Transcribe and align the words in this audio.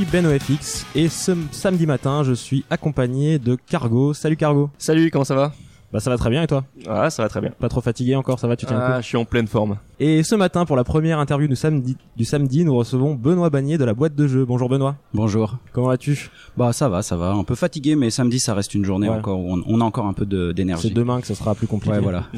Suis 0.00 0.10
Ben 0.10 0.24
OFX 0.26 0.86
et 0.94 1.08
ce 1.08 1.32
samedi 1.50 1.86
matin, 1.86 2.22
je 2.24 2.32
suis 2.32 2.64
accompagné 2.70 3.38
de 3.38 3.54
Cargo. 3.56 4.14
Salut 4.14 4.36
Cargo. 4.36 4.70
Salut, 4.78 5.10
comment 5.10 5.24
ça 5.24 5.34
va? 5.34 5.52
Bah 5.92 6.00
ça 6.00 6.08
va 6.08 6.16
très 6.16 6.30
bien 6.30 6.42
et 6.42 6.46
toi? 6.46 6.64
Ah, 6.88 7.10
ça 7.10 7.22
va 7.22 7.28
très 7.28 7.40
bien. 7.40 7.50
Pas 7.50 7.68
trop 7.68 7.80
fatigué 7.80 8.14
encore, 8.14 8.38
ça 8.38 8.46
va, 8.48 8.56
tu 8.56 8.64
tiens 8.64 8.76
le 8.78 8.86
coup? 8.86 8.92
Ah, 8.94 9.00
je 9.00 9.06
suis 9.06 9.16
en 9.18 9.24
pleine 9.24 9.46
forme. 9.46 9.76
Et 9.98 10.22
ce 10.22 10.34
matin, 10.36 10.64
pour 10.64 10.76
la 10.76 10.84
première 10.84 11.18
interview 11.18 11.48
du 11.48 11.56
samedi, 11.56 11.96
du 12.16 12.24
samedi, 12.24 12.64
nous 12.64 12.74
recevons 12.76 13.14
Benoît 13.14 13.50
Bagné 13.50 13.76
de 13.76 13.84
la 13.84 13.92
boîte 13.92 14.14
de 14.14 14.26
jeux. 14.26 14.44
Bonjour 14.46 14.68
Benoît. 14.70 14.96
Bonjour. 15.12 15.58
Comment 15.72 15.88
vas-tu? 15.88 16.30
Bah 16.56 16.72
ça 16.72 16.88
va, 16.88 17.02
ça 17.02 17.16
va. 17.16 17.32
Un 17.32 17.44
peu 17.44 17.54
fatigué, 17.56 17.96
mais 17.96 18.08
samedi 18.10 18.38
ça 18.38 18.54
reste 18.54 18.74
une 18.74 18.84
journée 18.84 19.08
Ouais. 19.08 19.16
encore 19.16 19.38
où 19.40 19.52
on, 19.54 19.62
on 19.66 19.80
a 19.80 19.84
encore 19.84 20.06
un 20.06 20.12
peu 20.14 20.24
de- 20.24 20.48
C'est 20.50 20.54
d'énergie. 20.54 20.90
demain 20.92 21.20
que 21.20 21.26
ça 21.26 21.34
sera 21.34 21.54
plus 21.54 21.66
compliqué. 21.66 21.96
Ouais, 21.96 22.02
voilà. 22.02 22.24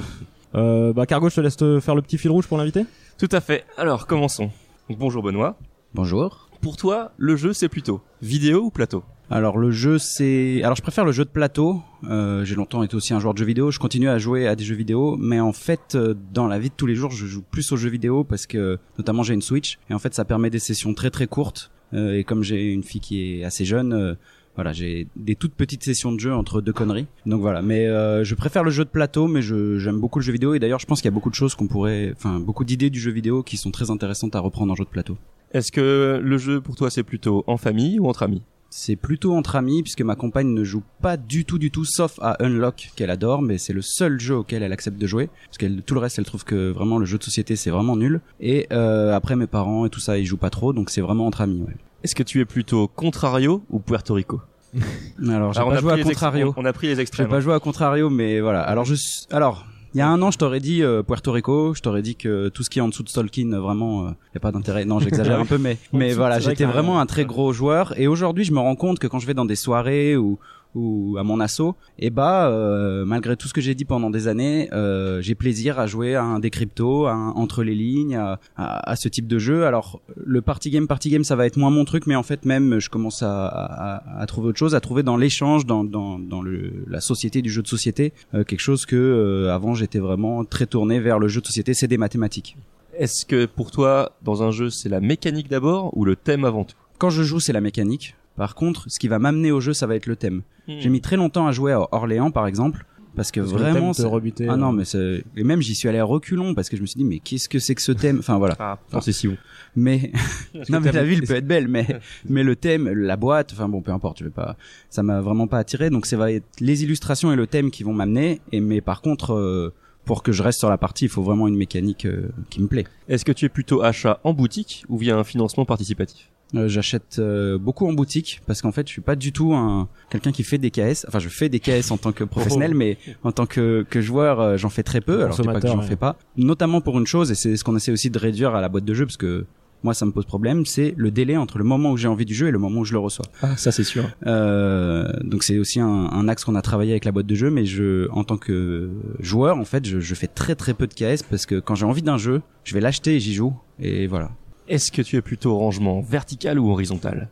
Euh, 0.55 0.93
bah 0.93 1.07
Cargo, 1.07 1.31
je 1.31 1.37
te 1.37 1.41
laisse 1.41 1.57
te 1.57 1.81
faire 1.81 1.95
le 1.95 2.03
petit 2.03 2.19
fil 2.19 2.31
rouge 2.31 2.47
pour 2.47 2.59
l'inviter. 2.59 2.85
Tout 3.19 3.29
à 3.33 3.41
fait. 3.41 3.65
Alors, 3.79 4.07
commençons. 4.07 4.51
Donc, 4.91 4.99
bonjour 4.99 5.23
Benoît. 5.23 5.57
Bonjour. 5.95 6.42
Pour 6.63 6.77
toi, 6.77 7.11
le 7.19 7.35
jeu 7.35 7.53
c'est 7.53 7.69
plutôt 7.69 8.01
vidéo 8.23 8.63
ou 8.63 8.71
plateau? 8.71 9.03
Alors 9.31 9.59
le 9.59 9.73
jeu 9.73 9.99
c'est, 9.99 10.63
alors 10.63 10.77
je 10.77 10.83
préfère 10.83 11.05
le 11.05 11.11
jeu 11.11 11.25
de 11.25 11.31
plateau. 11.31 11.83
Euh, 12.05 12.45
J'ai 12.45 12.55
longtemps 12.55 12.85
été 12.85 12.95
aussi 12.95 13.13
un 13.13 13.19
joueur 13.19 13.35
de 13.35 13.39
jeux 13.41 13.45
vidéo. 13.45 13.73
Je 13.73 13.81
continue 13.81 14.09
à 14.09 14.19
jouer 14.19 14.47
à 14.47 14.55
des 14.55 14.63
jeux 14.63 14.77
vidéo, 14.77 15.17
mais 15.19 15.41
en 15.41 15.53
fait 15.53 15.97
euh, 15.97 16.15
dans 16.33 16.47
la 16.47 16.61
vie 16.61 16.69
de 16.69 16.75
tous 16.77 16.87
les 16.87 16.95
jours, 16.95 17.11
je 17.11 17.27
joue 17.27 17.43
plus 17.43 17.73
aux 17.73 17.77
jeux 17.77 17.91
vidéo 17.91 18.23
parce 18.23 18.47
que 18.47 18.79
notamment 18.97 19.25
j'ai 19.25 19.35
une 19.35 19.43
Switch 19.43 19.81
et 19.91 19.95
en 19.95 19.99
fait 19.99 20.15
ça 20.15 20.25
permet 20.25 20.51
des 20.51 20.61
sessions 20.61 20.95
très 20.95 21.11
très 21.11 21.27
courtes. 21.27 21.73
Euh, 21.95 22.17
et 22.17 22.23
comme 22.23 22.45
j'ai 22.45 22.73
une 22.73 22.85
fille 22.85 23.01
qui 23.01 23.41
est 23.41 23.45
assez 23.45 23.65
jeune. 23.65 23.93
euh, 23.93 24.15
voilà, 24.55 24.73
j'ai 24.75 25.09
des 25.17 25.35
toutes 25.35 25.55
petites 25.55 25.83
sessions 25.83 26.13
de 26.13 26.21
jeu 26.21 26.33
entre 26.33 26.61
deux 26.61 26.75
conneries. 26.75 27.07
Donc 27.25 27.41
voilà, 27.41 27.63
mais 27.63 27.87
euh, 27.87 28.23
je 28.23 28.35
préfère 28.35 28.63
le 28.63 28.71
jeu 28.71 28.85
de 28.85 28.91
plateau, 28.91 29.27
mais 29.27 29.41
j'aime 29.41 29.99
beaucoup 29.99 30.19
le 30.21 30.25
jeu 30.25 30.33
vidéo 30.33 30.53
et 30.55 30.59
d'ailleurs 30.61 30.79
je 30.79 30.85
pense 30.87 31.01
qu'il 31.01 31.07
y 31.07 31.13
a 31.13 31.15
beaucoup 31.15 31.31
de 31.31 31.35
choses 31.35 31.55
qu'on 31.55 31.67
pourrait, 31.67 32.13
enfin 32.15 32.39
beaucoup 32.39 32.65
d'idées 32.65 32.91
du 32.91 33.01
jeu 33.01 33.11
vidéo 33.11 33.43
qui 33.43 33.57
sont 33.57 33.71
très 33.71 33.91
intéressantes 33.91 34.37
à 34.37 34.41
reprendre 34.41 34.71
en 34.71 34.77
jeu 34.77 34.85
de 34.85 34.91
plateau. 34.91 35.17
Est-ce 35.53 35.71
que 35.73 36.21
le 36.23 36.39
jeu 36.39 36.61
pour 36.61 36.77
toi 36.77 36.91
c'est 36.91 37.03
plutôt 37.03 37.45
en 37.47 37.57
famille 37.57 37.99
ou 37.99 38.09
entre 38.09 38.23
amis? 38.23 38.43
C'est 38.75 38.97
plutôt 38.97 39.35
entre 39.35 39.57
amis 39.57 39.83
puisque 39.83 40.01
ma 40.01 40.15
compagne 40.17 40.49
ne 40.55 40.65
joue 40.65 40.83
pas 41.03 41.19
du 41.19 41.45
tout 41.45 41.59
du 41.59 41.71
tout 41.71 41.85
sauf 41.85 42.19
à 42.23 42.43
Unlock 42.43 42.89
qu'elle 42.97 43.11
adore 43.11 43.43
mais 43.43 43.59
c'est 43.59 43.75
le 43.75 43.83
seul 43.83 44.19
jeu 44.19 44.35
auquel 44.37 44.63
elle 44.63 44.73
accepte 44.73 44.97
de 44.99 45.07
jouer 45.07 45.29
parce 45.45 45.59
que 45.59 45.67
tout 45.81 45.93
le 45.93 46.01
reste 46.01 46.19
elle 46.19 46.25
trouve 46.25 46.45
que 46.45 46.71
vraiment 46.71 46.97
le 46.97 47.05
jeu 47.05 47.19
de 47.19 47.23
société 47.23 47.55
c'est 47.55 47.69
vraiment 47.71 47.97
nul 47.97 48.23
et 48.41 48.67
euh, 48.73 49.15
après 49.15 49.37
mes 49.37 49.47
parents 49.47 49.85
et 49.85 49.91
tout 49.91 50.01
ça 50.01 50.17
ils 50.17 50.25
jouent 50.25 50.39
pas 50.39 50.49
trop 50.49 50.73
donc 50.73 50.89
c'est 50.89 51.03
vraiment 51.03 51.27
entre 51.27 51.43
amis 51.43 51.61
ouais. 51.63 51.77
Est-ce 52.03 52.15
que 52.15 52.23
tu 52.23 52.41
es 52.41 52.47
plutôt 52.47 52.89
Contrario 52.89 53.63
ou 53.69 53.79
Puerto 53.79 54.15
Rico? 54.15 54.41
Alors 55.29 55.53
j'ai 55.53 55.61
pas 55.61 55.75
a 55.77 55.81
joué 55.81 55.91
à 55.91 55.95
pris 55.97 56.03
les 56.05 56.09
contrario. 56.09 56.55
On 56.57 56.65
a 56.65 56.73
pris 56.73 56.87
les 56.89 56.95
J'ai 56.97 57.03
extrêmes. 57.03 57.29
pas 57.29 57.41
joué 57.41 57.53
à 57.53 57.61
contrario 57.61 58.09
mais 58.09 58.41
voilà. 58.41 58.63
Alors 58.63 58.87
je 58.87 58.95
suis- 58.95 59.27
alors 59.31 59.67
il 59.95 59.99
y 59.99 60.01
a 60.01 60.09
un 60.09 60.21
an, 60.23 60.31
je 60.31 60.39
t'aurais 60.39 60.61
dit 60.61 60.83
euh, 60.83 61.03
Puerto 61.03 61.33
Rico, 61.33 61.75
je 61.75 61.83
t'aurais 61.83 62.03
dit 62.03 62.17
que 62.17 62.49
tout 62.49 62.63
ce 62.63 62.71
qui 62.71 62.79
est 62.79 62.83
en 62.83 62.89
dessous 62.89 63.03
de 63.03 63.11
Tolkien, 63.11 63.53
euh, 63.53 63.61
vraiment, 63.61 64.09
il 64.09 64.35
y 64.35 64.37
a 64.37 64.41
pas 64.41 64.53
d'intérêt. 64.53 64.85
Non, 64.85 64.99
j'exagère 65.01 65.39
un 65.41 65.47
peu, 65.47 65.59
mais 65.59 65.77
mais 65.93 66.15
voilà, 66.15 66.39
j'étais 66.39 66.65
vraiment 66.65 67.01
un 67.01 67.07
très 67.07 67.25
gros 67.25 67.53
joueur. 67.53 67.99
Et 67.99 68.07
aujourd'hui, 68.07 68.45
je 68.45 68.53
me 68.53 68.61
rends 68.61 68.77
compte 68.77 68.99
que 68.99 69.07
quand 69.07 69.19
je 69.19 69.27
vais 69.27 69.35
dans 69.35 69.45
des 69.45 69.57
soirées 69.57 70.17
ou 70.17 70.39
ou 70.75 71.17
à 71.19 71.23
mon 71.23 71.41
assaut, 71.41 71.77
et 71.99 72.11
bah 72.11 72.49
euh, 72.49 73.05
malgré 73.05 73.37
tout 73.37 73.49
ce 73.49 73.53
que 73.53 73.61
j'ai 73.61 73.75
dit 73.75 73.85
pendant 73.85 74.11
des 74.11 74.29
années, 74.29 74.69
euh, 74.73 75.21
j'ai 75.21 75.35
plaisir 75.35 75.79
à 75.79 75.87
jouer 75.87 76.15
à 76.15 76.23
un 76.23 76.39
des 76.39 76.51
cryptos, 76.51 77.07
à 77.07 77.13
un 77.13 77.31
entre 77.31 77.63
les 77.63 77.75
lignes, 77.75 78.17
à, 78.17 78.41
à, 78.57 78.91
à 78.91 78.97
ce 78.97 79.09
type 79.09 79.27
de 79.27 79.39
jeu. 79.39 79.67
Alors 79.67 80.01
le 80.17 80.41
party 80.41 80.71
game, 80.71 80.87
party 80.87 81.11
game, 81.11 81.25
ça 81.25 81.37
va 81.37 81.47
être 81.47 81.57
moins 81.57 81.71
mon 81.71 81.85
truc, 81.85 82.07
mais 82.07 82.17
en 82.17 82.23
fait 82.23 82.45
même 82.45 82.79
je 82.79 82.89
commence 82.89 83.23
à, 83.23 84.25
trouver 84.27 84.49
autre 84.49 84.59
chose, 84.59 84.75
à 84.75 84.81
trouver 84.81 85.03
dans 85.03 85.17
l'échange, 85.17 85.67
dans 85.67 85.85
dans 85.85 86.19
dans 86.19 86.43
le 86.43 86.73
la 86.89 87.01
société 87.01 87.43
du 87.43 87.51
jeu 87.51 87.63
de 87.63 87.69
société, 87.69 88.13
euh, 88.35 88.45
quelque 88.45 88.61
chose 88.61 88.87
que 88.87 89.49
avant 89.51 89.75
j'étais 89.75 89.99
vraiment 89.99 90.45
très 90.45 90.67
tourné 90.67 91.01
vers 91.01 91.19
le 91.19 91.29
jeu 91.29 91.41
de 91.41 91.47
société, 91.47 91.75
c'est 91.75 91.89
des 91.89 91.99
mathématiques. 91.99 92.57
Est-ce 92.99 93.25
que 93.25 93.47
pour 93.47 93.71
toi, 93.71 94.13
dans 94.23 94.43
un 94.43 94.51
jeu, 94.51 94.69
c'est 94.69 94.91
la 94.91 95.01
mécanique 95.01 95.49
d'abord 95.49 95.97
ou 95.97 96.05
le 96.05 96.15
thème 96.15 96.45
avant 96.45 96.65
tout? 96.65 96.77
Quand 96.99 97.11
je 97.11 97.23
joue, 97.23 97.41
c'est 97.41 97.53
la 97.53 97.63
mécanique. 97.63 98.15
Par 98.37 98.55
contre, 98.55 98.91
ce 98.91 98.99
qui 98.99 99.09
va 99.09 99.19
m'amener 99.19 99.51
au 99.53 99.61
jeu, 99.61 99.73
ça 99.73 99.87
va 99.87 99.95
être 99.97 100.07
le 100.07 100.17
thème. 100.17 100.43
J'ai 100.69 100.89
mis 100.89 101.01
très 101.01 101.17
longtemps 101.17 101.47
à 101.47 101.53
jouer 101.53 101.73
à 101.73 101.81
Orléans, 101.93 102.31
par 102.31 102.47
exemple, 102.47 102.85
parce 103.15 103.31
que 103.31 103.41
Parce 103.41 103.53
que 103.53 103.59
le 103.59 103.63
vraiment, 103.65 103.93
c'est- 103.93 104.05
rebutait, 104.05 104.47
ah 104.49 104.57
non, 104.57 104.73
mais 104.73 104.85
c'est 104.87 105.23
et 105.37 105.45
même 105.45 105.61
j'y 105.61 105.75
suis 105.75 105.87
allé 105.89 105.99
à 105.99 106.05
reculons 106.05 106.55
parce 106.55 106.71
que 106.71 106.77
je 106.79 106.83
me 106.83 106.87
suis 106.87 106.97
dit 106.97 107.05
mais 107.05 107.19
qu'est-ce 107.19 107.47
que 107.49 107.59
c'est 107.59 107.75
que 107.75 107.83
ce 107.83 107.93
thème? 107.93 108.19
Enfin 108.21 108.39
voilà. 108.39 108.55
Ah, 108.93 109.01
c'est 109.03 109.13
si 109.13 109.29
bon. 109.29 109.37
Mais 109.77 110.13
non 110.71 110.81
mais 110.81 110.93
la 110.93 111.05
ville 111.05 111.23
peut 111.27 111.35
être 111.35 111.47
belle, 111.47 111.69
mais 111.69 111.87
mais 112.29 112.43
le 112.43 112.57
thème, 112.57 112.89
la 112.89 113.17
boîte, 113.17 113.53
enfin 113.53 113.69
bon, 113.69 113.83
peu 113.83 113.91
importe, 113.93 114.21
je 114.21 114.25
vais 114.25 114.31
pas. 114.31 114.57
Ça 114.89 115.03
m'a 115.03 115.21
vraiment 115.21 115.47
pas 115.47 115.59
attiré. 115.59 115.91
Donc 115.91 116.07
ça 116.07 116.17
va 116.17 116.33
être 116.33 116.47
les 116.61 116.85
illustrations 116.85 117.31
et 117.33 117.37
le 117.37 117.47
thème 117.47 117.71
qui 117.71 117.83
vont 117.83 117.93
m'amener. 117.93 118.41
Et 118.51 118.61
mais 118.61 118.81
par 118.81 119.03
contre, 119.03 119.35
euh, 119.35 119.75
pour 120.07 120.23
que 120.23 120.33
je 120.33 120.43
reste 120.43 120.59
sur 120.61 120.71
la 120.71 120.79
partie, 120.79 121.05
il 121.05 121.11
faut 121.11 121.23
vraiment 121.23 121.47
une 121.49 121.57
mécanique 121.57 122.07
euh, 122.07 122.31
qui 122.49 122.63
me 122.63 122.67
plaît. 122.67 122.87
Est-ce 123.09 123.27
que 123.27 123.33
tu 123.33 123.45
es 123.45 123.49
plutôt 123.51 123.83
achat 123.83 124.21
en 124.25 124.33
boutique 124.33 124.85
ou 124.89 124.97
via 124.97 125.19
un 125.19 125.25
financement 125.25 125.67
participatif? 125.67 126.31
Euh, 126.55 126.69
J'achète 126.69 127.17
euh, 127.19 127.59
beaucoup 127.59 127.87
en 127.89 127.93
boutique 127.93 128.41
parce 128.47 128.63
qu'en 128.63 128.73
fait, 128.73 128.87
je 128.87 128.93
suis 128.93 129.01
pas 129.01 129.17
du 129.17 129.33
tout 129.33 129.55
un 129.55 129.89
quelqu'un 130.11 130.33
qui 130.33 130.43
fait 130.43 130.59
des 130.59 130.71
KS. 130.71 131.07
Enfin, 131.09 131.19
je 131.19 131.29
fais 131.29 131.49
des 131.49 131.61
KS 131.61 131.91
en 131.91 131.97
tant 131.97 132.13
que 132.13 132.25
professionnel, 132.25 132.75
mais 132.75 132.99
en 133.23 133.33
tant 133.33 133.47
que, 133.47 133.87
que 133.89 134.01
joueur, 134.01 134.41
euh, 134.41 134.57
j'en 134.57 134.69
fais 134.69 134.83
très 134.83 135.01
peu. 135.01 135.23
Alors, 135.25 135.37
dis 135.37 135.43
pas 135.43 135.61
que 135.61 135.67
j'en 135.69 135.79
ouais. 135.81 135.87
fais 135.87 135.97
pas. 135.97 136.17
Notamment 136.37 136.81
pour 136.81 136.99
une 136.99 137.07
chose, 137.07 137.31
et 137.31 137.35
c'est 137.35 137.57
ce 137.57 137.65
qu'on 137.65 137.77
essaie 137.77 137.93
aussi 137.93 138.11
de 138.11 138.19
réduire 138.19 138.55
à 138.55 138.61
la 138.61 138.69
boîte 138.69 138.85
de 138.85 138.95
jeu, 138.95 139.07
parce 139.07 139.17
que 139.17 139.47
moi, 139.83 139.95
ça 139.95 140.07
me 140.07 140.13
pose 140.13 140.27
problème, 140.27 140.65
c'est 140.65 140.95
le 140.97 141.11
délai 141.11 141.37
entre 141.37 141.59
le 141.59 141.65
moment 141.65 141.91
où 141.91 141.97
j'ai 141.97 142.07
envie 142.07 142.25
du 142.25 142.35
jeu 142.35 142.47
et 142.47 142.51
le 142.53 142.59
moment 142.59 142.81
où 142.81 142.85
je 142.85 142.93
le 142.93 143.01
reçois. 143.01 143.25
Ah, 143.43 143.57
ça 143.57 143.73
c'est 143.73 143.83
sûr. 143.83 144.05
Euh, 144.27 145.13
donc 145.25 145.43
c'est 145.43 145.59
aussi 145.59 145.81
un, 145.81 145.89
un 145.89 146.29
axe 146.29 146.45
qu'on 146.45 146.55
a 146.55 146.63
travaillé 146.63 146.93
avec 146.93 147.05
la 147.05 147.11
boîte 147.11 147.27
de 147.27 147.35
jeu, 147.35 147.51
mais 147.51 147.65
je, 147.65 148.09
en 148.11 148.23
tant 148.23 148.37
que 148.37 148.91
joueur, 149.19 149.59
en 149.59 149.65
fait, 149.65 149.85
je, 149.85 149.99
je 149.99 150.15
fais 150.15 150.29
très 150.29 150.55
très 150.55 150.75
peu 150.75 150.87
de 150.87 150.95
KS 150.95 151.25
parce 151.29 151.47
que 151.47 151.59
quand 151.59 151.75
j'ai 151.75 151.87
envie 151.87 152.03
d'un 152.03 152.19
jeu, 152.19 152.43
je 152.63 152.75
vais 152.75 152.81
l'acheter 152.81 153.17
et 153.17 153.21
j'y 153.21 153.35
joue. 153.35 153.55
Et 153.81 154.07
voilà. 154.07 154.31
Est-ce 154.69 154.93
que 154.93 155.03
tu 155.03 155.17
es 155.17 155.23
plutôt 155.23 155.59
rangement 155.59 156.01
vertical 156.01 156.59
ou 156.59 156.71
horizontal? 156.71 157.29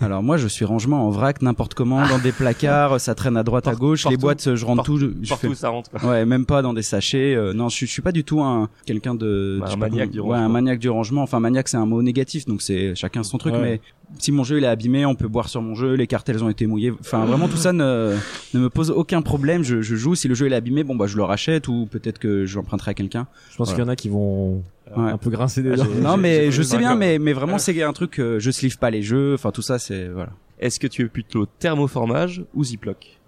Alors 0.00 0.22
moi, 0.22 0.36
je 0.36 0.48
suis 0.48 0.64
rangement 0.64 1.06
en 1.06 1.10
vrac, 1.10 1.40
n'importe 1.40 1.74
comment, 1.74 2.06
dans 2.08 2.18
des 2.18 2.32
placards, 2.32 3.00
ça 3.00 3.14
traîne 3.14 3.36
à 3.36 3.44
droite, 3.44 3.68
à 3.68 3.74
gauche, 3.74 4.06
les 4.10 4.16
boîtes, 4.16 4.54
je 4.56 4.64
rentre 4.66 4.78
Partout. 4.78 4.98
tout. 4.98 5.14
Je 5.22 5.28
Partout 5.28 5.46
fais... 5.46 5.52
où 5.52 5.54
ça 5.54 5.68
rentre 5.68 5.90
quoi. 5.90 6.10
Ouais, 6.10 6.26
même 6.26 6.44
pas 6.44 6.60
dans 6.60 6.74
des 6.74 6.82
sachets. 6.82 7.34
euh, 7.36 7.52
non, 7.52 7.68
je, 7.68 7.76
suis- 7.76 7.86
je 7.86 7.92
suis 7.92 8.02
pas 8.02 8.10
du 8.12 8.24
tout 8.24 8.40
un 8.40 8.68
quelqu'un 8.84 9.14
de 9.14 9.58
Bah, 9.60 9.66
je 9.68 9.74
un 9.74 9.76
maniaque 9.76 10.10
du 10.10 10.20
Ouais, 10.20 10.34
un 10.36 10.40
rangement. 10.40 10.48
maniaque 10.52 10.78
du 10.80 10.90
rangement. 10.90 11.22
Enfin, 11.22 11.38
maniaque, 11.40 11.68
c'est 11.68 11.76
un 11.76 11.86
mot 11.86 12.02
négatif, 12.02 12.46
donc 12.46 12.62
c'est 12.62 12.94
chacun 12.96 13.22
son 13.22 13.38
truc. 13.38 13.54
Ouais. 13.54 13.60
Mais 13.62 13.80
si 14.18 14.32
mon 14.32 14.42
jeu 14.44 14.58
il 14.58 14.64
est 14.64 14.68
abîmé, 14.68 15.06
on 15.06 15.14
peut 15.14 15.28
boire 15.28 15.48
sur 15.48 15.62
mon 15.62 15.74
jeu. 15.76 15.94
Les 15.94 16.08
cartes 16.08 16.28
elles 16.28 16.42
ont 16.42 16.50
été 16.50 16.66
mouillées. 16.66 16.92
Enfin, 17.00 17.24
vraiment 17.24 17.48
tout 17.48 17.56
ça 17.56 17.72
ne 17.72 18.16
ne 18.54 18.60
me 18.60 18.68
pose 18.68 18.90
aucun 18.90 19.22
problème. 19.22 19.62
Je, 19.62 19.80
je 19.82 19.94
joue. 19.96 20.14
Si 20.16 20.26
le 20.28 20.34
jeu 20.34 20.46
il 20.48 20.52
est 20.52 20.56
abîmé, 20.56 20.82
bon 20.82 20.96
bah 20.96 21.06
je 21.06 21.16
le 21.16 21.22
rachète 21.22 21.68
ou 21.68 21.86
peut-être 21.90 22.18
que 22.18 22.44
je 22.44 22.56
l'emprunterai 22.56 22.90
à 22.90 22.94
quelqu'un. 22.94 23.28
Je 23.52 23.56
pense 23.56 23.70
qu'il 23.70 23.78
y 23.78 23.86
en 23.86 23.88
a 23.88 23.96
qui 23.96 24.08
vont 24.08 24.62
Ouais. 24.96 25.10
un 25.10 25.18
peu 25.18 25.30
grincer 25.30 25.62
des 25.62 25.74
dents. 25.76 25.84
Non, 26.00 26.16
mais 26.16 26.50
je 26.50 26.62
sais 26.62 26.78
bien, 26.78 26.94
mais 26.96 27.18
mais 27.18 27.32
vraiment 27.32 27.58
c'est 27.58 27.82
un 27.82 27.92
truc. 27.92 28.18
euh, 28.18 28.38
je 28.38 28.50
sleeve 28.50 28.78
pas 28.78 28.90
les 28.90 29.02
jeux. 29.02 29.34
Enfin, 29.34 29.50
tout 29.50 29.62
ça 29.62 29.78
c'est 29.78 30.08
voilà. 30.08 30.30
Est-ce 30.58 30.78
que 30.78 30.86
tu 30.86 31.02
es 31.02 31.06
plutôt 31.06 31.46
thermoformage 31.58 32.44
ou 32.54 32.62
ziploc? 32.64 33.18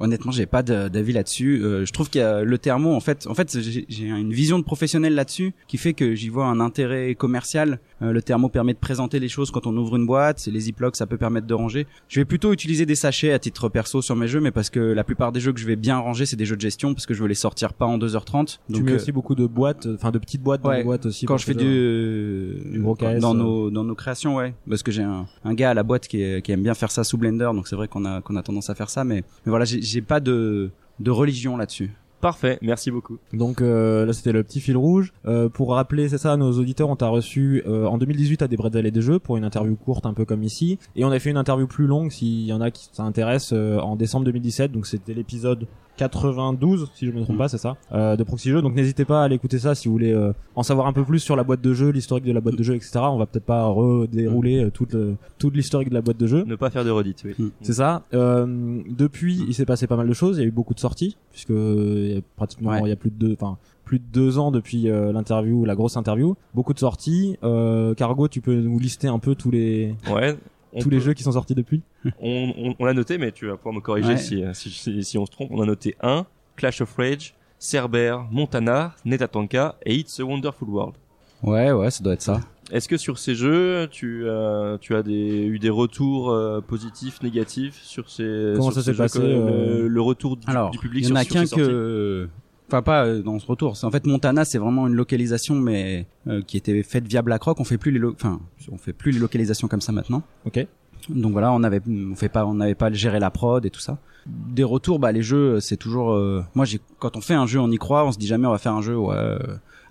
Honnêtement, 0.00 0.30
j'ai 0.30 0.44
pas 0.46 0.62
d'avis 0.62 1.12
là-dessus. 1.14 1.62
Euh, 1.62 1.86
je 1.86 1.92
trouve 1.92 2.10
qu'il 2.10 2.20
y 2.20 2.24
a 2.24 2.42
le 2.42 2.58
thermo, 2.58 2.92
en 2.94 3.00
fait, 3.00 3.26
en 3.26 3.34
fait, 3.34 3.56
j'ai 3.58 4.04
une 4.06 4.32
vision 4.32 4.58
de 4.58 4.64
professionnel 4.64 5.14
là-dessus 5.14 5.54
qui 5.68 5.78
fait 5.78 5.94
que 5.94 6.14
j'y 6.14 6.28
vois 6.28 6.46
un 6.46 6.60
intérêt 6.60 7.14
commercial. 7.14 7.78
Euh, 8.02 8.12
le 8.12 8.20
thermo 8.22 8.48
permet 8.48 8.74
de 8.74 8.78
présenter 8.78 9.20
les 9.20 9.28
choses 9.28 9.50
quand 9.52 9.66
on 9.66 9.76
ouvre 9.76 9.96
une 9.96 10.04
boîte. 10.06 10.40
C'est 10.40 10.50
les 10.50 10.60
ziplocs, 10.60 10.96
ça 10.96 11.06
peut 11.06 11.16
permettre 11.16 11.46
de 11.46 11.54
ranger. 11.54 11.86
Je 12.08 12.20
vais 12.20 12.24
plutôt 12.24 12.52
utiliser 12.52 12.86
des 12.86 12.96
sachets 12.96 13.32
à 13.32 13.38
titre 13.38 13.68
perso 13.68 14.02
sur 14.02 14.16
mes 14.16 14.26
jeux, 14.26 14.40
mais 14.40 14.50
parce 14.50 14.68
que 14.68 14.80
la 14.80 15.04
plupart 15.04 15.30
des 15.30 15.38
jeux 15.40 15.52
que 15.52 15.60
je 15.60 15.66
vais 15.66 15.76
bien 15.76 15.98
ranger, 15.98 16.26
c'est 16.26 16.36
des 16.36 16.44
jeux 16.46 16.56
de 16.56 16.60
gestion 16.60 16.92
parce 16.92 17.06
que 17.06 17.14
je 17.14 17.22
veux 17.22 17.28
les 17.28 17.34
sortir 17.34 17.72
pas 17.72 17.86
en 17.86 17.96
2h30. 17.98 18.58
Tu 18.72 18.82
mets 18.82 18.92
euh, 18.92 18.96
aussi 18.96 19.12
beaucoup 19.12 19.34
de 19.36 19.46
boîtes, 19.46 19.86
enfin 19.94 20.10
de 20.10 20.18
petites 20.18 20.42
boîtes 20.42 20.62
dans 20.62 20.70
Ouais, 20.70 20.78
les 20.78 20.84
boîtes 20.84 21.06
aussi. 21.06 21.24
quand 21.26 21.36
je 21.38 21.44
fais 21.44 21.54
du, 21.54 22.70
Du 22.72 22.80
gros 22.80 22.94
KS, 22.96 23.20
dans 23.20 23.34
euh. 23.34 23.38
nos 23.38 23.70
dans 23.70 23.84
nos 23.84 23.94
créations 23.94 24.36
ouais 24.36 24.54
parce 24.68 24.82
que 24.82 24.90
j'ai 24.92 25.02
un, 25.02 25.26
un 25.44 25.54
gars 25.54 25.70
à 25.70 25.74
la 25.74 25.82
boîte 25.82 26.08
qui, 26.08 26.20
est- 26.22 26.42
qui 26.44 26.52
aime 26.52 26.62
bien 26.62 26.74
faire 26.74 26.90
ça 26.90 27.04
sous 27.04 27.16
Blender 27.18 27.50
donc 27.54 27.68
c'est 27.68 27.76
vrai 27.76 27.88
qu'on 27.88 28.04
a 28.04 28.20
qu'on 28.20 28.36
a 28.36 28.42
tendance 28.42 28.70
à 28.70 28.74
faire 28.74 28.90
ça 28.90 29.04
mais 29.04 29.22
mais 29.46 29.50
voilà 29.50 29.64
j'ai 29.64 29.80
j'ai 29.82 30.02
pas 30.02 30.20
de 30.20 30.70
de 31.00 31.10
religion 31.10 31.56
là-dessus 31.56 31.90
Parfait, 32.24 32.58
merci 32.62 32.90
beaucoup. 32.90 33.18
Donc 33.34 33.60
euh, 33.60 34.06
là 34.06 34.14
c'était 34.14 34.32
le 34.32 34.42
petit 34.42 34.58
fil 34.58 34.78
rouge. 34.78 35.12
Euh, 35.26 35.50
pour 35.50 35.74
rappeler, 35.74 36.08
c'est 36.08 36.16
ça, 36.16 36.32
à 36.32 36.38
nos 36.38 36.52
auditeurs, 36.52 36.88
on 36.88 36.96
t'a 36.96 37.08
reçu 37.08 37.62
euh, 37.66 37.84
en 37.84 37.98
2018 37.98 38.40
à 38.40 38.48
des 38.48 38.56
Bretzel 38.56 38.86
et 38.86 38.90
des 38.90 39.02
Jeux 39.02 39.18
pour 39.18 39.36
une 39.36 39.44
interview 39.44 39.76
courte 39.76 40.06
un 40.06 40.14
peu 40.14 40.24
comme 40.24 40.42
ici. 40.42 40.78
Et 40.96 41.04
on 41.04 41.10
a 41.10 41.18
fait 41.18 41.28
une 41.28 41.36
interview 41.36 41.66
plus 41.66 41.86
longue 41.86 42.10
s'il 42.10 42.46
y 42.46 42.52
en 42.54 42.62
a 42.62 42.70
qui 42.70 42.88
s'intéressent 42.92 43.52
euh, 43.52 43.76
en 43.76 43.94
décembre 43.94 44.24
2017. 44.24 44.72
Donc 44.72 44.86
c'était 44.86 45.12
l'épisode 45.12 45.66
92 45.96 46.90
si 46.94 47.06
je 47.06 47.12
me 47.12 47.22
trompe 47.22 47.38
pas 47.38 47.48
c'est 47.48 47.58
ça 47.58 47.76
euh, 47.92 48.16
de 48.16 48.24
Proxy 48.24 48.50
Jeux 48.50 48.62
donc 48.62 48.74
n'hésitez 48.74 49.04
pas 49.04 49.22
à 49.22 49.24
aller 49.24 49.36
écouter 49.36 49.58
ça 49.58 49.74
si 49.74 49.88
vous 49.88 49.94
voulez 49.94 50.12
euh, 50.12 50.32
en 50.56 50.62
savoir 50.62 50.86
un 50.86 50.92
peu 50.92 51.04
plus 51.04 51.20
sur 51.20 51.36
la 51.36 51.44
boîte 51.44 51.60
de 51.60 51.72
jeu 51.72 51.90
l'historique 51.90 52.24
de 52.24 52.32
la 52.32 52.40
boîte 52.40 52.56
de 52.56 52.62
jeu 52.62 52.74
etc 52.74 52.92
on 53.02 53.16
va 53.18 53.26
peut-être 53.26 53.44
pas 53.44 53.66
redérouler 53.66 54.64
euh, 54.64 54.70
toute 54.70 54.94
euh, 54.94 55.14
toute 55.38 55.54
l'historique 55.56 55.88
de 55.90 55.94
la 55.94 56.00
boîte 56.02 56.16
de 56.18 56.26
jeu 56.26 56.44
Ne 56.46 56.56
pas 56.56 56.70
faire 56.70 56.84
de 56.84 56.90
redite, 56.90 57.22
oui. 57.24 57.34
Mm. 57.38 57.48
c'est 57.62 57.74
ça 57.74 58.02
euh, 58.14 58.80
depuis 58.88 59.44
il 59.46 59.54
s'est 59.54 59.66
passé 59.66 59.86
pas 59.86 59.96
mal 59.96 60.08
de 60.08 60.14
choses 60.14 60.38
il 60.38 60.40
y 60.40 60.44
a 60.44 60.48
eu 60.48 60.52
beaucoup 60.52 60.74
de 60.74 60.80
sorties 60.80 61.16
puisque 61.32 61.50
il 61.50 62.14
y 62.14 62.16
a 62.16 62.20
pratiquement 62.36 62.70
Ouais. 62.72 62.80
il 62.84 62.88
y 62.88 62.92
a 62.92 62.96
plus 62.96 63.10
de 63.10 63.16
deux 63.16 63.32
enfin 63.32 63.56
plus 63.84 63.98
de 63.98 64.04
deux 64.12 64.38
ans 64.38 64.50
depuis 64.50 64.88
euh, 64.88 65.12
l'interview 65.12 65.64
la 65.66 65.74
grosse 65.74 65.96
interview 65.98 66.36
beaucoup 66.54 66.72
de 66.72 66.78
sorties 66.78 67.36
euh, 67.44 67.92
Cargo 67.94 68.28
tu 68.28 68.40
peux 68.40 68.54
nous 68.54 68.78
lister 68.78 69.08
un 69.08 69.18
peu 69.18 69.34
tous 69.34 69.50
les 69.50 69.94
Ouais. 70.10 70.36
On 70.74 70.80
tous 70.80 70.90
les 70.90 71.00
jeux 71.00 71.14
qui 71.14 71.22
sont 71.22 71.32
sortis 71.32 71.54
depuis 71.54 71.82
On, 72.20 72.52
on, 72.58 72.74
on 72.78 72.86
a 72.86 72.92
noté, 72.92 73.16
mais 73.18 73.32
tu 73.32 73.46
vas 73.46 73.56
pouvoir 73.56 73.74
me 73.74 73.80
corriger 73.80 74.08
Ouais. 74.10 74.16
si, 74.16 74.42
si, 74.54 74.70
si, 74.70 75.04
si 75.04 75.18
on 75.18 75.24
se 75.26 75.30
trompe. 75.30 75.50
On 75.52 75.62
a 75.62 75.66
noté 75.66 75.96
1, 76.02 76.26
Clash 76.56 76.80
of 76.80 76.94
Rage, 76.96 77.34
Cerber, 77.58 78.16
Montana, 78.30 78.94
Netatanka 79.04 79.76
et 79.86 79.94
It's 79.94 80.18
a 80.20 80.24
Wonderful 80.24 80.68
World. 80.68 80.94
Ouais, 81.42 81.72
ouais, 81.72 81.90
ça 81.90 82.02
doit 82.02 82.14
être 82.14 82.22
ça. 82.22 82.40
Est-ce 82.72 82.88
que 82.88 82.96
sur 82.96 83.18
ces 83.18 83.34
jeux, 83.34 83.86
tu, 83.90 84.22
euh, 84.24 84.78
tu 84.80 84.94
as 84.94 85.02
des, 85.02 85.44
eu 85.44 85.58
des 85.58 85.68
retours 85.68 86.30
euh, 86.30 86.60
positifs, 86.62 87.22
négatifs 87.22 87.78
sur 87.82 88.08
ces 88.08 88.52
Comment 88.56 88.70
sur 88.70 88.80
ça 88.80 88.82
s'est 88.82 88.96
passé, 88.96 89.18
euh, 89.20 89.82
le, 89.82 89.88
le 89.88 90.00
retour 90.00 90.36
du, 90.38 90.46
Alors, 90.48 90.70
du 90.70 90.78
public 90.78 91.04
il 91.04 91.10
y 91.10 91.12
en 91.12 91.22
sur, 91.22 91.36
a 91.36 91.44
qu'un 91.44 91.56
que, 91.56 92.28
enfin 92.68 92.82
pas 92.82 93.04
euh, 93.06 93.22
dans 93.22 93.38
ce 93.38 93.46
retour. 93.46 93.76
C'est 93.76 93.86
en 93.86 93.90
fait 93.90 94.06
Montana, 94.06 94.44
c'est 94.44 94.58
vraiment 94.58 94.86
une 94.86 94.94
localisation, 94.94 95.54
mais 95.54 96.06
euh, 96.28 96.42
qui 96.42 96.56
était 96.56 96.82
faite 96.82 97.06
via 97.06 97.22
BlackRock. 97.22 97.60
On 97.60 97.64
fait 97.64 97.78
plus 97.78 97.90
les, 97.90 97.98
lo- 97.98 98.12
enfin, 98.14 98.40
on 98.72 98.78
fait 98.78 98.92
plus 98.92 99.12
les 99.12 99.18
localisations 99.18 99.68
comme 99.68 99.80
ça 99.80 99.92
maintenant. 99.92 100.22
ok 100.46 100.66
Donc 101.08 101.32
voilà, 101.32 101.52
on 101.52 101.62
avait, 101.62 101.80
on 101.88 102.14
fait 102.14 102.28
pas, 102.28 102.46
on 102.46 102.54
n'avait 102.54 102.74
pas 102.74 102.90
géré 102.92 103.20
la 103.20 103.30
prod 103.30 103.64
et 103.64 103.70
tout 103.70 103.80
ça. 103.80 103.98
Des 104.26 104.64
retours, 104.64 104.98
bah 104.98 105.12
les 105.12 105.22
jeux, 105.22 105.60
c'est 105.60 105.76
toujours. 105.76 106.12
euh, 106.14 106.42
moi, 106.54 106.64
j'ai, 106.64 106.80
quand 106.98 107.16
on 107.16 107.20
fait 107.20 107.34
un 107.34 107.46
jeu, 107.46 107.60
on 107.60 107.70
y 107.70 107.76
croit. 107.76 108.06
On 108.06 108.12
se 108.12 108.18
dit 108.18 108.26
jamais 108.26 108.46
on 108.46 108.52
va 108.52 108.58
faire 108.58 108.72
un 108.72 108.80
jeu. 108.82 108.96
Ouais. 108.96 109.14
euh, 109.14 109.38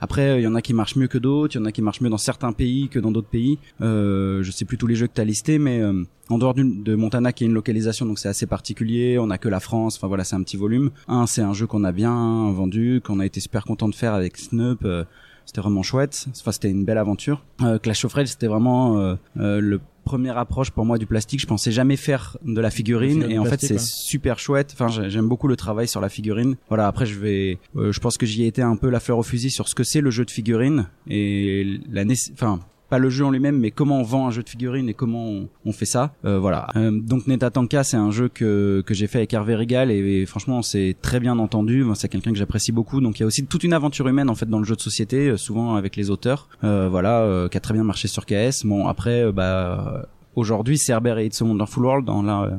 Après, 0.03 0.41
il 0.41 0.44
y 0.44 0.47
en 0.47 0.55
a 0.55 0.61
qui 0.61 0.73
marchent 0.73 0.97
mieux 0.97 1.07
que 1.07 1.17
d'autres. 1.17 1.55
Il 1.55 1.59
y 1.59 1.61
en 1.61 1.65
a 1.65 1.71
qui 1.71 1.81
marchent 1.81 2.01
mieux 2.01 2.09
dans 2.09 2.17
certains 2.17 2.51
pays 2.51 2.89
que 2.89 3.00
dans 3.00 3.09
d'autres 3.09 3.29
pays. 3.29 3.57
Euh, 3.79 4.44
je 4.44 4.51
sais 4.51 4.65
plus 4.65 4.77
tous 4.77 4.85
les 4.85 4.95
jeux 4.95 5.07
que 5.07 5.13
t'as 5.13 5.23
listés, 5.23 5.59
mais 5.59 5.79
euh, 5.79 6.03
en 6.27 6.38
dehors 6.38 6.53
de 6.53 6.95
Montana, 6.95 7.31
qui 7.31 7.45
est 7.45 7.47
une 7.47 7.53
localisation, 7.53 8.05
donc 8.05 8.19
c'est 8.19 8.27
assez 8.27 8.45
particulier. 8.45 9.17
On 9.17 9.29
a 9.29 9.38
que 9.38 9.47
la 9.47 9.61
France. 9.61 9.95
Enfin 9.95 10.09
voilà, 10.09 10.25
c'est 10.25 10.35
un 10.35 10.44
petit 10.44 10.57
volume. 10.57 10.91
Un, 11.07 11.25
c'est 11.25 11.41
un 11.41 11.53
jeu 11.53 11.67
qu'on 11.67 11.85
a 11.85 11.94
bien 11.94 12.51
vendu, 12.51 13.00
qu'on 13.01 13.21
a 13.21 13.25
été 13.25 13.39
super 13.39 13.63
content 13.63 13.88
de 13.88 13.95
faire 13.95 14.13
avec 14.13 14.35
Snup. 14.35 14.83
euh, 14.83 15.05
c'était 15.45 15.61
vraiment 15.61 15.83
chouette. 15.83 16.25
Enfin, 16.39 16.51
c'était 16.51 16.69
une 16.69 16.85
belle 16.85 16.97
aventure. 16.97 17.44
Euh, 17.61 17.77
Clash 17.77 18.05
of 18.05 18.13
Rage, 18.13 18.27
c'était 18.27 18.47
vraiment 18.47 19.00
euh, 19.00 19.15
euh, 19.38 19.59
le 19.59 19.79
première 20.03 20.38
approche 20.38 20.71
pour 20.71 20.85
moi 20.85 20.97
du 20.97 21.05
plastique. 21.05 21.39
Je 21.39 21.47
pensais 21.47 21.71
jamais 21.71 21.95
faire 21.95 22.38
de 22.45 22.59
la 22.61 22.69
figurine 22.69 23.23
et 23.29 23.39
en 23.39 23.45
fait 23.45 23.61
c'est 23.61 23.79
super 23.79 24.39
chouette. 24.39 24.71
Enfin, 24.73 24.88
j'ai- 24.89 25.09
j'aime 25.09 25.27
beaucoup 25.27 25.47
le 25.47 25.55
travail 25.55 25.88
sur 25.88 26.01
la 26.01 26.09
figurine. 26.09 26.55
Voilà. 26.69 26.88
Après, 26.88 27.05
je 27.05 27.17
vais, 27.19 27.57
euh, 27.75 27.91
je 27.91 28.00
pense 28.00 28.17
que 28.17 28.25
j'y 28.25 28.44
ai 28.44 28.47
été 28.47 28.61
un 28.61 28.75
peu 28.75 28.89
la 28.89 29.00
fleur 29.00 29.17
au 29.17 29.23
fusil 29.23 29.50
sur 29.51 29.67
ce 29.67 29.75
que 29.75 29.83
c'est 29.83 30.01
le 30.01 30.11
jeu 30.11 30.25
de 30.25 30.31
figurine 30.31 30.88
et 31.09 31.79
la, 31.91 32.03
enfin. 32.33 32.59
Pas 32.89 33.00
le 33.00 33.09
jeu 33.09 33.25
en 33.25 33.31
lui-même, 33.31 33.57
mais 33.57 33.71
comment 33.71 34.00
on 34.00 34.03
vend 34.03 34.27
un 34.27 34.31
jeu 34.31 34.44
de 34.44 34.50
figurine 34.50 34.88
et 34.89 34.94
comment 34.94 35.47
on, 35.65 35.71
fait 35.71 35.85
ça. 35.85 36.13
Euh, 36.25 36.38
voilà. 36.38 36.68
Euh, 36.75 36.91
donc 36.91 37.25
Netatanka, 37.27 37.83
c'est 37.83 37.97
un 37.97 38.12
jeu 38.12 38.30
que 38.30 38.83
que 38.85 38.94
j'ai 38.94 39.07
fait 39.07 39.19
avec 39.19 39.33
Hervé 39.33 39.53
et, 39.89 40.25
franchement, 40.25 40.62
c'est 40.62 40.95
très 41.01 41.19
bien 41.19 41.39
entendu. 41.39 41.83
C'est 41.95 42.09
quelqu'un 42.09 42.31
que 42.31 42.38
j'apprécie 42.38 42.71
beaucoup. 42.71 43.01
Donc 43.01 43.19
il 43.19 43.21
y 43.21 43.24
a 43.24 43.25
aussi 43.25 43.45
toute 43.45 43.63
une 43.63 43.74
aventure 43.74 44.07
humaine 44.07 44.30
en 44.30 44.35
fait 44.35 44.47
dans 44.47 44.59
le 44.59 44.65
jeu 44.65 44.75
de 44.75 44.81
société, 44.81 45.30
euh, 45.30 45.38
souvent 45.38 45.75
avec 45.75 45.95
les 45.95 46.09
auteurs. 46.09 46.47
Euh, 46.63 46.88
voilà, 46.89 47.21
euh, 47.21 47.50
qui 47.50 47.57
a 47.57 47.59
très 47.59 47.74
bien 47.74 47.83
marché 47.83 48.07
sur 48.07 48.25
KS. 48.25 48.65
Bon, 48.65 48.88
après, 48.88 49.24
euh, 49.24 49.31
bah 49.31 50.07
aujourd'hui, 50.36 50.77
Cerber 50.77 51.15
et 51.19 51.25
It's 51.25 51.41
a 51.41 51.45
Wonderful 51.45 51.86
World, 51.86 52.06
dans 52.06 52.21
la, 52.21 52.57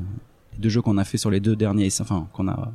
deux 0.59 0.69
jeux 0.69 0.83
qu'on 0.83 0.99
a 0.99 1.05
fait 1.05 1.19
sur 1.19 1.31
les 1.31 1.41
deux 1.41 1.57
derniers, 1.57 1.89
enfin 2.01 2.29
qu'on 2.33 2.49
a 2.49 2.73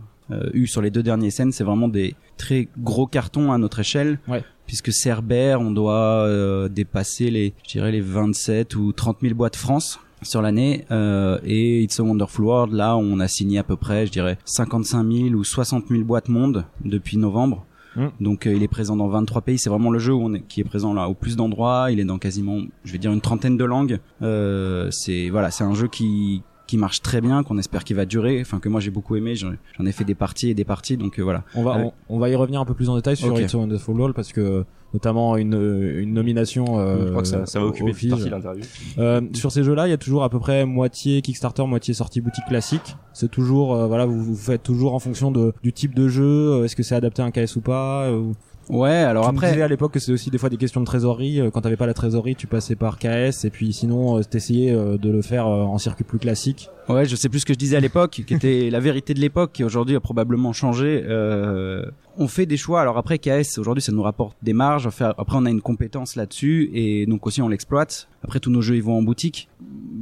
eu 0.53 0.67
sur 0.67 0.83
les 0.83 0.91
deux 0.91 1.01
derniers 1.01 1.31
scènes, 1.31 1.51
c'est 1.51 1.63
vraiment 1.63 1.87
des 1.87 2.13
très 2.37 2.67
gros 2.77 3.07
cartons 3.07 3.51
à 3.51 3.57
notre 3.57 3.79
échelle. 3.79 4.19
Ouais. 4.27 4.43
Puisque 4.69 4.93
Cerber, 4.93 5.57
on 5.59 5.71
doit 5.71 6.27
euh, 6.27 6.69
dépasser 6.69 7.31
les, 7.31 7.55
je 7.63 7.71
dirais 7.71 7.91
les 7.91 8.01
27 8.01 8.75
ou 8.75 8.91
30 8.93 9.17
000 9.23 9.33
boîtes 9.33 9.55
France 9.55 9.99
sur 10.21 10.43
l'année 10.43 10.85
euh, 10.91 11.39
et 11.43 11.81
It's 11.81 11.99
a 11.99 12.03
Wonderful 12.03 12.45
World 12.45 12.73
là 12.73 12.95
on 12.95 13.19
a 13.19 13.27
signé 13.27 13.57
à 13.57 13.63
peu 13.63 13.77
près 13.77 14.05
je 14.05 14.11
dirais 14.11 14.37
55 14.45 15.11
000 15.11 15.29
ou 15.29 15.43
60 15.43 15.85
000 15.87 16.03
boîtes 16.03 16.29
monde 16.29 16.65
depuis 16.85 17.17
novembre. 17.17 17.65
Mm. 17.95 18.09
donc 18.19 18.45
euh, 18.45 18.53
il 18.53 18.61
est 18.61 18.67
présent 18.67 18.95
dans 18.95 19.07
23 19.07 19.41
pays. 19.41 19.57
C'est 19.57 19.71
vraiment 19.71 19.89
le 19.89 19.97
jeu 19.97 20.13
où 20.13 20.21
on 20.21 20.35
est, 20.35 20.41
qui 20.41 20.61
est 20.61 20.65
présent 20.65 20.93
là 20.93 21.09
au 21.09 21.15
plus 21.15 21.35
d'endroits. 21.35 21.87
Il 21.89 21.99
est 21.99 22.05
dans 22.05 22.19
quasiment 22.19 22.61
je 22.83 22.91
vais 22.91 22.99
dire 22.99 23.11
une 23.11 23.21
trentaine 23.21 23.57
de 23.57 23.65
langues. 23.65 23.99
Euh, 24.21 24.89
c'est 24.91 25.31
voilà 25.31 25.49
c'est 25.49 25.63
un 25.63 25.73
jeu 25.73 25.87
qui 25.87 26.43
qui 26.69 26.77
marche 26.77 27.01
très 27.01 27.19
bien 27.21 27.41
qu'on 27.43 27.57
espère 27.57 27.83
qu'il 27.83 27.95
va 27.95 28.05
durer 28.05 28.39
enfin 28.41 28.59
que 28.59 28.69
moi 28.69 28.79
j'ai 28.79 28.91
beaucoup 28.91 29.15
aimé 29.15 29.33
j'en 29.35 29.85
ai 29.85 29.91
fait 29.91 30.03
des 30.03 30.13
parties 30.15 30.49
et 30.49 30.53
des 30.53 30.65
parties 30.65 30.97
donc 30.97 31.17
euh, 31.19 31.23
voilà 31.23 31.43
On 31.55 31.63
va, 31.63 31.73
Avec- 31.73 31.87
on, 32.09 32.15
on 32.15 32.19
va 32.19 32.29
y 32.29 32.35
revenir 32.35 32.59
un 32.61 32.65
peu 32.65 32.73
plus 32.75 32.89
en 32.89 32.95
détail 32.95 33.17
sur 33.17 33.33
Ok. 33.33 33.39
It's 33.39 33.55
a 33.55 33.57
Wonderful 33.57 33.95
World 33.95 34.15
parce 34.15 34.31
que 34.31 34.65
notamment 34.93 35.37
une, 35.37 35.53
une 35.99 36.13
nomination. 36.13 36.79
Euh, 36.79 37.05
Je 37.05 37.09
crois 37.11 37.21
que 37.21 37.27
ça, 37.27 37.45
ça 37.45 37.59
va 37.59 37.65
occuper 37.67 37.93
Fige. 37.93 38.09
partie 38.09 38.25
de 38.25 38.29
l'interview. 38.31 38.63
Euh, 38.97 39.21
sur 39.33 39.51
ces 39.51 39.63
jeux-là, 39.63 39.85
il 39.87 39.91
y 39.91 39.93
a 39.93 39.97
toujours 39.97 40.23
à 40.23 40.29
peu 40.31 40.39
près 40.39 40.65
moitié 40.65 41.21
Kickstarter, 41.21 41.63
moitié 41.67 41.93
sortie 41.93 42.21
boutique 42.21 42.45
classique. 42.47 42.95
C'est 43.13 43.29
toujours, 43.29 43.75
euh, 43.75 43.85
voilà, 43.87 44.07
vous, 44.07 44.19
vous 44.23 44.35
faites 44.35 44.63
toujours 44.63 44.95
en 44.95 44.99
fonction 44.99 45.29
de, 45.31 45.53
du 45.61 45.73
type 45.73 45.93
de 45.93 46.07
jeu. 46.07 46.23
euh, 46.25 46.63
Est-ce 46.65 46.75
que 46.75 46.81
c'est 46.81 46.95
adapté 46.95 47.21
à 47.21 47.25
un 47.25 47.31
KS 47.31 47.55
ou 47.57 47.61
pas 47.61 48.05
euh, 48.07 48.17
ou- 48.17 48.33
ouais 48.69 48.89
alors 48.89 49.25
Tu 49.25 49.31
me 49.31 49.37
après 49.37 49.51
disais 49.51 49.61
à 49.63 49.67
l'époque 49.67 49.93
que 49.93 49.99
c'est 49.99 50.11
aussi 50.11 50.29
des 50.29 50.37
fois 50.37 50.49
des 50.49 50.57
questions 50.57 50.79
de 50.81 50.85
trésorerie. 50.85 51.41
euh, 51.41 51.49
Quand 51.51 51.61
t'avais 51.61 51.77
pas 51.77 51.87
la 51.87 51.93
trésorerie, 51.93 52.35
tu 52.35 52.47
passais 52.47 52.75
par 52.75 52.97
KS 52.99 53.43
et 53.45 53.49
puis 53.51 53.73
sinon 53.73 54.17
euh, 54.19 54.23
t'essayais 54.23 54.71
euh, 54.71 54.97
de 54.97 55.09
le 55.09 55.21
faire 55.21 55.47
en 55.47 55.77
circuit 55.77 56.03
plus 56.03 56.19
classique. 56.19 56.69
Ouais, 56.89 57.05
je 57.05 57.15
sais 57.15 57.29
plus 57.29 57.41
ce 57.41 57.45
que 57.45 57.53
je 57.53 57.59
disais 57.59 57.77
à 57.77 57.79
l'époque, 57.79 58.21
qui 58.25 58.33
était 58.33 58.69
la 58.71 58.79
vérité 58.79 59.13
de 59.13 59.19
l'époque, 59.19 59.51
qui 59.53 59.63
aujourd'hui 59.63 59.95
a 59.95 59.99
probablement 59.99 60.53
changé. 60.53 61.03
Euh, 61.07 61.85
on 62.17 62.27
fait 62.27 62.45
des 62.45 62.57
choix. 62.57 62.81
Alors 62.81 62.97
après, 62.97 63.17
KS, 63.17 63.57
aujourd'hui, 63.57 63.81
ça 63.81 63.91
nous 63.91 64.01
rapporte 64.03 64.35
des 64.43 64.53
marges. 64.53 64.85
Enfin, 64.85 65.13
Après, 65.17 65.37
on 65.37 65.45
a 65.45 65.49
une 65.49 65.61
compétence 65.61 66.15
là-dessus 66.15 66.69
et 66.73 67.05
donc 67.05 67.25
aussi 67.25 67.41
on 67.41 67.47
l'exploite. 67.47 68.09
Après, 68.23 68.41
tous 68.41 68.49
nos 68.49 68.61
jeux, 68.61 68.75
ils 68.75 68.83
vont 68.83 68.97
en 68.97 69.01
boutique. 69.01 69.47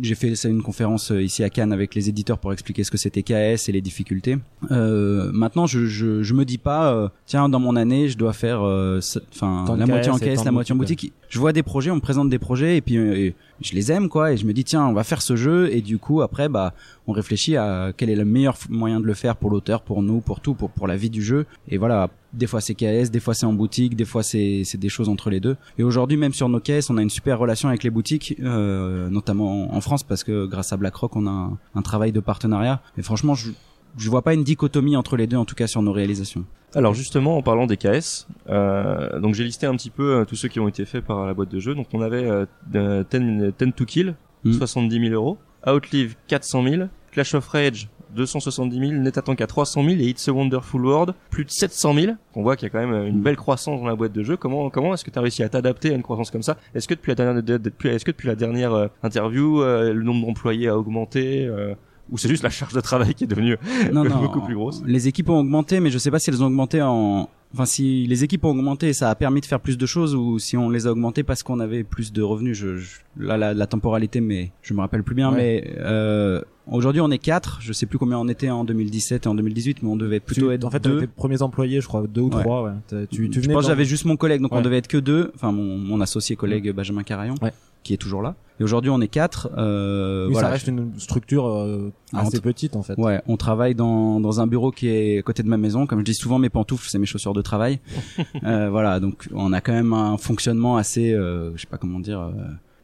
J'ai 0.01 0.16
fait 0.16 0.36
ça 0.36 0.50
une 0.50 0.63
conférence 0.63 1.12
euh, 1.12 1.22
ici 1.22 1.44
à 1.44 1.50
Cannes 1.50 1.72
avec 1.72 1.94
les 1.94 2.10
éditeurs 2.10 2.39
pour 2.39 2.54
expliquer 2.54 2.84
ce 2.84 2.89
que 2.89 2.98
c'était 2.98 3.22
KS 3.22 3.68
et 3.68 3.72
les 3.72 3.81
difficultés. 3.81 4.38
Euh, 4.72 5.31
maintenant, 5.31 5.68
je, 5.68 5.86
je, 5.86 6.24
je 6.24 6.34
me 6.34 6.44
dis 6.45 6.57
pas, 6.57 6.94
euh, 6.94 7.10
tiens, 7.25 7.50
dans 7.50 7.60
mon 7.60 7.75
année, 7.75 8.10
je 8.10 8.18
dois 8.18 8.34
faire, 8.34 8.63
euh, 8.63 9.00
enfin, 9.34 9.66
la 9.78 9.86
moitié 9.86 10.12
en 10.12 10.18
KS 10.18 10.42
KS, 10.42 10.45
la 10.45 10.51
moitié 10.51 10.74
en 10.74 10.78
boutique, 10.78 11.01
boutique. 11.01 11.13
Je 11.30 11.39
vois 11.39 11.54
des 11.54 11.63
projets, 11.63 11.92
on 11.92 11.95
me 11.95 12.01
présente 12.01 12.30
des 12.30 12.39
projets 12.39 12.78
et 12.78 12.81
puis 12.81 12.95
et 12.95 13.36
je 13.62 13.74
les 13.74 13.92
aime 13.92 14.07
quoi 14.07 14.31
et 14.31 14.38
je 14.38 14.45
me 14.45 14.54
dis 14.54 14.63
tiens, 14.63 14.86
on 14.88 14.94
va 14.94 15.04
faire 15.04 15.22
ce 15.22 15.36
jeu 15.36 15.69
et 15.74 15.81
du 15.81 15.98
coup 15.98 16.22
après 16.22 16.48
bah 16.48 16.74
on 17.07 17.12
réfléchit 17.12 17.56
à 17.57 17.91
quel 17.95 18.09
est 18.09 18.15
le 18.15 18.25
meilleur 18.25 18.57
moyen 18.69 19.00
de 19.00 19.06
le 19.06 19.13
faire 19.13 19.35
pour 19.35 19.50
l'auteur, 19.50 19.81
pour 19.81 20.01
nous, 20.01 20.21
pour 20.21 20.39
tout, 20.39 20.53
pour 20.53 20.69
pour 20.69 20.88
la 20.88 20.95
vie 20.95 21.09
du 21.09 21.24
jeu. 21.24 21.45
Et 21.69 21.77
voilà, 21.77 22.09
des 22.33 22.47
fois 22.47 22.62
c'est 22.62 22.75
KS, 22.75 23.09
des 23.12 23.19
fois 23.19 23.33
c'est 23.33 23.45
en 23.45 23.53
boutique, 23.53 23.95
des 23.95 24.06
fois 24.06 24.24
c'est 24.24 24.63
des 24.75 24.89
choses 24.89 25.09
entre 25.09 25.29
les 25.29 25.39
deux. 25.39 25.57
Et 25.77 25.83
aujourd'hui 25.83 26.18
même 26.18 26.33
sur 26.33 26.50
nos 26.50 26.59
caisses, 26.59 26.89
on 26.89 26.97
a 26.97 27.01
une 27.01 27.09
super 27.09 27.39
relation 27.39 27.69
avec 27.69 27.83
les 27.83 27.89
boutiques, 27.89 28.35
euh, 28.41 29.09
notamment 29.09 29.74
en 29.74 29.81
France 29.81 30.03
parce 30.03 30.24
que 30.24 30.46
grâce 30.46 30.74
à 30.74 30.77
BlackRock, 30.77 31.15
on 31.15 31.27
a 31.27 31.31
un, 31.31 31.57
un 31.75 31.81
travail 31.81 32.12
de 32.12 32.19
partenariat. 32.19 32.81
Et 32.98 33.01
franchement, 33.01 33.36
je 33.36 33.51
je 33.98 34.10
vois 34.10 34.22
pas 34.22 34.34
une 34.34 34.43
dichotomie 34.43 34.96
entre 34.96 35.17
les 35.17 35.27
deux 35.27 35.38
en 35.38 35.46
tout 35.46 35.55
cas 35.55 35.67
sur 35.67 35.81
nos 35.81 35.91
réalisations. 35.91 36.46
Alors 36.75 36.93
justement, 36.93 37.38
en 37.38 37.41
parlant 37.41 37.65
des 37.65 37.77
KS, 37.77 38.27
euh, 38.50 39.19
donc 39.19 39.34
j'ai 39.34 39.43
listé 39.43 39.65
un 39.65 39.75
petit 39.75 39.89
peu 39.89 40.17
euh, 40.17 40.25
tous 40.25 40.36
ceux 40.36 40.50
qui 40.50 40.60
ont 40.60 40.67
été 40.67 40.86
faits 40.86 41.03
par 41.03 41.25
la 41.25 41.34
boîte 41.34 41.50
de 41.50 41.60
jeu. 41.60 41.74
Donc 41.74 41.88
on 41.93 42.01
avait 42.01 42.25
euh, 42.25 42.46
euh, 42.75 43.03
10, 43.10 43.53
10 43.57 43.74
to 43.74 43.86
Kill, 43.86 44.15
Mm. 44.43 44.53
70 44.53 45.00
000 45.10 45.13
euros, 45.13 45.38
Outlive 45.67 46.15
400 46.27 46.63
000, 46.63 46.83
Clash 47.12 47.33
of 47.36 47.47
Rage 47.47 47.89
270 48.15 48.79
000, 48.79 48.91
Netatanka 49.01 49.47
300 49.47 49.83
000 49.83 49.95
et 50.00 50.09
It's 50.09 50.27
a 50.27 50.33
Wonderful 50.33 50.86
World 50.86 51.13
plus 51.29 51.45
de 51.45 51.51
700 51.51 51.93
000. 51.93 52.13
On 52.36 52.41
voit 52.41 52.55
qu'il 52.55 52.67
y 52.67 52.67
a 52.67 52.69
quand 52.69 52.86
même 52.86 53.05
une 53.05 53.21
belle 53.21 53.36
croissance 53.36 53.79
dans 53.79 53.88
la 53.88 53.95
boîte 53.95 54.13
de 54.13 54.24
jeu. 54.24 54.38
Comment 54.38 54.69
comment 54.69 54.93
est-ce 54.93 55.03
que 55.03 55.12
tu 55.12 55.19
as 55.19 55.21
réussi 55.21 55.43
à 55.43 55.50
t'adapter 55.50 55.91
à 55.91 55.95
une 55.95 56.03
croissance 56.03 56.31
comme 56.31 56.43
ça? 56.43 56.57
Est-ce 56.74 56.88
que 56.88 56.93
depuis 56.93 57.09
la 57.09 57.15
dernière 57.15 57.38
est-ce 57.38 58.05
que 58.05 58.12
depuis 58.12 58.27
la 58.27 58.36
dernière 58.36 58.74
euh, 58.74 58.88
interview, 59.03 59.62
euh, 59.62 59.93
le 59.93 60.03
nombre 60.03 60.25
d'employés 60.25 60.67
a 60.67 60.77
augmenté 60.77 61.45
euh, 61.45 61.75
ou 62.09 62.17
c'est 62.17 62.29
juste 62.29 62.43
la 62.43 62.50
charge 62.50 62.74
de 62.74 62.81
travail 62.81 63.13
qui 63.13 63.25
est 63.25 63.27
devenue 63.27 63.57
non, 63.91 64.03
non, 64.05 64.17
beaucoup 64.21 64.41
plus 64.41 64.55
grosse? 64.55 64.81
Les 64.86 65.07
équipes 65.07 65.29
ont 65.29 65.39
augmenté, 65.39 65.79
mais 65.79 65.89
je 65.89 65.97
sais 65.97 66.12
pas 66.12 66.19
si 66.19 66.29
elles 66.29 66.41
ont 66.41 66.47
augmenté 66.47 66.81
en. 66.81 67.29
Enfin, 67.54 67.66
si 67.66 68.06
les 68.08 68.24
équipes 68.24 68.44
ont 68.46 68.50
augmenté, 68.50 68.92
ça 68.94 69.10
a 69.10 69.16
permis 69.16 69.39
de 69.42 69.46
faire 69.46 69.60
plus 69.62 69.77
de 69.77 69.86
choses, 69.86 70.13
ou 70.16 70.38
si 70.38 70.58
on 70.58 70.70
les 70.70 70.86
a 70.86 70.92
augmentées 70.92 71.24
parce 71.24 71.44
qu'on 71.44 71.60
avait 71.60 71.84
plus 71.84 72.12
de 72.12 72.22
revenus. 72.22 72.58
Je, 72.58 72.77
je- 72.77 72.98
là, 73.18 73.38
la, 73.38 73.54
la 73.54 73.68
temporalité, 73.68 74.20
mais 74.22 74.51
je 74.62 74.74
me 74.74 74.80
rappelle 74.82 75.01
plus 75.04 75.16
bien. 75.16 75.32
Ouais. 75.32 75.38
Mais 75.38 75.74
euh, 75.80 76.42
aujourd'hui, 76.70 77.01
on 77.01 77.10
est 77.10 77.18
quatre. 77.18 77.60
Je 77.62 77.72
sais 77.74 77.86
plus 77.86 77.98
combien 77.98 78.20
on 78.20 78.27
était 78.27 78.50
en 78.50 78.63
2017 78.66 79.25
et 79.25 79.30
en 79.30 79.36
2018, 79.36 79.82
mais 79.82 79.89
on 79.89 79.96
devait 79.96 80.20
plutôt 80.20 80.48
Tu- 80.48 80.54
être 80.54 80.66
en 80.66 80.70
fait, 80.72 80.84
deux. 80.84 81.00
tes 81.00 81.08
premiers 81.08 81.42
employés, 81.42 81.80
je 81.82 81.88
crois, 81.88 82.06
deux 82.06 82.22
ou 82.22 82.30
Ouais. 82.30 82.42
trois. 82.44 82.63
Ouais. 82.63 82.72
Tu, 83.10 83.30
tu 83.30 83.39
je 83.39 83.46
venais 83.46 83.54
pense 83.54 83.63
que 83.63 83.68
dans- 83.68 83.74
j'avais 83.74 83.86
juste 83.86 84.06
mon 84.06 84.18
collègue, 84.18 84.42
donc 84.42 84.54
on 84.54 84.62
devait 84.62 84.77
être 84.77 84.88
que 84.89 84.98
deux. 84.98 85.32
Enfin, 85.36 85.51
mon, 85.51 85.77
mon 85.77 86.01
associé 86.01 86.36
collègue 86.36 86.72
Benjamin 86.74 87.04
Carayon, 87.04 87.36
qui 87.84 87.94
est 87.94 87.98
toujours 87.98 88.22
là. 88.22 88.36
Et 88.60 88.63
aujourd'hui, 88.63 88.89
on 88.89 89.00
est 89.01 89.08
quatre. 89.08 89.50
Euh, 89.56 90.25
Oui, 90.25 90.34
voilà. 90.34 90.48
ça 90.48 90.51
reste 90.54 90.68
une 90.68 90.92
structure 91.00 91.46
euh, 91.48 91.92
Ah, 92.12 92.22
assez 92.22 92.39
on- 92.39 92.42
petite 92.42 92.75
en 92.75 92.82
fait. 92.82 92.98
Ouais, 92.98 93.22
on 93.27 93.38
travaille 93.38 93.75
dans, 93.75 94.20
dans 94.20 94.42
un 94.42 94.48
bureau 94.48 94.72
qui 94.72 94.88
est 94.89 95.20
à 95.20 95.22
côté 95.22 95.44
de 95.44 95.48
ma 95.48 95.58
maison. 95.58 95.86
Comme 95.86 96.00
je 96.00 96.06
dis 96.06 96.16
souvent, 96.16 96.39
mes 96.39 96.50
pantoufles, 96.50 96.88
c'est 96.89 96.98
mes 96.98 97.06
chaussures 97.06 97.34
de 97.34 97.44
travail. 97.48 97.80
euh, 98.44 98.70
voilà, 98.70 99.00
donc 99.00 99.27
on 99.34 99.54
a 99.54 99.62
quand 99.62 99.74
même 99.74 99.94
un 99.94 100.18
fonctionnement 100.18 100.77
assez, 100.77 101.13
euh, 101.13 101.56
je 101.56 101.62
sais 101.62 101.68
pas 101.68 101.77
comment 101.77 102.00
dire, 102.00 102.20
euh, 102.20 102.32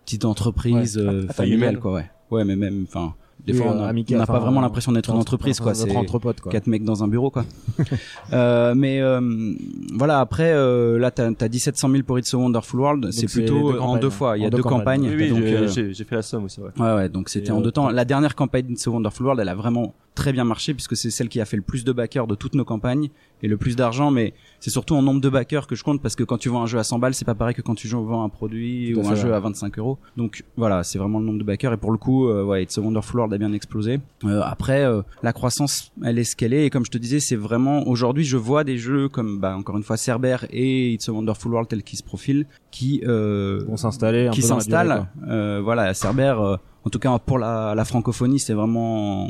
petite 0.05 0.25
entreprise 0.25 0.98
Ouais, 0.98 1.03
euh, 1.03 1.27
familiale, 1.27 1.79
quoi. 1.79 1.93
Ouais, 1.93 2.10
ouais, 2.32 2.46
mais 2.46 2.55
même, 2.55 2.86
enfin, 2.88 3.13
des 3.45 3.53
fois, 3.53 3.67
euh, 3.67 3.91
on 3.91 3.93
n'a 4.17 4.25
pas 4.25 4.33
enfin, 4.33 4.39
vraiment 4.39 4.61
l'impression 4.61 4.93
d'être 4.93 5.09
une 5.09 5.15
entre- 5.15 5.21
entreprise, 5.33 5.59
quoi. 5.59 5.73
C'est 5.73 5.93
entre 5.95 6.17
potes, 6.17 6.39
quoi. 6.39 6.51
quatre 6.51 6.67
mecs 6.67 6.85
dans 6.85 7.03
un 7.03 7.09
bureau, 7.09 7.29
quoi. 7.29 7.43
euh, 8.33 8.73
mais 8.75 9.01
euh, 9.01 9.53
voilà, 9.93 10.19
après, 10.21 10.53
euh, 10.53 10.97
là, 10.97 11.11
t'as 11.11 11.29
as 11.39 11.47
17 11.49 11.77
000 11.77 11.93
pour 12.03 12.19
It's 12.19 12.33
a 12.33 12.37
Wonderful 12.37 12.79
World. 12.79 13.11
C'est 13.11 13.27
plutôt 13.27 13.71
deux 13.71 13.77
euh, 13.77 13.81
en 13.81 13.97
deux 13.97 14.09
fois. 14.09 14.37
Il 14.37 14.43
y 14.43 14.45
a 14.45 14.49
deux, 14.49 14.61
campagnes. 14.63 15.01
campagnes. 15.01 15.17
Oui, 15.17 15.23
oui, 15.23 15.29
donc, 15.29 15.69
j'ai- 15.69 15.83
euh, 15.83 15.93
fait 15.93 16.15
la 16.15 16.21
somme, 16.21 16.47
c'est 16.47 16.61
vrai. 16.61 16.71
Ouais, 16.79 16.95
ouais, 16.95 17.09
donc 17.09 17.27
c'était 17.27 17.51
en 17.51 17.59
euh, 17.59 17.63
deux 17.63 17.71
temps. 17.71 17.89
La 17.89 18.05
dernière 18.05 18.35
campagne 18.35 18.65
d'It's 18.65 18.87
a 18.87 18.91
Wonderful 18.91 19.25
World, 19.25 19.41
elle 19.41 19.49
a 19.49 19.55
vraiment 19.55 19.93
très 20.15 20.31
bien 20.31 20.43
marché 20.43 20.73
puisque 20.73 20.95
c'est 20.95 21.09
celle 21.09 21.27
qui 21.27 21.41
a 21.41 21.45
fait 21.45 21.57
le 21.57 21.63
plus 21.63 21.83
de 21.83 21.91
backers 21.91 22.27
de 22.27 22.35
toutes 22.35 22.53
nos 22.53 22.65
campagnes 22.65 23.09
et 23.41 23.47
le 23.47 23.57
plus 23.57 23.75
d'argent, 23.75 24.11
mais 24.11 24.33
c'est 24.59 24.69
surtout 24.69 24.95
en 24.95 25.01
nombre 25.01 25.21
de 25.21 25.29
backers 25.29 25.67
que 25.67 25.75
je 25.75 25.83
compte 25.83 26.01
parce 26.01 26.15
que 26.15 26.23
quand 26.23 26.37
tu 26.37 26.49
vends 26.49 26.61
un 26.61 26.67
jeu 26.67 26.77
à 26.77 26.83
100 26.83 26.99
balles, 26.99 27.13
c'est 27.13 27.25
pas 27.25 27.33
pareil 27.35 27.55
que 27.55 27.61
quand 27.61 27.75
tu 27.75 27.87
vends 27.87 28.23
un 28.23 28.29
produit 28.29 28.93
ou 28.93 29.05
un 29.07 29.15
jeu 29.15 29.29
ouais. 29.29 29.35
à 29.35 29.39
25 29.39 29.77
euros. 29.79 29.97
Donc 30.15 30.43
voilà, 30.55 30.83
c'est 30.83 30.99
vraiment 30.99 31.19
le 31.19 31.25
nombre 31.25 31.39
de 31.39 31.43
backers 31.43 31.73
et 31.73 31.77
pour 31.77 31.91
le 31.91 31.97
coup, 31.97 32.27
euh, 32.29 32.43
ouais, 32.43 32.63
It's 32.63 32.77
a 32.77 32.81
Wonderful 32.81 33.21
World 33.23 33.33
a 33.33 33.37
bien 33.37 33.53
explosé. 33.53 33.99
Euh, 34.25 34.41
après, 34.43 34.83
euh, 34.83 35.01
la 35.21 35.33
croissance, 35.33 35.91
elle 36.03 36.19
est 36.19 36.23
ce 36.23 36.35
qu'elle 36.35 36.53
est 36.53 36.65
et 36.65 36.69
comme 36.69 36.85
je 36.85 36.91
te 36.91 36.97
disais, 36.97 37.19
c'est 37.19 37.35
vraiment 37.35 37.87
aujourd'hui, 37.87 38.23
je 38.23 38.37
vois 38.37 38.63
des 38.63 38.77
jeux 38.77 39.09
comme, 39.09 39.39
bah, 39.39 39.55
encore 39.57 39.77
une 39.77 39.83
fois, 39.83 39.97
Cerber 39.97 40.37
et 40.49 40.93
It's 40.93 41.09
a 41.09 41.11
Wonderful 41.11 41.51
World 41.51 41.69
tels 41.69 41.83
qu'ils 41.83 41.99
se 41.99 42.03
profilent, 42.03 42.45
qui 42.71 43.01
euh, 43.05 43.63
Vont 43.67 43.77
s'installer 43.77 44.29
qui 44.31 44.41
peu 44.41 44.47
dans 44.47 44.57
la 44.57 44.63
durée, 44.63 44.71
s'installe. 44.71 45.07
Euh, 45.27 45.61
voilà, 45.63 45.93
Cerber, 45.93 46.57
en 46.85 46.89
tout 46.89 46.99
cas 46.99 47.17
pour 47.19 47.39
la, 47.39 47.73
la 47.75 47.85
francophonie, 47.85 48.39
c'est 48.39 48.53
vraiment 48.53 49.29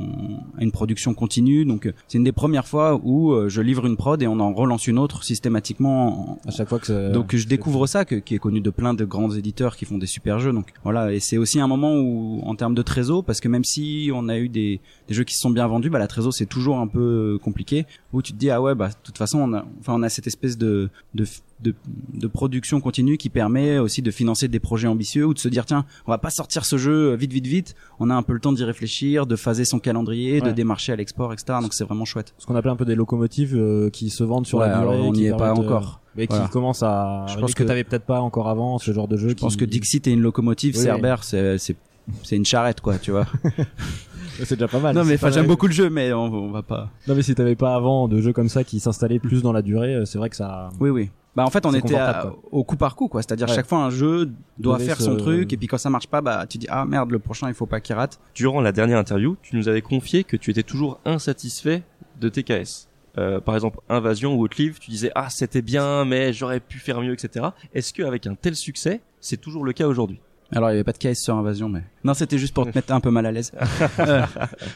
une 0.59 0.71
production 0.71 1.13
continue. 1.13 1.65
Donc 1.65 1.85
euh, 1.85 1.93
c'est 2.07 2.17
une 2.17 2.23
des 2.23 2.31
premières 2.31 2.67
fois 2.67 2.99
où 3.03 3.31
euh, 3.31 3.49
je 3.49 3.61
livre 3.61 3.85
une 3.85 3.97
prod 3.97 4.21
et 4.21 4.27
on 4.27 4.39
en 4.39 4.53
relance 4.53 4.87
une 4.87 4.99
autre 4.99 5.23
systématiquement. 5.23 6.39
À 6.47 6.51
chaque 6.51 6.69
fois 6.69 6.79
que 6.79 7.11
Donc 7.11 7.35
je 7.35 7.47
découvre 7.47 7.87
ça, 7.87 8.05
que, 8.05 8.15
qui 8.15 8.35
est 8.35 8.39
connu 8.39 8.61
de 8.61 8.69
plein 8.69 8.93
de 8.93 9.05
grands 9.05 9.31
éditeurs 9.31 9.75
qui 9.75 9.85
font 9.85 9.97
des 9.97 10.07
super 10.07 10.39
jeux. 10.39 10.53
Donc 10.53 10.73
voilà, 10.83 11.13
et 11.13 11.19
c'est 11.19 11.37
aussi 11.37 11.59
un 11.59 11.67
moment 11.67 11.95
où, 11.95 12.41
en 12.43 12.55
termes 12.55 12.75
de 12.75 12.81
trésor, 12.81 13.23
parce 13.23 13.39
que 13.39 13.47
même 13.47 13.63
si 13.63 14.11
on 14.13 14.29
a 14.29 14.37
eu 14.37 14.49
des, 14.49 14.81
des 15.07 15.13
jeux 15.13 15.23
qui 15.23 15.35
se 15.35 15.41
sont 15.41 15.51
bien 15.51 15.67
vendus, 15.67 15.89
bah 15.89 15.99
la 15.99 16.07
trésor 16.07 16.33
c'est 16.33 16.45
toujours 16.45 16.79
un 16.79 16.87
peu 16.87 17.39
compliqué. 17.43 17.85
Où 18.13 18.21
tu 18.21 18.33
te 18.33 18.37
dis 18.37 18.49
ah 18.49 18.61
ouais 18.61 18.75
bah 18.75 18.89
de 18.89 18.95
toute 19.03 19.17
façon 19.17 19.39
on 19.39 19.53
a, 19.53 19.65
enfin 19.79 19.93
on 19.95 20.03
a 20.03 20.09
cette 20.09 20.27
espèce 20.27 20.57
de 20.57 20.89
de, 21.13 21.25
de 21.63 21.73
de 22.13 22.27
production 22.27 22.79
continue 22.81 23.17
qui 23.17 23.29
permet 23.29 23.77
aussi 23.79 24.01
de 24.01 24.11
financer 24.11 24.47
des 24.47 24.59
projets 24.59 24.87
ambitieux 24.87 25.25
ou 25.25 25.33
de 25.33 25.39
se 25.39 25.47
dire 25.47 25.65
tiens 25.65 25.85
on 26.05 26.11
va 26.11 26.17
pas 26.17 26.29
sortir 26.29 26.65
ce 26.65 26.77
jeu 26.77 27.15
vite 27.15 27.33
vite 27.33 27.47
vite. 27.47 27.75
On 27.99 28.09
a 28.09 28.15
un 28.15 28.21
peu 28.23 28.33
le 28.33 28.39
temps 28.39 28.51
d'y 28.53 28.63
réfléchir, 28.63 29.25
de 29.25 29.35
phaser 29.35 29.65
son 29.65 29.79
calendrier, 29.79 30.41
de 30.41 30.51
démarcher 30.51 30.91
à 30.91 30.95
l'export, 30.95 31.33
etc. 31.33 31.59
Donc 31.61 31.73
c'est 31.73 31.83
vraiment 31.85 32.05
chouette. 32.05 32.33
ce 32.37 32.45
qu'on 32.45 32.55
appelle 32.55 32.71
un 32.71 32.75
peu 32.75 32.85
des 32.85 32.95
locomotives 32.95 33.55
euh, 33.55 33.89
qui 33.89 34.09
se 34.09 34.23
vendent 34.23 34.45
sur 34.45 34.59
Ouais, 34.59 34.67
la 34.67 34.79
durée. 34.79 34.99
on 34.99 35.11
qui 35.11 35.21
n'y 35.21 35.25
est 35.27 35.31
pas 35.37 35.49
euh, 35.49 35.55
encore. 35.55 36.01
mais 36.15 36.27
qui 36.27 36.33
Voilà. 36.33 36.49
commencent 36.49 36.83
à. 36.83 37.25
Je 37.29 37.39
pense 37.39 37.53
que 37.53 37.63
que- 37.63 37.67
t'avais 37.67 37.83
peut-être 37.83 38.05
pas 38.05 38.19
encore 38.21 38.49
avant 38.49 38.77
ce 38.77 38.91
genre 38.91 39.07
de 39.07 39.17
jeu. 39.17 39.29
Je 39.29 39.33
pense 39.35 39.55
que 39.55 39.65
Dixit 39.65 40.05
est 40.07 40.11
une 40.13 40.21
locomotive, 40.21 40.75
Oui, 40.77 40.83
Cerber 40.83 41.15
c'est 41.21 41.57
c'est 41.57 41.75
c'est 42.23 42.35
une 42.35 42.45
charrette 42.45 42.81
quoi, 42.81 42.97
tu 42.97 43.11
vois. 43.11 43.25
c'est 44.43 44.55
déjà 44.55 44.67
pas 44.67 44.79
mal. 44.79 44.95
Non 44.95 45.03
mais 45.05 45.15
enfin 45.15 45.31
j'aime 45.31 45.47
beaucoup 45.47 45.67
le 45.67 45.73
jeu 45.73 45.89
mais 45.89 46.11
on, 46.13 46.25
on 46.25 46.51
va 46.51 46.61
pas. 46.61 46.89
Non 47.07 47.15
mais 47.15 47.21
si 47.21 47.33
t'avais 47.35 47.55
pas 47.55 47.75
avant 47.75 48.07
de 48.07 48.19
jeux 48.21 48.33
comme 48.33 48.49
ça 48.49 48.63
qui 48.63 48.79
s'installaient 48.79 49.19
plus 49.19 49.41
dans 49.41 49.53
la 49.53 49.61
durée, 49.61 49.95
euh, 49.95 50.05
c'est 50.05 50.17
vrai 50.17 50.29
que 50.29 50.35
ça. 50.35 50.69
Oui 50.79 50.89
oui. 50.89 51.09
Bah 51.35 51.43
en 51.43 51.49
fait 51.49 51.65
on 51.65 51.73
était 51.73 51.95
à- 51.95 52.31
au 52.51 52.63
coup 52.63 52.75
par 52.75 52.95
coup 52.95 53.07
quoi, 53.07 53.21
c'est-à-dire 53.23 53.47
Ouais. 53.49 53.55
chaque 53.55 53.65
fois 53.67 53.79
un 53.79 53.89
jeu 53.89 54.31
doit 54.59 54.77
faire 54.79 55.01
son 55.01 55.17
truc 55.17 55.51
et 55.51 55.57
puis 55.57 55.65
quand 55.67 55.79
ça 55.79 55.89
marche 55.89 56.05
pas 56.07 56.21
bah 56.21 56.45
tu 56.47 56.59
dis 56.59 56.67
ah 56.69 56.85
merde 56.85 57.09
le 57.09 57.17
prochain 57.19 57.47
il 57.47 57.55
faut 57.55 57.65
pas 57.65 57.79
qu'il 57.81 57.95
rate. 57.95 58.19
Durant 58.35 58.61
la 58.61 58.71
dernière 58.71 58.99
interview, 58.99 59.35
tu 59.41 59.55
nous 59.55 59.67
avais 59.67 59.81
confié 59.81 60.23
que 60.23 60.37
tu 60.37 60.51
étais 60.51 60.61
toujours 60.63 60.99
insatisfait 61.05 61.81
de 62.21 62.29
TKS. 62.29 62.87
Euh, 63.17 63.39
par 63.39 63.53
exemple, 63.55 63.79
Invasion 63.89 64.35
ou 64.35 64.43
Outlive, 64.43 64.79
tu 64.79 64.89
disais 64.91 65.11
ah 65.15 65.27
c'était 65.29 65.61
bien, 65.61 66.05
mais 66.05 66.33
j'aurais 66.33 66.59
pu 66.59 66.77
faire 66.79 67.01
mieux, 67.01 67.13
etc. 67.13 67.47
Est-ce 67.73 67.93
qu'avec 67.93 68.25
un 68.27 68.35
tel 68.35 68.55
succès, 68.55 69.01
c'est 69.19 69.37
toujours 69.37 69.63
le 69.63 69.73
cas 69.73 69.87
aujourd'hui? 69.87 70.19
Alors 70.55 70.69
il 70.69 70.73
y 70.73 70.75
avait 70.75 70.83
pas 70.83 70.91
de 70.91 70.97
KS 70.97 71.15
sur 71.15 71.35
Invasion 71.35 71.69
mais 71.69 71.83
non 72.03 72.13
c'était 72.13 72.37
juste 72.37 72.53
pour 72.53 72.69
te 72.69 72.77
mettre 72.77 72.91
un 72.93 72.99
peu 72.99 73.11
mal 73.11 73.25
à 73.25 73.31
l'aise. 73.31 73.51
Euh, 73.99 74.21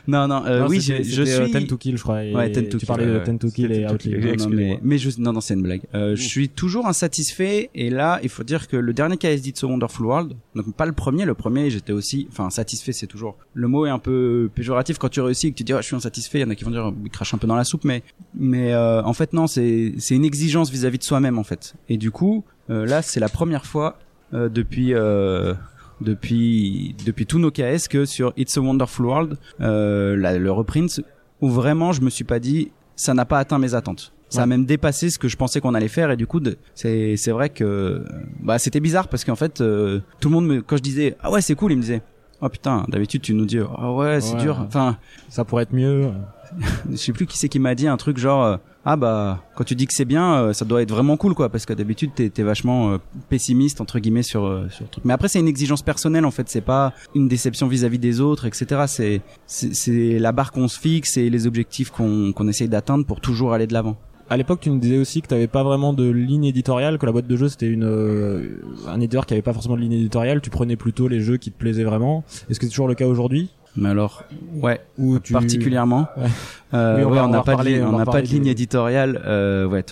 non 0.07 0.27
non, 0.27 0.45
euh, 0.45 0.61
Non, 0.61 0.67
oui 0.67 0.79
je, 0.79 0.93
euh, 0.93 1.43
suis 1.43 1.51
Ten 1.51 1.65
to 1.65 1.77
Kill 1.77 1.97
je 1.97 2.03
crois. 2.03 2.23
et 2.23 2.33
Ouais, 2.33 2.51
Ten 2.51 2.65
to 2.65 2.71
tu 2.71 2.77
Kill, 2.79 2.87
parlais 2.87 3.05
ouais, 3.05 3.19
de. 3.19 3.25
Ten 3.25 3.39
to 3.39 3.49
Kill 3.49 3.71
et 3.71 3.85
Outlive. 3.87 4.35
Non, 4.39 4.49
mais, 4.49 4.79
mais 4.83 4.97
je, 4.97 5.09
non, 5.19 5.33
non, 5.33 5.41
c'est 5.41 5.53
une 5.55 5.63
blague. 5.63 5.81
Euh, 5.95 6.15
je 6.15 6.21
suis 6.21 6.49
toujours 6.49 6.87
insatisfait 6.87 7.69
et 7.75 7.89
là, 7.89 8.19
il 8.23 8.29
faut 8.29 8.43
dire 8.43 8.67
que 8.67 8.77
le 8.77 8.93
dernier 8.93 9.17
KSD 9.17 9.51
de 9.51 9.57
ce 9.57 9.65
Wonderful 9.65 10.05
World, 10.05 10.33
donc 10.55 10.73
pas 10.75 10.85
le 10.85 10.93
premier, 10.93 11.25
le 11.25 11.33
premier, 11.33 11.69
j'étais 11.69 11.93
aussi, 11.93 12.27
enfin, 12.31 12.49
satisfait, 12.49 12.91
c'est 12.93 13.07
toujours, 13.07 13.37
le 13.53 13.67
mot 13.67 13.85
est 13.85 13.89
un 13.89 13.99
peu 13.99 14.49
péjoratif 14.53 14.97
quand 14.97 15.09
tu 15.09 15.21
réussis 15.21 15.47
et 15.47 15.51
que 15.51 15.57
tu 15.57 15.63
dis, 15.63 15.73
oh, 15.73 15.77
je 15.79 15.85
suis 15.85 15.95
insatisfait, 15.95 16.39
il 16.39 16.41
y 16.41 16.45
en 16.45 16.49
a 16.49 16.55
qui 16.55 16.63
vont 16.63 16.71
dire, 16.71 16.91
il 17.03 17.09
crache 17.09 17.33
un 17.33 17.37
peu 17.37 17.47
dans 17.47 17.55
la 17.55 17.63
soupe, 17.63 17.83
mais, 17.83 18.03
mais, 18.35 18.73
euh, 18.73 19.03
en 19.03 19.13
fait, 19.13 19.33
non, 19.33 19.47
c'est, 19.47 19.93
c'est 19.97 20.15
une 20.15 20.25
exigence 20.25 20.69
vis-à-vis 20.69 20.97
de 20.99 21.03
soi-même, 21.03 21.37
en 21.37 21.43
fait. 21.43 21.75
Et 21.89 21.97
du 21.97 22.11
coup, 22.11 22.43
euh, 22.69 22.85
là, 22.85 23.01
c'est 23.01 23.19
la 23.19 23.29
première 23.29 23.65
fois, 23.65 23.97
depuis, 24.33 24.93
euh, 24.93 25.53
depuis 26.01 26.95
depuis 27.05 27.25
tous 27.25 27.39
nos 27.39 27.51
KS 27.51 27.87
que 27.89 28.05
sur 28.05 28.33
It's 28.37 28.57
a 28.57 28.61
Wonderful 28.61 29.05
World 29.05 29.37
euh, 29.61 30.15
la- 30.15 30.37
le 30.37 30.51
reprint 30.51 31.01
où 31.41 31.49
vraiment 31.49 31.91
je 31.91 32.01
me 32.01 32.09
suis 32.09 32.23
pas 32.23 32.39
dit 32.39 32.71
ça 32.95 33.13
n'a 33.13 33.25
pas 33.25 33.39
atteint 33.39 33.59
mes 33.59 33.73
attentes 33.73 34.13
ça 34.29 34.43
a 34.43 34.45
même 34.45 34.65
dépassé 34.65 35.09
ce 35.09 35.17
que 35.17 35.27
je 35.29 35.37
pensais 35.37 35.61
qu'on 35.61 35.73
allait 35.73 35.87
faire 35.87 36.11
et 36.11 36.17
du 36.17 36.27
coup 36.27 36.41
c'est 36.75 37.15
c'est 37.15 37.31
vrai 37.31 37.49
que 37.49 37.63
euh, 37.63 37.99
bah 38.41 38.59
c'était 38.59 38.81
bizarre 38.81 39.07
parce 39.07 39.23
qu'en 39.23 39.35
fait 39.37 39.61
euh, 39.61 40.01
tout 40.19 40.27
le 40.29 40.35
monde 40.35 40.47
me, 40.47 40.61
quand 40.61 40.77
je 40.77 40.81
disais 40.83 41.15
ah 41.21 41.31
ouais 41.31 41.41
c'est 41.41 41.55
cool 41.55 41.71
il 41.71 41.77
me 41.77 41.81
disait 41.81 42.01
oh 42.41 42.49
putain 42.49 42.85
d'habitude 42.89 43.21
tu 43.21 43.33
nous 43.33 43.45
dis 43.45 43.59
ah 43.59 43.91
ouais 43.93 44.19
c'est 44.21 44.35
Ouais. 44.35 44.41
dur 44.41 44.59
enfin 44.59 44.97
Ça 45.29 45.45
pourrait 45.45 45.63
être 45.63 45.73
mieux. 45.73 46.11
je 46.91 46.95
sais 46.95 47.11
plus 47.13 47.25
qui 47.25 47.37
c'est 47.37 47.49
qui 47.49 47.59
m'a 47.59 47.73
dit 47.75 47.87
un 47.87 47.97
truc 47.97 48.17
genre 48.17 48.43
euh, 48.43 48.57
ah 48.89 48.95
bah 48.95 49.43
quand 49.55 49.65
tu 49.65 49.75
dis 49.75 49.85
que 49.85 49.93
c'est 49.93 50.05
bien 50.05 50.35
euh, 50.35 50.53
ça 50.53 50.63
doit 50.63 50.81
être 50.81 50.91
vraiment 50.91 51.17
cool 51.17 51.33
quoi 51.33 51.49
parce 51.49 51.65
que 51.65 51.73
d'habitude 51.73 52.11
t'es 52.15 52.41
vachement 52.41 52.93
euh, 52.93 52.97
pessimiste 53.27 53.81
entre 53.81 53.99
guillemets 53.99 54.23
sur 54.23 54.45
euh, 54.45 54.69
sur 54.69 54.85
le 54.85 54.89
truc. 54.89 55.03
Mais 55.03 55.11
après 55.11 55.27
c'est 55.27 55.41
une 55.41 55.47
exigence 55.49 55.81
personnelle 55.81 56.23
en 56.23 56.31
fait. 56.31 56.47
C'est 56.47 56.61
pas 56.61 56.93
une 57.13 57.27
déception 57.27 57.67
vis-à-vis 57.67 57.99
des 57.99 58.21
autres 58.21 58.45
etc 58.45 58.85
c'est 58.87 59.21
c'est 59.45 60.19
la 60.19 60.31
barre 60.31 60.53
qu'on 60.53 60.69
se 60.69 60.79
fixe 60.79 61.17
et 61.17 61.29
les 61.29 61.47
objectifs 61.47 61.89
qu'on 61.91 62.31
qu'on 62.31 62.47
essaye 62.47 62.69
d'atteindre 62.69 63.05
pour 63.05 63.19
toujours 63.19 63.51
aller 63.53 63.67
de 63.67 63.73
l'avant. 63.73 63.97
À 64.29 64.35
l'époque, 64.35 64.59
tu 64.59 64.69
nous 64.69 64.79
disais 64.79 64.97
aussi 64.97 65.21
que 65.21 65.27
t'avais 65.27 65.47
pas 65.47 65.63
vraiment 65.63 65.93
de 65.93 66.03
ligne 66.09 66.43
éditoriale, 66.43 66.97
que 66.97 67.05
la 67.05 67.13
boîte 67.13 67.27
de 67.27 67.35
jeux 67.35 67.49
c'était 67.49 67.67
une 67.67 68.57
un 68.87 69.01
éditeur 69.01 69.25
qui 69.25 69.33
avait 69.33 69.41
pas 69.41 69.53
forcément 69.53 69.75
de 69.75 69.81
ligne 69.81 69.93
éditoriale. 69.93 70.39
Tu 70.39 70.49
prenais 70.49 70.77
plutôt 70.77 71.09
les 71.09 71.19
jeux 71.19 71.35
qui 71.35 71.51
te 71.51 71.57
plaisaient 71.57 71.83
vraiment. 71.83 72.23
Est-ce 72.49 72.57
que 72.57 72.65
c'est 72.65 72.71
toujours 72.71 72.87
le 72.87 72.95
cas 72.95 73.05
aujourd'hui? 73.05 73.49
Mais 73.77 73.89
alors 73.89 74.23
ouais 74.55 74.81
Ou 74.97 75.19
tu... 75.19 75.33
particulièrement. 75.33 76.07
Ouais. 76.17 76.27
Euh, 76.73 76.97
Oui, 76.97 77.03
on 77.05 77.11
ouais, 77.11 77.19
on 77.19 77.27
n'a 77.29 77.41
pas 77.43 77.55
de 77.55 77.81
on 77.81 77.93
on 77.99 78.03
pas 78.05 78.21
de 78.21 78.27
ligne 78.27 78.43
de- 78.43 78.49
éditoriale 78.49 79.21
euh, 79.25 79.65
ouais 79.67 79.85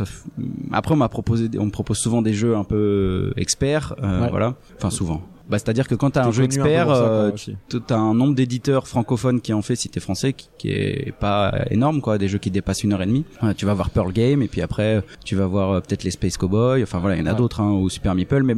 après 0.73 0.93
on 0.93 0.97
m'a 0.97 1.07
proposé 1.09 1.49
on 1.57 1.65
me 1.67 1.71
propose 1.71 1.97
souvent 1.97 2.21
des 2.21 2.33
jeux 2.33 2.55
un 2.57 2.63
peu 2.65 3.31
experts 3.37 3.95
euh, 4.03 4.23
Ouais. 4.23 4.29
voilà. 4.29 4.55
Enfin 4.77 4.89
souvent. 4.89 5.21
Bah 5.47 5.59
c'est 5.59 5.69
à 5.69 5.73
dire 5.73 5.87
que 5.87 5.93
quand 5.93 6.09
t'as 6.09 6.25
un 6.25 6.31
jeu 6.31 6.41
un 6.41 6.45
expert 6.45 6.87
ça, 6.87 6.95
euh, 6.95 7.31
aussi. 7.31 7.55
tu 7.69 7.77
as 7.89 7.95
un 7.95 8.15
nombre 8.15 8.33
d'éditeurs 8.33 8.87
francophones 8.87 9.41
qui 9.41 9.53
en 9.53 9.61
fait 9.61 9.75
si 9.75 9.89
t'es 9.89 9.99
français 9.99 10.33
qui, 10.33 10.49
qui 10.57 10.69
est 10.69 11.13
pas 11.19 11.53
énorme 11.69 12.01
quoi. 12.01 12.17
Des 12.17 12.27
jeux 12.27 12.39
qui 12.39 12.49
dépassent 12.49 12.83
une 12.83 12.93
heure 12.93 13.01
et 13.03 13.05
demie. 13.05 13.25
Tu 13.55 13.65
vas 13.67 13.75
voir 13.75 13.91
Pearl 13.91 14.11
Game 14.11 14.41
et 14.41 14.47
puis 14.47 14.61
après 14.63 15.03
tu 15.23 15.35
vas 15.35 15.45
voir 15.45 15.69
euh, 15.71 15.79
peut-être 15.81 16.03
les 16.03 16.11
Space 16.11 16.35
Cowboy 16.37 16.81
enfin 16.81 16.97
voilà 16.97 17.15
il 17.15 17.19
y 17.19 17.23
en 17.23 17.31
a 17.31 17.35
d'autres 17.35 17.61
hein, 17.61 17.71
ou 17.71 17.89
Super 17.89 18.15
Meeple 18.15 18.41
mais 18.41 18.55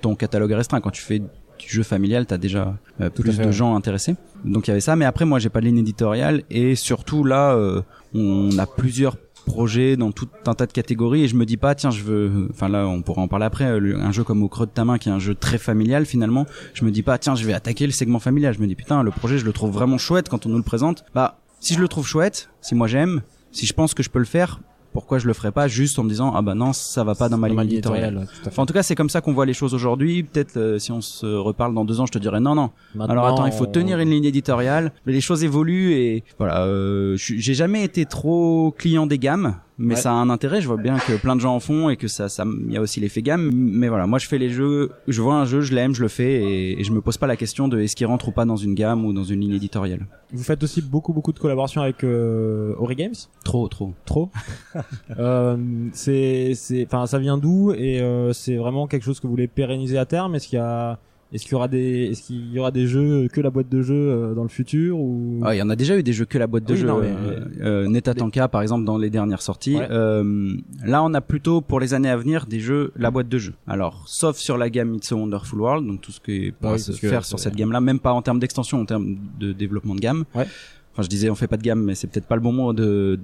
ton 0.00 0.14
catalogue 0.14 0.50
est 0.52 0.56
restreint. 0.56 0.80
Quand 0.80 0.90
tu 0.90 1.02
fais 1.02 1.20
jeu 1.68 1.82
familial 1.82 2.26
t'as 2.26 2.38
déjà 2.38 2.76
euh, 3.00 3.10
plus 3.10 3.32
fait, 3.32 3.42
de 3.42 3.46
ouais. 3.46 3.52
gens 3.52 3.74
intéressés. 3.74 4.16
Donc 4.44 4.66
il 4.66 4.70
y 4.70 4.72
avait 4.72 4.80
ça 4.80 4.96
mais 4.96 5.04
après 5.04 5.24
moi 5.24 5.38
j'ai 5.38 5.48
pas 5.48 5.60
de 5.60 5.66
ligne 5.66 5.78
éditoriale. 5.78 6.42
Et 6.50 6.74
surtout 6.74 7.24
là 7.24 7.54
euh, 7.54 7.82
on 8.14 8.56
a 8.58 8.66
plusieurs 8.66 9.16
projets 9.46 9.96
dans 9.96 10.12
tout 10.12 10.28
un 10.46 10.54
tas 10.54 10.66
de 10.66 10.72
catégories. 10.72 11.24
Et 11.24 11.28
je 11.28 11.36
me 11.36 11.46
dis 11.46 11.56
pas 11.56 11.74
tiens 11.74 11.90
je 11.90 12.02
veux 12.02 12.48
enfin 12.50 12.68
là 12.68 12.86
on 12.86 13.02
pourra 13.02 13.22
en 13.22 13.28
parler 13.28 13.46
après 13.46 13.66
euh, 13.66 13.98
un 14.00 14.12
jeu 14.12 14.24
comme 14.24 14.42
au 14.42 14.48
creux 14.48 14.66
de 14.66 14.72
ta 14.72 14.84
main 14.84 14.98
qui 14.98 15.08
est 15.08 15.12
un 15.12 15.18
jeu 15.18 15.34
très 15.34 15.58
familial 15.58 16.06
finalement. 16.06 16.46
Je 16.74 16.84
me 16.84 16.90
dis 16.90 17.02
pas 17.02 17.18
tiens 17.18 17.34
je 17.34 17.44
vais 17.44 17.52
attaquer 17.52 17.86
le 17.86 17.92
segment 17.92 18.20
familial. 18.20 18.54
Je 18.54 18.60
me 18.60 18.66
dis 18.66 18.74
putain 18.74 19.02
le 19.02 19.10
projet 19.10 19.38
je 19.38 19.44
le 19.44 19.52
trouve 19.52 19.70
vraiment 19.70 19.98
chouette 19.98 20.28
quand 20.28 20.46
on 20.46 20.48
nous 20.48 20.58
le 20.58 20.62
présente. 20.62 21.04
Bah 21.14 21.40
si 21.60 21.74
je 21.74 21.80
le 21.80 21.88
trouve 21.88 22.06
chouette 22.06 22.48
si 22.60 22.74
moi 22.74 22.86
j'aime 22.86 23.22
si 23.52 23.66
je 23.66 23.72
pense 23.72 23.94
que 23.94 24.02
je 24.02 24.10
peux 24.10 24.18
le 24.20 24.24
faire 24.24 24.60
pourquoi 24.92 25.18
je 25.18 25.26
le 25.26 25.32
ferais 25.32 25.52
pas 25.52 25.68
juste 25.68 25.98
en 25.98 26.02
me 26.02 26.08
disant 26.08 26.32
ah 26.34 26.42
bah 26.42 26.54
non 26.54 26.72
ça 26.72 27.04
va 27.04 27.14
pas 27.14 27.28
dans 27.28 27.38
ma 27.38 27.48
ligne 27.48 27.60
éditoriale 27.62 28.16
ouais. 28.18 28.24
Enfin, 28.46 28.62
en 28.62 28.66
tout 28.66 28.72
cas, 28.74 28.82
c'est 28.82 28.94
comme 28.94 29.08
ça 29.10 29.20
qu'on 29.20 29.32
voit 29.32 29.46
les 29.46 29.52
choses 29.54 29.72
aujourd'hui. 29.74 30.22
Peut-être 30.24 30.56
euh, 30.56 30.78
si 30.78 30.90
on 30.92 31.00
se 31.00 31.26
reparle 31.26 31.74
dans 31.74 31.84
deux 31.84 32.00
ans, 32.00 32.06
je 32.06 32.12
te 32.12 32.18
dirais 32.18 32.40
non, 32.40 32.54
non. 32.54 32.70
Maintenant, 32.94 33.12
Alors 33.12 33.26
attends, 33.26 33.46
il 33.46 33.52
faut 33.52 33.66
on- 33.66 33.70
tenir 33.72 33.98
une 34.00 34.10
ligne 34.10 34.24
éditoriale. 34.24 34.92
Mais 35.06 35.12
les 35.12 35.20
choses 35.20 35.44
évoluent 35.44 35.92
et 35.92 36.24
voilà. 36.38 36.62
Euh, 36.64 37.16
j'ai 37.16 37.54
jamais 37.54 37.84
été 37.84 38.04
trop 38.06 38.74
client 38.76 39.06
des 39.06 39.18
gammes, 39.18 39.56
mais 39.82 39.94
Ouais. 39.94 40.00
ça 40.00 40.10
a 40.10 40.14
un 40.14 40.28
intérêt. 40.30 40.60
Je 40.60 40.66
vois 40.68 40.76
bien 40.76 40.98
que 40.98 41.14
plein 41.16 41.34
de 41.34 41.40
gens 41.40 41.54
en 41.54 41.60
font 41.60 41.88
et 41.88 41.96
que 41.96 42.06
ça, 42.06 42.28
ça, 42.28 42.44
il 42.66 42.72
y 42.72 42.76
a 42.76 42.80
aussi 42.82 43.00
l'effet 43.00 43.22
gamme. 43.22 43.50
Mais 43.52 43.88
voilà, 43.88 44.06
moi 44.06 44.18
je 44.18 44.28
fais 44.28 44.36
les 44.38 44.50
jeux. 44.50 44.90
Je 45.08 45.22
vois 45.22 45.34
un 45.36 45.46
jeu, 45.46 45.62
je 45.62 45.74
l'aime, 45.74 45.94
je 45.94 46.02
le 46.02 46.08
fais 46.08 46.32
et, 46.42 46.80
et 46.80 46.84
je 46.84 46.92
me 46.92 47.00
pose 47.00 47.16
pas 47.16 47.26
la 47.26 47.36
question 47.36 47.66
de 47.66 47.80
est-ce 47.80 47.96
qu'il 47.96 48.06
rentre 48.06 48.28
ou 48.28 48.32
pas 48.32 48.44
dans 48.44 48.56
une 48.56 48.74
gamme 48.74 49.04
ou 49.06 49.12
dans 49.12 49.24
une 49.24 49.40
ligne 49.40 49.54
éditoriale. 49.54 50.06
Vous 50.32 50.44
faites 50.44 50.62
aussi 50.62 50.82
beaucoup 50.82 51.12
beaucoup 51.12 51.32
de 51.32 51.38
collaborations 51.38 51.80
avec 51.80 52.04
euh, 52.04 52.74
Ori 52.78 52.94
Games? 52.94 53.14
Trop, 53.42 53.66
trop. 53.68 53.94
Trop? 54.04 54.30
euh, 55.18 55.56
c'est 55.92 56.52
c'est 56.54 56.86
enfin 56.86 57.06
ça 57.06 57.18
vient 57.18 57.38
d'où 57.38 57.72
et 57.72 58.00
euh, 58.00 58.32
c'est 58.32 58.56
vraiment 58.56 58.86
quelque 58.86 59.02
chose 59.04 59.18
que 59.18 59.26
vous 59.26 59.32
voulez 59.32 59.48
pérenniser 59.48 59.98
à 59.98 60.04
terme? 60.06 60.34
Est-ce 60.34 60.46
qu'il 60.48 60.58
y 60.58 60.62
a 60.62 60.98
Est-ce 61.32 61.44
qu'il 61.44 61.52
y 61.52 61.54
aura 61.54 61.68
des, 61.68 62.06
est-ce 62.10 62.22
qu'il 62.22 62.52
y 62.52 62.58
aura 62.58 62.72
des 62.72 62.88
jeux 62.88 63.28
que 63.32 63.40
la 63.40 63.50
boîte 63.50 63.68
de 63.68 63.82
jeux 63.82 63.94
euh, 63.94 64.34
dans 64.34 64.42
le 64.42 64.48
futur 64.48 64.98
ou? 64.98 65.40
Ah, 65.44 65.54
il 65.54 65.58
y 65.58 65.62
en 65.62 65.70
a 65.70 65.76
déjà 65.76 65.96
eu 65.96 66.02
des 66.02 66.12
jeux 66.12 66.24
que 66.24 66.38
la 66.38 66.48
boîte 66.48 66.64
de 66.64 66.72
Oui, 66.74 66.80
jeux. 66.80 66.88
non, 66.88 66.98
mais- 67.00 67.06
euh, 67.08 67.40
euh, 67.60 67.88
Netatanka, 67.88 68.48
par 68.48 68.62
exemple, 68.62 68.84
dans 68.84 68.98
les 68.98 69.10
dernières 69.10 69.40
sorties. 69.42 69.76
Ouais. 69.76 69.86
Euh, 69.90 70.54
là, 70.84 71.04
on 71.04 71.14
a 71.14 71.20
plutôt 71.20 71.60
pour 71.60 71.78
les 71.78 71.94
années 71.94 72.08
à 72.10 72.16
venir 72.16 72.46
des 72.46 72.58
jeux 72.58 72.92
la 72.96 73.12
boîte 73.12 73.28
de 73.28 73.38
jeux. 73.38 73.54
Alors, 73.68 74.02
sauf 74.06 74.38
sur 74.38 74.58
la 74.58 74.70
gamme 74.70 74.96
It's 74.96 75.12
a 75.12 75.14
Wonderful 75.16 75.60
World, 75.60 75.86
donc 75.86 76.00
tout 76.00 76.10
ce 76.10 76.18
qui 76.20 76.50
pourra 76.50 76.72
oui, 76.74 76.80
se 76.80 76.90
faire 76.92 77.24
sur 77.24 77.38
cette 77.38 77.54
gamme-là, 77.54 77.80
même 77.80 78.00
pas 78.00 78.12
en 78.12 78.22
termes 78.22 78.40
d'extension, 78.40 78.80
en 78.80 78.84
termes 78.84 79.16
de 79.38 79.52
développement 79.52 79.94
de 79.94 80.00
gamme. 80.00 80.24
Ouais. 80.34 80.46
Enfin, 80.92 81.02
je 81.02 81.08
disais, 81.08 81.30
on 81.30 81.36
fait 81.36 81.46
pas 81.46 81.56
de 81.56 81.62
gamme, 81.62 81.84
mais 81.84 81.94
c'est 81.94 82.08
peut-être 82.08 82.26
pas 82.26 82.34
le 82.34 82.40
bon 82.42 82.50
mot 82.52 82.72
de, 82.72 83.20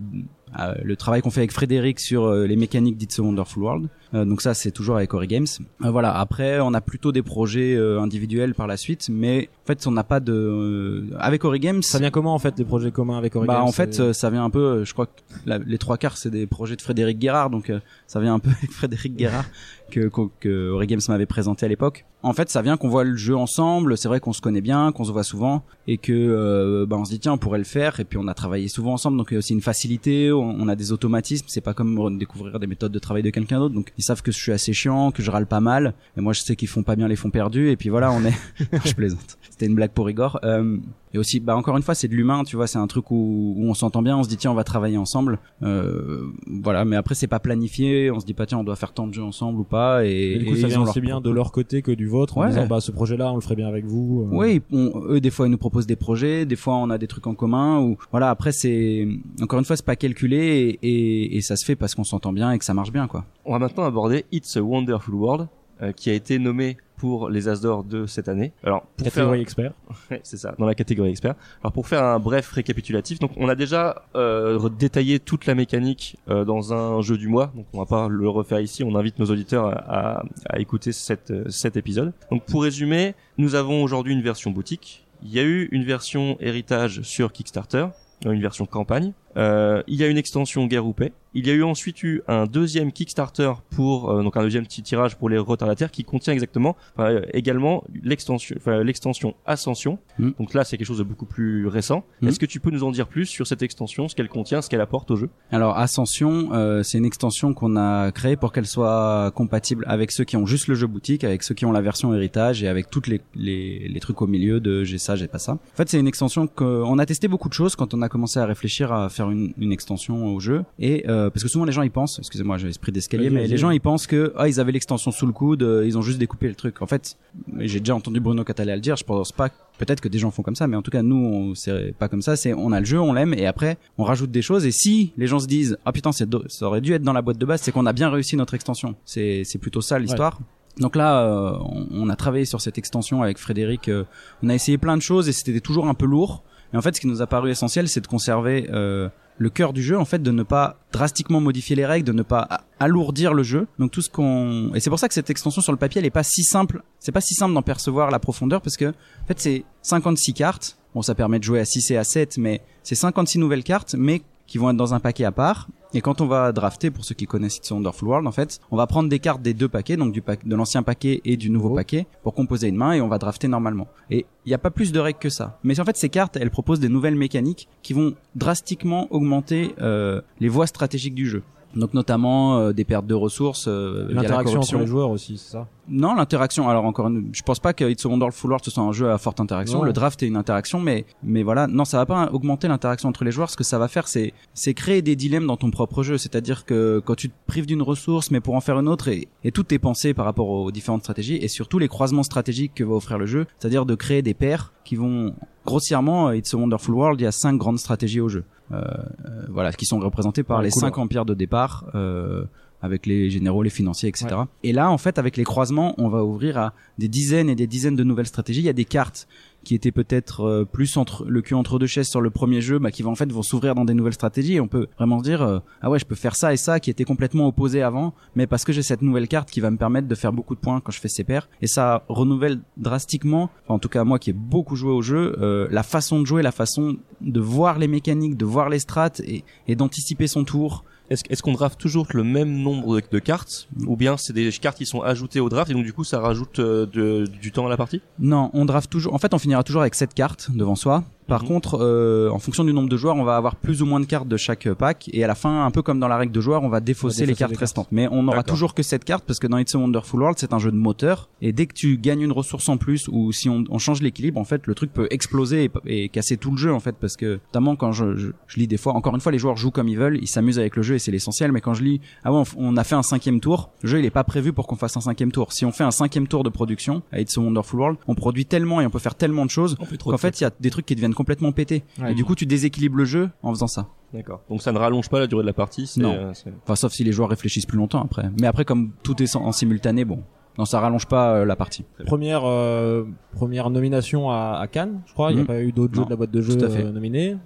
le 0.82 0.96
travail 0.96 1.22
qu'on 1.22 1.30
fait 1.30 1.40
avec 1.40 1.52
Frédéric 1.52 2.00
sur 2.00 2.24
euh, 2.24 2.46
les 2.46 2.56
mécaniques 2.56 2.96
d'It's 2.96 3.18
a 3.18 3.22
Wonderful 3.22 3.62
World. 3.62 3.88
Euh, 4.14 4.24
donc 4.24 4.40
ça, 4.40 4.54
c'est 4.54 4.70
toujours 4.70 4.96
avec 4.96 5.12
Ori 5.12 5.26
Games. 5.26 5.46
Euh, 5.84 5.90
voilà. 5.90 6.16
Après, 6.16 6.60
on 6.60 6.72
a 6.74 6.80
plutôt 6.80 7.10
des 7.12 7.22
projets 7.22 7.74
euh, 7.74 8.00
individuels 8.00 8.54
par 8.54 8.66
la 8.68 8.76
suite, 8.76 9.08
mais 9.10 9.48
en 9.64 9.66
fait, 9.66 9.84
on 9.86 9.90
n'a 9.90 10.04
pas 10.04 10.20
de 10.20 10.32
euh, 10.32 11.08
avec 11.18 11.44
Ori 11.44 11.58
Games. 11.58 11.82
Ça 11.82 11.98
vient 11.98 12.10
comment 12.10 12.34
en 12.34 12.38
fait 12.38 12.56
les 12.58 12.64
projets 12.64 12.92
communs 12.92 13.18
avec 13.18 13.34
Origami 13.34 13.58
Bah 13.58 13.64
en 13.64 13.72
fait 13.72 13.98
euh, 14.00 14.12
ça 14.12 14.30
vient 14.30 14.44
un 14.44 14.50
peu 14.50 14.60
euh, 14.60 14.84
je 14.84 14.92
crois 14.92 15.06
que 15.06 15.12
la- 15.44 15.58
les 15.58 15.78
trois 15.78 15.98
quarts 15.98 16.16
c'est 16.16 16.30
des 16.30 16.46
projets 16.46 16.76
de 16.76 16.82
Frédéric 16.82 17.18
Guérard 17.18 17.50
donc 17.50 17.68
euh, 17.70 17.80
ça 18.06 18.20
vient 18.20 18.34
un 18.34 18.38
peu 18.38 18.50
avec 18.58 18.70
Frédéric 18.70 19.16
Guérard 19.16 19.44
que 19.90 20.08
que, 20.08 20.20
que 20.40 20.70
Ori 20.70 20.86
Games 20.86 21.00
m'avait 21.08 21.26
présenté 21.26 21.66
à 21.66 21.68
l'époque. 21.68 22.04
En 22.22 22.32
fait 22.32 22.48
ça 22.48 22.62
vient 22.62 22.76
qu'on 22.76 22.88
voit 22.88 23.04
le 23.04 23.16
jeu 23.16 23.36
ensemble, 23.36 23.96
c'est 23.98 24.08
vrai 24.08 24.20
qu'on 24.20 24.32
se 24.32 24.40
connaît 24.40 24.60
bien, 24.60 24.92
qu'on 24.92 25.04
se 25.04 25.12
voit 25.12 25.22
souvent 25.24 25.62
et 25.88 25.98
que 25.98 26.12
euh, 26.12 26.86
bah 26.86 26.96
on 26.98 27.04
se 27.04 27.10
dit 27.10 27.18
tiens 27.20 27.32
on 27.32 27.38
pourrait 27.38 27.58
le 27.58 27.64
faire 27.64 27.98
et 28.00 28.04
puis 28.04 28.18
on 28.18 28.28
a 28.28 28.34
travaillé 28.34 28.68
souvent 28.68 28.92
ensemble 28.94 29.16
donc 29.18 29.28
il 29.30 29.34
y 29.34 29.36
a 29.36 29.38
aussi 29.38 29.52
une 29.52 29.60
facilité, 29.62 30.30
on, 30.40 30.68
a 30.68 30.76
des 30.76 30.92
automatismes, 30.92 31.46
c'est 31.48 31.60
pas 31.60 31.74
comme 31.74 32.18
découvrir 32.18 32.58
des 32.58 32.66
méthodes 32.66 32.92
de 32.92 32.98
travail 32.98 33.22
de 33.22 33.30
quelqu'un 33.30 33.58
d'autre 33.58 33.74
donc 33.74 33.92
ils 33.98 34.02
savent 34.04 34.22
que 34.22 34.32
je 34.32 34.36
suis 34.38 34.52
assez 34.52 34.72
chiant, 34.72 35.10
que 35.10 35.22
je 35.22 35.30
râle 35.30 35.46
pas 35.46 35.60
mal 35.60 35.94
et 36.16 36.20
moi 36.20 36.32
je 36.32 36.40
sais 36.40 36.56
qu'ils 36.56 36.68
font 36.68 36.82
pas 36.82 36.96
bien 36.96 37.08
les 37.08 37.16
fonds 37.16 37.30
perdus 37.30 37.70
et 37.70 37.76
puis 37.76 37.88
voilà 37.88 38.10
on 38.12 38.24
est 38.24 38.34
je 38.84 38.94
plaisante. 38.94 39.38
C'était 39.50 39.66
une 39.66 39.74
blague 39.74 39.92
pour 39.92 40.10
Igor. 40.10 40.38
Euh, 40.44 40.76
et 41.14 41.18
aussi, 41.18 41.40
bah 41.40 41.56
encore 41.56 41.78
une 41.78 41.82
fois, 41.82 41.94
c'est 41.94 42.08
de 42.08 42.14
l'humain, 42.14 42.44
tu 42.44 42.56
vois, 42.56 42.66
c'est 42.66 42.76
un 42.76 42.86
truc 42.88 43.10
où, 43.10 43.54
où 43.56 43.70
on 43.70 43.72
s'entend 43.72 44.02
bien, 44.02 44.18
on 44.18 44.22
se 44.22 44.28
dit 44.28 44.36
tiens, 44.36 44.50
on 44.50 44.54
va 44.54 44.64
travailler 44.64 44.98
ensemble. 44.98 45.38
Euh, 45.62 46.26
voilà, 46.46 46.84
mais 46.84 46.96
après 46.96 47.14
c'est 47.14 47.26
pas 47.26 47.38
planifié, 47.38 48.10
on 48.10 48.20
se 48.20 48.26
dit 48.26 48.34
pas 48.34 48.44
tiens, 48.44 48.58
on 48.58 48.64
doit 48.64 48.76
faire 48.76 48.92
tant 48.92 49.06
de 49.06 49.14
jeux 49.14 49.22
ensemble 49.22 49.60
ou 49.60 49.64
pas. 49.64 50.04
Et, 50.04 50.32
Et 50.34 50.38
du 50.40 50.44
coup, 50.44 50.54
et 50.56 50.60
ça 50.60 50.66
vient 50.66 50.82
aussi 50.82 51.00
bien 51.00 51.22
de 51.22 51.30
leur 51.30 51.52
côté 51.52 51.80
que 51.80 51.90
du 51.92 52.06
vôtre 52.06 52.36
en 52.36 52.42
Ouais. 52.42 52.48
disant 52.48 52.66
bah 52.66 52.80
ce 52.80 52.90
projet-là, 52.90 53.32
on 53.32 53.36
le 53.36 53.40
ferait 53.40 53.56
bien 53.56 53.68
avec 53.68 53.86
vous. 53.86 54.28
euh. 54.30 54.36
Oui, 54.36 54.60
on- 54.72 54.92
eux 55.08 55.20
des 55.20 55.30
fois 55.30 55.46
ils 55.46 55.50
nous 55.50 55.56
proposent 55.58 55.86
des 55.86 55.96
projets, 55.96 56.44
des 56.44 56.56
fois 56.56 56.74
on 56.76 56.90
a 56.90 56.98
des 56.98 57.06
trucs 57.06 57.26
en 57.26 57.34
commun 57.34 57.80
ou 57.80 57.96
voilà. 58.10 58.28
Après 58.28 58.52
c'est 58.52 59.08
encore 59.40 59.58
une 59.58 59.64
fois 59.64 59.76
c'est 59.76 59.86
pas 59.86 59.96
calculé 59.96 60.25
et, 60.34 60.78
et, 60.82 61.36
et 61.36 61.40
ça 61.40 61.56
se 61.56 61.64
fait 61.64 61.76
parce 61.76 61.94
qu'on 61.94 62.04
s'entend 62.04 62.32
bien 62.32 62.52
et 62.52 62.58
que 62.58 62.64
ça 62.64 62.74
marche 62.74 62.92
bien 62.92 63.06
quoi. 63.06 63.24
On 63.44 63.52
va 63.52 63.58
maintenant 63.58 63.84
aborder 63.84 64.24
It's 64.32 64.56
a 64.56 64.62
Wonderful 64.62 65.14
World, 65.14 65.48
euh, 65.82 65.92
qui 65.92 66.10
a 66.10 66.14
été 66.14 66.38
nommé 66.38 66.76
pour 66.96 67.28
les 67.28 67.46
As 67.48 67.60
d'or 67.60 67.84
de 67.84 68.06
cette 68.06 68.26
année. 68.26 68.52
Alors, 68.64 68.80
pour 68.96 69.04
Catégorie 69.04 69.32
faire, 69.36 69.42
expert. 69.42 69.72
Ouais, 70.10 70.20
c'est 70.22 70.38
ça, 70.38 70.54
dans 70.58 70.64
la 70.64 70.74
catégorie 70.74 71.10
expert. 71.10 71.34
Alors 71.60 71.72
pour 71.72 71.86
faire 71.86 72.02
un 72.02 72.18
bref 72.18 72.50
récapitulatif, 72.52 73.18
donc 73.18 73.32
on 73.36 73.50
a 73.50 73.54
déjà 73.54 74.04
euh, 74.14 74.70
détaillé 74.70 75.20
toute 75.20 75.44
la 75.44 75.54
mécanique 75.54 76.16
euh, 76.30 76.46
dans 76.46 76.72
un 76.72 77.02
jeu 77.02 77.18
du 77.18 77.28
mois, 77.28 77.52
donc 77.54 77.66
on 77.74 77.78
va 77.78 77.84
pas 77.84 78.08
le 78.08 78.26
refaire 78.30 78.60
ici. 78.60 78.82
On 78.82 78.94
invite 78.94 79.18
nos 79.18 79.26
auditeurs 79.26 79.66
à, 79.66 80.20
à- 80.20 80.24
à 80.48 80.58
écouter 80.58 80.92
cette, 80.92 81.30
euh, 81.32 81.44
cet 81.50 81.76
épisode. 81.76 82.14
Donc 82.30 82.44
pour 82.46 82.62
résumer, 82.62 83.14
nous 83.36 83.54
avons 83.54 83.82
aujourd'hui 83.82 84.14
une 84.14 84.22
version 84.22 84.50
boutique. 84.50 85.04
Il 85.22 85.30
y 85.30 85.38
a 85.38 85.42
eu 85.42 85.68
une 85.72 85.84
version 85.84 86.38
héritage 86.40 87.02
sur 87.02 87.30
Kickstarter, 87.32 87.86
une 88.24 88.40
version 88.40 88.64
campagne. 88.64 89.12
Euh, 89.36 89.82
il 89.86 89.96
y 89.96 90.04
a 90.04 90.08
une 90.08 90.18
extension 90.18 90.66
guerre 90.66 90.86
ou 90.86 90.92
paix. 90.92 91.12
Il 91.38 91.46
y 91.46 91.50
a 91.50 91.52
eu 91.52 91.62
ensuite 91.62 92.02
eu 92.02 92.22
un 92.28 92.46
deuxième 92.46 92.92
Kickstarter 92.92 93.52
pour 93.68 94.10
euh, 94.10 94.22
donc 94.22 94.38
un 94.38 94.42
deuxième 94.42 94.64
petit 94.64 94.82
tirage 94.82 95.16
pour 95.16 95.28
les 95.28 95.36
retardataires 95.36 95.90
qui 95.90 96.02
contient 96.02 96.32
exactement 96.32 96.76
enfin, 96.96 97.10
euh, 97.10 97.22
également 97.34 97.84
l'extension 98.02 98.56
enfin, 98.58 98.82
l'extension 98.82 99.34
Ascension. 99.44 99.98
Mm. 100.18 100.30
Donc 100.38 100.54
là 100.54 100.64
c'est 100.64 100.78
quelque 100.78 100.86
chose 100.86 100.96
de 100.96 101.02
beaucoup 101.02 101.26
plus 101.26 101.66
récent. 101.66 102.04
Mm. 102.22 102.28
Est-ce 102.28 102.40
que 102.40 102.46
tu 102.46 102.58
peux 102.58 102.70
nous 102.70 102.84
en 102.84 102.90
dire 102.90 103.06
plus 103.06 103.26
sur 103.26 103.46
cette 103.46 103.60
extension, 103.60 104.08
ce 104.08 104.14
qu'elle 104.14 104.30
contient, 104.30 104.62
ce 104.62 104.70
qu'elle 104.70 104.80
apporte 104.80 105.10
au 105.10 105.16
jeu? 105.16 105.28
Alors 105.52 105.76
Ascension, 105.76 106.54
euh, 106.54 106.82
c'est 106.82 106.96
une 106.96 107.04
extension 107.04 107.52
qu'on 107.52 107.76
a 107.76 108.12
créée 108.12 108.36
pour 108.36 108.50
qu'elle 108.50 108.66
soit 108.66 109.30
compatible 109.34 109.84
avec 109.88 110.12
ceux 110.12 110.24
qui 110.24 110.38
ont 110.38 110.46
juste 110.46 110.68
le 110.68 110.74
jeu 110.74 110.86
boutique, 110.86 111.22
avec 111.22 111.42
ceux 111.42 111.54
qui 111.54 111.66
ont 111.66 111.72
la 111.72 111.82
version 111.82 112.14
héritage 112.14 112.62
et 112.62 112.68
avec 112.68 112.88
toutes 112.88 113.08
les, 113.08 113.20
les, 113.34 113.88
les 113.88 114.00
trucs 114.00 114.22
au 114.22 114.26
milieu 114.26 114.58
de 114.58 114.84
j'ai 114.84 114.96
ça, 114.96 115.16
j'ai 115.16 115.28
pas 115.28 115.38
ça. 115.38 115.52
En 115.52 115.76
fait, 115.76 115.90
c'est 115.90 116.00
une 116.00 116.08
extension 116.08 116.46
qu'on 116.46 116.98
a 116.98 117.04
testé 117.04 117.28
beaucoup 117.28 117.50
de 117.50 117.54
choses 117.54 117.76
quand 117.76 117.92
on 117.92 118.00
a 118.00 118.08
commencé 118.08 118.38
à 118.38 118.46
réfléchir 118.46 118.90
à 118.90 119.10
faire 119.10 119.25
une, 119.30 119.52
une 119.58 119.72
extension 119.72 120.26
au 120.34 120.40
jeu 120.40 120.64
et 120.78 121.08
euh, 121.08 121.30
parce 121.30 121.42
que 121.42 121.48
souvent 121.48 121.64
les 121.64 121.72
gens 121.72 121.82
ils 121.82 121.90
pensent, 121.90 122.18
excusez-moi, 122.18 122.58
j'ai 122.58 122.66
l'esprit 122.66 122.92
d'escalier, 122.92 123.30
mais 123.30 123.46
les 123.46 123.56
gens 123.56 123.70
ils 123.70 123.80
pensent 123.80 124.06
que 124.06 124.32
ah 124.36 124.48
ils 124.48 124.60
avaient 124.60 124.72
l'extension 124.72 125.10
sous 125.10 125.26
le 125.26 125.32
coude, 125.32 125.62
euh, 125.62 125.84
ils 125.86 125.96
ont 125.98 126.02
juste 126.02 126.18
découpé 126.18 126.48
le 126.48 126.54
truc. 126.54 126.82
En 126.82 126.86
fait, 126.86 127.16
j'ai 127.58 127.80
déjà 127.80 127.94
entendu 127.94 128.20
Bruno 128.20 128.44
Catala 128.44 128.74
le 128.76 128.80
dire, 128.82 128.96
je 128.96 129.04
pense 129.04 129.32
pas 129.32 129.50
Peut-être 129.78 130.00
que 130.00 130.08
des 130.08 130.18
gens 130.18 130.30
font 130.30 130.42
comme 130.42 130.56
ça, 130.56 130.66
mais 130.66 130.76
en 130.76 130.80
tout 130.80 130.90
cas 130.90 131.02
nous, 131.02 131.54
c'est 131.54 131.94
pas 131.98 132.08
comme 132.08 132.22
ça. 132.22 132.34
C'est 132.34 132.54
on 132.54 132.72
a 132.72 132.80
le 132.80 132.86
jeu, 132.86 132.98
on 132.98 133.12
l'aime, 133.12 133.34
et 133.34 133.44
après 133.46 133.76
on 133.98 134.04
rajoute 134.04 134.30
des 134.30 134.40
choses. 134.40 134.64
Et 134.64 134.70
si 134.70 135.12
les 135.18 135.26
gens 135.26 135.38
se 135.38 135.46
disent 135.46 135.76
ah 135.84 135.92
putain, 135.92 136.12
c'est 136.12 136.26
do- 136.26 136.44
ça 136.48 136.66
aurait 136.66 136.80
dû 136.80 136.94
être 136.94 137.02
dans 137.02 137.12
la 137.12 137.20
boîte 137.20 137.36
de 137.36 137.44
base, 137.44 137.60
c'est 137.60 137.72
qu'on 137.72 137.84
a 137.84 137.92
bien 137.92 138.08
réussi 138.08 138.36
notre 138.36 138.54
extension. 138.54 138.94
C'est 139.04 139.42
c'est 139.44 139.58
plutôt 139.58 139.82
ça 139.82 139.98
l'histoire. 139.98 140.38
Donc 140.78 140.96
là, 140.96 141.22
euh, 141.24 141.58
on, 141.60 141.86
on 141.90 142.08
a 142.08 142.16
travaillé 142.16 142.46
sur 142.46 142.60
cette 142.62 142.78
extension 142.78 143.20
avec 143.22 143.36
Frédéric. 143.38 143.88
euh, 143.88 144.04
on 144.42 144.48
a 144.48 144.54
essayé 144.54 144.78
plein 144.78 144.96
de 144.96 145.02
choses 145.02 145.28
et 145.28 145.32
c'était 145.32 145.60
toujours 145.60 145.86
un 145.88 145.94
peu 145.94 146.06
lourd. 146.06 146.42
Et 146.72 146.76
en 146.78 146.82
fait, 146.82 146.96
ce 146.96 147.00
qui 147.00 147.06
nous 147.06 147.20
a 147.22 147.26
paru 147.26 147.50
essentiel, 147.50 147.86
c'est 147.88 148.00
de 148.00 148.06
conserver 148.06 148.68
euh, 148.72 149.08
le 149.38 149.50
cœur 149.50 149.72
du 149.72 149.82
jeu, 149.82 149.98
en 149.98 150.04
fait, 150.04 150.22
de 150.22 150.30
ne 150.30 150.42
pas 150.42 150.78
drastiquement 150.92 151.40
modifier 151.40 151.76
les 151.76 151.84
règles, 151.86 152.06
de 152.06 152.12
ne 152.12 152.22
pas 152.22 152.62
alourdir 152.80 153.34
le 153.34 153.42
jeu. 153.42 153.66
Donc 153.78 153.90
tout 153.90 154.02
ce 154.02 154.10
qu'on 154.10 154.72
et 154.74 154.80
c'est 154.80 154.90
pour 154.90 154.98
ça 154.98 155.08
que 155.08 155.14
cette 155.14 155.30
extension 155.30 155.60
sur 155.60 155.72
le 155.72 155.78
papier, 155.78 155.98
elle 155.98 156.06
est 156.06 156.10
pas 156.10 156.22
si 156.22 156.42
simple. 156.42 156.82
C'est 157.00 157.12
pas 157.12 157.20
si 157.20 157.34
simple 157.34 157.54
d'en 157.54 157.62
percevoir 157.62 158.10
la 158.10 158.18
profondeur 158.18 158.60
parce 158.60 158.76
que 158.76 158.86
en 158.86 159.26
fait, 159.26 159.38
c'est 159.40 159.64
56 159.82 160.32
cartes. 160.32 160.78
Bon, 160.94 161.02
ça 161.02 161.14
permet 161.14 161.38
de 161.38 161.44
jouer 161.44 161.60
à 161.60 161.66
6 161.66 161.90
et 161.90 161.98
à 161.98 162.04
7, 162.04 162.38
mais 162.38 162.62
c'est 162.82 162.94
56 162.94 163.38
nouvelles 163.38 163.64
cartes, 163.64 163.94
mais 163.98 164.22
qui 164.46 164.58
vont 164.58 164.70
être 164.70 164.76
dans 164.76 164.94
un 164.94 165.00
paquet 165.00 165.24
à 165.24 165.32
part. 165.32 165.68
Et 165.94 166.00
quand 166.00 166.20
on 166.20 166.26
va 166.26 166.52
drafter, 166.52 166.90
pour 166.90 167.04
ceux 167.04 167.14
qui 167.14 167.26
connaissent 167.26 167.56
It's 167.56 167.70
a 167.70 167.74
Wonderful 167.74 168.08
World, 168.08 168.26
en 168.26 168.32
fait, 168.32 168.60
on 168.70 168.76
va 168.76 168.86
prendre 168.86 169.08
des 169.08 169.18
cartes 169.18 169.40
des 169.40 169.54
deux 169.54 169.68
paquets, 169.68 169.96
donc 169.96 170.12
du 170.12 170.22
de 170.44 170.56
l'ancien 170.56 170.82
paquet 170.82 171.20
et 171.24 171.36
du 171.36 171.48
nouveau 171.48 171.68
Nouveau. 171.68 171.76
paquet, 171.76 172.06
pour 172.22 172.34
composer 172.34 172.68
une 172.68 172.76
main 172.76 172.92
et 172.92 173.00
on 173.00 173.08
va 173.08 173.18
drafter 173.18 173.48
normalement. 173.48 173.88
Et 174.10 174.26
il 174.44 174.48
n'y 174.48 174.54
a 174.54 174.58
pas 174.58 174.70
plus 174.70 174.92
de 174.92 175.00
règles 175.00 175.18
que 175.18 175.30
ça. 175.30 175.58
Mais 175.64 175.80
en 175.80 175.84
fait, 175.84 175.96
ces 175.96 176.08
cartes, 176.08 176.36
elles 176.36 176.50
proposent 176.50 176.80
des 176.80 176.88
nouvelles 176.88 177.16
mécaniques 177.16 177.68
qui 177.82 177.92
vont 177.92 178.14
drastiquement 178.34 179.06
augmenter 179.10 179.74
euh, 179.80 180.20
les 180.38 180.48
voies 180.48 180.66
stratégiques 180.66 181.14
du 181.14 181.26
jeu. 181.26 181.42
Donc 181.74 181.92
notamment 181.92 182.58
euh, 182.58 182.72
des 182.72 182.84
pertes 182.84 183.06
de 183.06 183.14
ressources, 183.14 183.66
euh, 183.68 184.06
L'interaction 184.10 184.60
entre 184.60 184.78
les 184.78 184.86
joueurs 184.86 185.10
aussi, 185.10 185.36
c'est 185.36 185.52
ça? 185.52 185.66
Non, 185.88 186.14
l'interaction. 186.14 186.68
Alors 186.68 186.84
encore, 186.84 187.08
une... 187.08 187.28
je 187.32 187.42
pense 187.42 187.60
pas 187.60 187.74
que 187.74 187.84
It's 187.84 188.04
a 188.06 188.08
Wonderful 188.08 188.50
World 188.50 188.64
ce 188.64 188.70
soit 188.70 188.82
un 188.82 188.92
jeu 188.92 189.10
à 189.10 189.18
forte 189.18 189.40
interaction. 189.40 189.78
Non. 189.78 189.84
Le 189.84 189.92
draft 189.92 190.22
est 190.22 190.26
une 190.26 190.36
interaction, 190.36 190.80
mais 190.80 191.04
mais 191.22 191.42
voilà, 191.42 191.66
non, 191.66 191.84
ça 191.84 191.98
va 191.98 192.06
pas 192.06 192.30
augmenter 192.32 192.66
l'interaction 192.66 193.08
entre 193.10 193.24
les 193.24 193.30
joueurs. 193.30 193.50
Ce 193.50 193.56
que 193.56 193.64
ça 193.64 193.78
va 193.78 193.88
faire, 193.88 194.08
c'est 194.08 194.32
c'est 194.54 194.72
créer 194.74 195.02
des 195.02 195.16
dilemmes 195.16 195.46
dans 195.46 195.58
ton 195.58 195.70
propre 195.70 196.02
jeu. 196.02 196.16
C'est-à-dire 196.16 196.64
que 196.64 197.02
quand 197.04 197.14
tu 197.14 197.28
te 197.28 197.34
prives 197.46 197.66
d'une 197.66 197.82
ressource, 197.82 198.30
mais 198.30 198.40
pour 198.40 198.54
en 198.54 198.60
faire 198.60 198.78
une 198.78 198.88
autre, 198.88 199.08
et, 199.08 199.28
et 199.44 199.52
tout 199.52 199.74
est 199.74 199.78
pensé 199.78 200.14
par 200.14 200.24
rapport 200.24 200.48
aux 200.48 200.70
différentes 200.70 201.02
stratégies 201.02 201.36
et 201.36 201.48
surtout 201.48 201.78
les 201.78 201.88
croisements 201.88 202.22
stratégiques 202.22 202.72
que 202.74 202.84
va 202.84 202.94
offrir 202.94 203.18
le 203.18 203.26
jeu. 203.26 203.46
C'est-à-dire 203.58 203.84
de 203.84 203.94
créer 203.94 204.22
des 204.22 204.34
paires 204.34 204.72
qui 204.84 204.96
vont 204.96 205.34
grossièrement. 205.66 206.32
It's 206.32 206.54
a 206.54 206.56
Wonderful 206.56 206.94
World, 206.94 207.20
il 207.20 207.24
y 207.24 207.26
a 207.26 207.32
cinq 207.32 207.58
grandes 207.58 207.78
stratégies 207.78 208.20
au 208.20 208.28
jeu. 208.28 208.44
Euh, 208.72 208.80
euh, 208.80 209.46
voilà, 209.48 209.72
qui 209.72 209.86
sont 209.86 209.98
représentées 209.98 210.42
par 210.42 210.58
Ouais, 210.58 210.64
les 210.64 210.70
cool, 210.70 210.80
cinq 210.80 210.98
empires 210.98 211.24
de 211.24 211.34
départ. 211.34 211.84
Euh, 211.94 212.44
avec 212.82 213.06
les 213.06 213.30
généraux, 213.30 213.62
les 213.62 213.70
financiers, 213.70 214.08
etc. 214.08 214.28
Et 214.62 214.72
là, 214.72 214.90
en 214.90 214.98
fait, 214.98 215.18
avec 215.18 215.38
les 215.38 215.44
croisements, 215.44 215.94
on 215.96 216.08
va 216.08 216.22
ouvrir 216.22 216.58
à 216.58 216.72
des 216.98 217.08
dizaines 217.08 217.48
et 217.48 217.54
des 217.54 217.66
dizaines 217.66 217.96
de 217.96 218.04
nouvelles 218.04 218.26
stratégies. 218.26 218.60
Il 218.60 218.66
y 218.66 218.68
a 218.68 218.74
des 218.74 218.84
cartes 218.84 219.26
qui 219.66 219.74
étaient 219.74 219.90
peut-être 219.90 220.42
euh, 220.42 220.64
plus 220.64 220.96
entre 220.96 221.24
le 221.24 221.42
cul 221.42 221.54
entre 221.54 221.80
deux 221.80 221.88
chaises 221.88 222.08
sur 222.08 222.20
le 222.20 222.30
premier 222.30 222.60
jeu, 222.60 222.78
bah, 222.78 222.92
qui 222.92 223.02
vont 223.02 223.10
en 223.10 223.14
fait 223.16 223.30
vont 223.32 223.42
s'ouvrir 223.42 223.74
dans 223.74 223.84
des 223.84 223.94
nouvelles 223.94 224.14
stratégies. 224.14 224.54
Et 224.54 224.60
on 224.60 224.68
peut 224.68 224.86
vraiment 224.96 225.20
dire 225.20 225.42
euh, 225.42 225.58
ah 225.82 225.90
ouais, 225.90 225.98
je 225.98 226.04
peux 226.04 226.14
faire 226.14 226.36
ça 226.36 226.52
et 226.52 226.56
ça 226.56 226.78
qui 226.78 226.88
était 226.88 227.04
complètement 227.04 227.48
opposé 227.48 227.82
avant, 227.82 228.14
mais 228.36 228.46
parce 228.46 228.64
que 228.64 228.72
j'ai 228.72 228.82
cette 228.82 229.02
nouvelle 229.02 229.26
carte 229.26 229.50
qui 229.50 229.60
va 229.60 229.72
me 229.72 229.76
permettre 229.76 230.06
de 230.06 230.14
faire 230.14 230.32
beaucoup 230.32 230.54
de 230.54 230.60
points 230.60 230.80
quand 230.80 230.92
je 230.92 231.00
fais 231.00 231.08
ces 231.08 231.24
paires. 231.24 231.48
Et 231.62 231.66
ça 231.66 232.04
renouvelle 232.08 232.60
drastiquement, 232.76 233.50
en 233.68 233.80
tout 233.80 233.88
cas 233.88 234.04
moi 234.04 234.20
qui 234.20 234.30
ai 234.30 234.32
beaucoup 234.32 234.76
joué 234.76 234.92
au 234.92 235.02
jeu, 235.02 235.36
euh, 235.40 235.66
la 235.72 235.82
façon 235.82 236.20
de 236.20 236.26
jouer, 236.26 236.42
la 236.42 236.52
façon 236.52 236.96
de 237.20 237.40
voir 237.40 237.80
les 237.80 237.88
mécaniques, 237.88 238.36
de 238.36 238.44
voir 238.44 238.68
les 238.68 238.78
strates 238.78 239.18
et, 239.20 239.42
et 239.66 239.74
d'anticiper 239.74 240.28
son 240.28 240.44
tour. 240.44 240.84
Est-ce 241.10 241.42
qu'on 241.42 241.52
draft 241.52 241.78
toujours 241.78 242.06
le 242.12 242.24
même 242.24 242.50
nombre 242.50 243.00
de, 243.00 243.18
cartes 243.18 243.68
ou 243.86 243.96
bien 243.96 244.16
c'est 244.16 244.32
des 244.32 244.50
cartes 244.52 244.78
qui 244.78 244.86
sont 244.86 245.02
ajoutées 245.02 245.40
au 245.40 245.48
draft 245.48 245.70
et 245.70 245.74
donc 245.74 245.84
du 245.84 245.92
coup 245.92 246.04
ça 246.04 246.20
rajoute 246.20 246.58
euh, 246.58 247.26
du 247.26 247.52
temps 247.52 247.66
à 247.66 247.68
la 247.68 247.76
partie? 247.76 248.00
Non, 248.18 248.50
on 248.52 248.64
draft 248.64 248.90
toujours. 248.90 249.14
En 249.14 249.18
fait, 249.18 249.32
on 249.34 249.38
finira 249.38 249.62
toujours 249.62 249.82
avec 249.82 249.94
sept 249.94 250.14
cartes 250.14 250.48
devant 250.52 250.74
soi. 250.74 251.04
Par 251.26 251.42
Mhm. 251.42 251.48
contre, 251.48 251.78
euh, 251.80 252.30
en 252.30 252.38
fonction 252.38 252.64
du 252.64 252.72
nombre 252.72 252.88
de 252.88 252.96
joueurs, 252.96 253.16
on 253.16 253.24
va 253.24 253.36
avoir 253.36 253.56
plus 253.56 253.82
ou 253.82 253.86
moins 253.86 254.00
de 254.00 254.04
cartes 254.06 254.28
de 254.28 254.36
chaque 254.36 254.68
pack. 254.74 255.08
Et 255.12 255.24
à 255.24 255.26
la 255.26 255.34
fin, 255.34 255.64
un 255.64 255.70
peu 255.70 255.82
comme 255.82 255.98
dans 256.00 256.08
la 256.08 256.16
règle 256.16 256.32
de 256.32 256.40
joueurs, 256.40 256.62
on 256.62 256.68
va 256.68 256.80
défausser, 256.80 257.22
défausser 257.22 257.26
les 257.26 257.34
cartes 257.34 257.50
les 257.52 257.56
restantes. 257.58 257.88
Mais 257.90 258.08
on 258.10 258.22
n'aura 258.22 258.42
toujours 258.42 258.74
que 258.74 258.82
cette 258.82 259.04
carte 259.04 259.24
parce 259.26 259.38
que 259.38 259.46
dans 259.46 259.58
It's 259.58 259.74
a 259.74 259.78
Wonderful 259.78 260.20
World, 260.20 260.38
c'est 260.38 260.52
un 260.52 260.58
jeu 260.58 260.70
de 260.70 260.76
moteur. 260.76 261.28
Et 261.42 261.52
dès 261.52 261.66
que 261.66 261.74
tu 261.74 261.98
gagnes 261.98 262.20
une 262.22 262.32
ressource 262.32 262.68
en 262.68 262.76
plus 262.76 263.08
ou 263.08 263.32
si 263.32 263.48
on, 263.48 263.64
on 263.70 263.78
change 263.78 264.02
l'équilibre, 264.02 264.38
en 264.40 264.44
fait, 264.44 264.66
le 264.66 264.74
truc 264.74 264.92
peut 264.92 265.08
exploser 265.10 265.64
et, 265.86 266.04
et 266.04 266.08
casser 266.08 266.36
tout 266.36 266.50
le 266.50 266.56
jeu, 266.56 266.72
en 266.72 266.80
fait, 266.80 266.96
parce 267.00 267.16
que 267.16 267.40
notamment 267.48 267.76
quand 267.76 267.92
je, 267.92 268.16
je, 268.16 268.28
je 268.46 268.58
lis 268.60 268.66
des 268.68 268.76
fois, 268.76 268.92
encore 268.94 269.14
une 269.14 269.20
fois, 269.20 269.32
les 269.32 269.38
joueurs 269.38 269.56
jouent 269.56 269.70
comme 269.70 269.88
ils 269.88 269.98
veulent, 269.98 270.18
ils 270.22 270.28
s'amusent 270.28 270.58
avec 270.58 270.76
le 270.76 270.82
jeu 270.82 270.94
et 270.94 270.98
c'est 270.98 271.10
l'essentiel. 271.10 271.50
Mais 271.52 271.60
quand 271.60 271.74
je 271.74 271.82
lis, 271.82 272.00
ah 272.24 272.32
ouais, 272.32 272.42
on, 272.56 272.76
a 272.76 272.84
fait 272.84 272.94
un 272.94 273.02
cinquième 273.02 273.40
tour, 273.40 273.70
le 273.82 273.88
jeu 273.88 273.98
il 273.98 274.04
est 274.04 274.10
pas 274.10 274.24
prévu 274.24 274.52
pour 274.52 274.66
qu'on 274.66 274.76
fasse 274.76 274.96
un 274.96 275.00
cinquième 275.00 275.32
tour. 275.32 275.52
Si 275.52 275.64
on 275.64 275.72
fait 275.72 275.84
un 275.84 275.90
cinquième 275.90 276.28
tour 276.28 276.44
de 276.44 276.50
production 276.50 277.02
à 277.12 277.20
It's 277.20 277.36
a 277.36 277.40
Wonderful 277.40 277.80
World, 277.80 277.98
on 278.06 278.14
produit 278.14 278.46
tellement 278.46 278.80
et 278.80 278.86
on 278.86 278.90
peut 278.90 278.98
faire 278.98 279.14
tellement 279.16 279.44
de 279.44 279.50
choses 279.50 279.76
qu'en 280.04 280.18
fait, 280.18 280.40
il 280.40 280.44
y 280.44 280.46
a 280.46 280.50
des 280.60 280.70
trucs 280.70 280.86
qui 280.86 280.94
deviennent 280.94 281.14
complètement 281.16 281.50
pétés. 281.50 281.82
Ouais. 282.00 282.12
Et 282.12 282.14
du 282.14 282.24
coup, 282.24 282.36
tu 282.36 282.46
déséquilibres 282.46 282.96
le 282.96 283.04
jeu 283.04 283.30
en 283.42 283.50
faisant 283.52 283.66
ça. 283.66 283.88
D'accord. 284.14 284.42
Donc 284.48 284.62
ça 284.62 284.70
ne 284.70 284.78
rallonge 284.78 285.08
pas 285.08 285.18
la 285.18 285.26
durée 285.26 285.42
de 285.42 285.46
la 285.48 285.52
partie. 285.52 285.92
Non. 285.96 286.12
euh, 286.14 286.32
Enfin, 286.62 286.76
sauf 286.76 286.92
si 286.92 287.02
les 287.02 287.10
joueurs 287.10 287.28
réfléchissent 287.28 287.66
plus 287.66 287.76
longtemps 287.78 288.00
après. 288.02 288.30
Mais 288.40 288.46
après, 288.46 288.64
comme 288.64 288.92
tout 289.02 289.20
est 289.22 289.34
en 289.34 289.50
simultané, 289.50 290.04
bon, 290.04 290.22
non, 290.58 290.64
ça 290.64 290.78
rallonge 290.80 291.06
pas 291.06 291.32
euh, 291.38 291.44
la 291.44 291.56
partie. 291.56 291.84
Première 292.06 292.42
euh, 292.44 293.04
première 293.34 293.68
nomination 293.68 294.30
à, 294.30 294.58
à 294.60 294.66
Cannes, 294.68 295.00
je 295.06 295.12
crois. 295.12 295.32
Il 295.32 295.34
n'y 295.34 295.40
a 295.40 295.42
Mhm. 295.42 295.46
pas 295.48 295.60
eu 295.60 295.72
d'autres 295.72 295.94
jeux 295.96 296.04
de 296.04 296.10
la 296.10 296.16
boîte 296.16 296.30
de 296.30 296.40
jeux 296.40 296.56
nominés. 296.92 297.36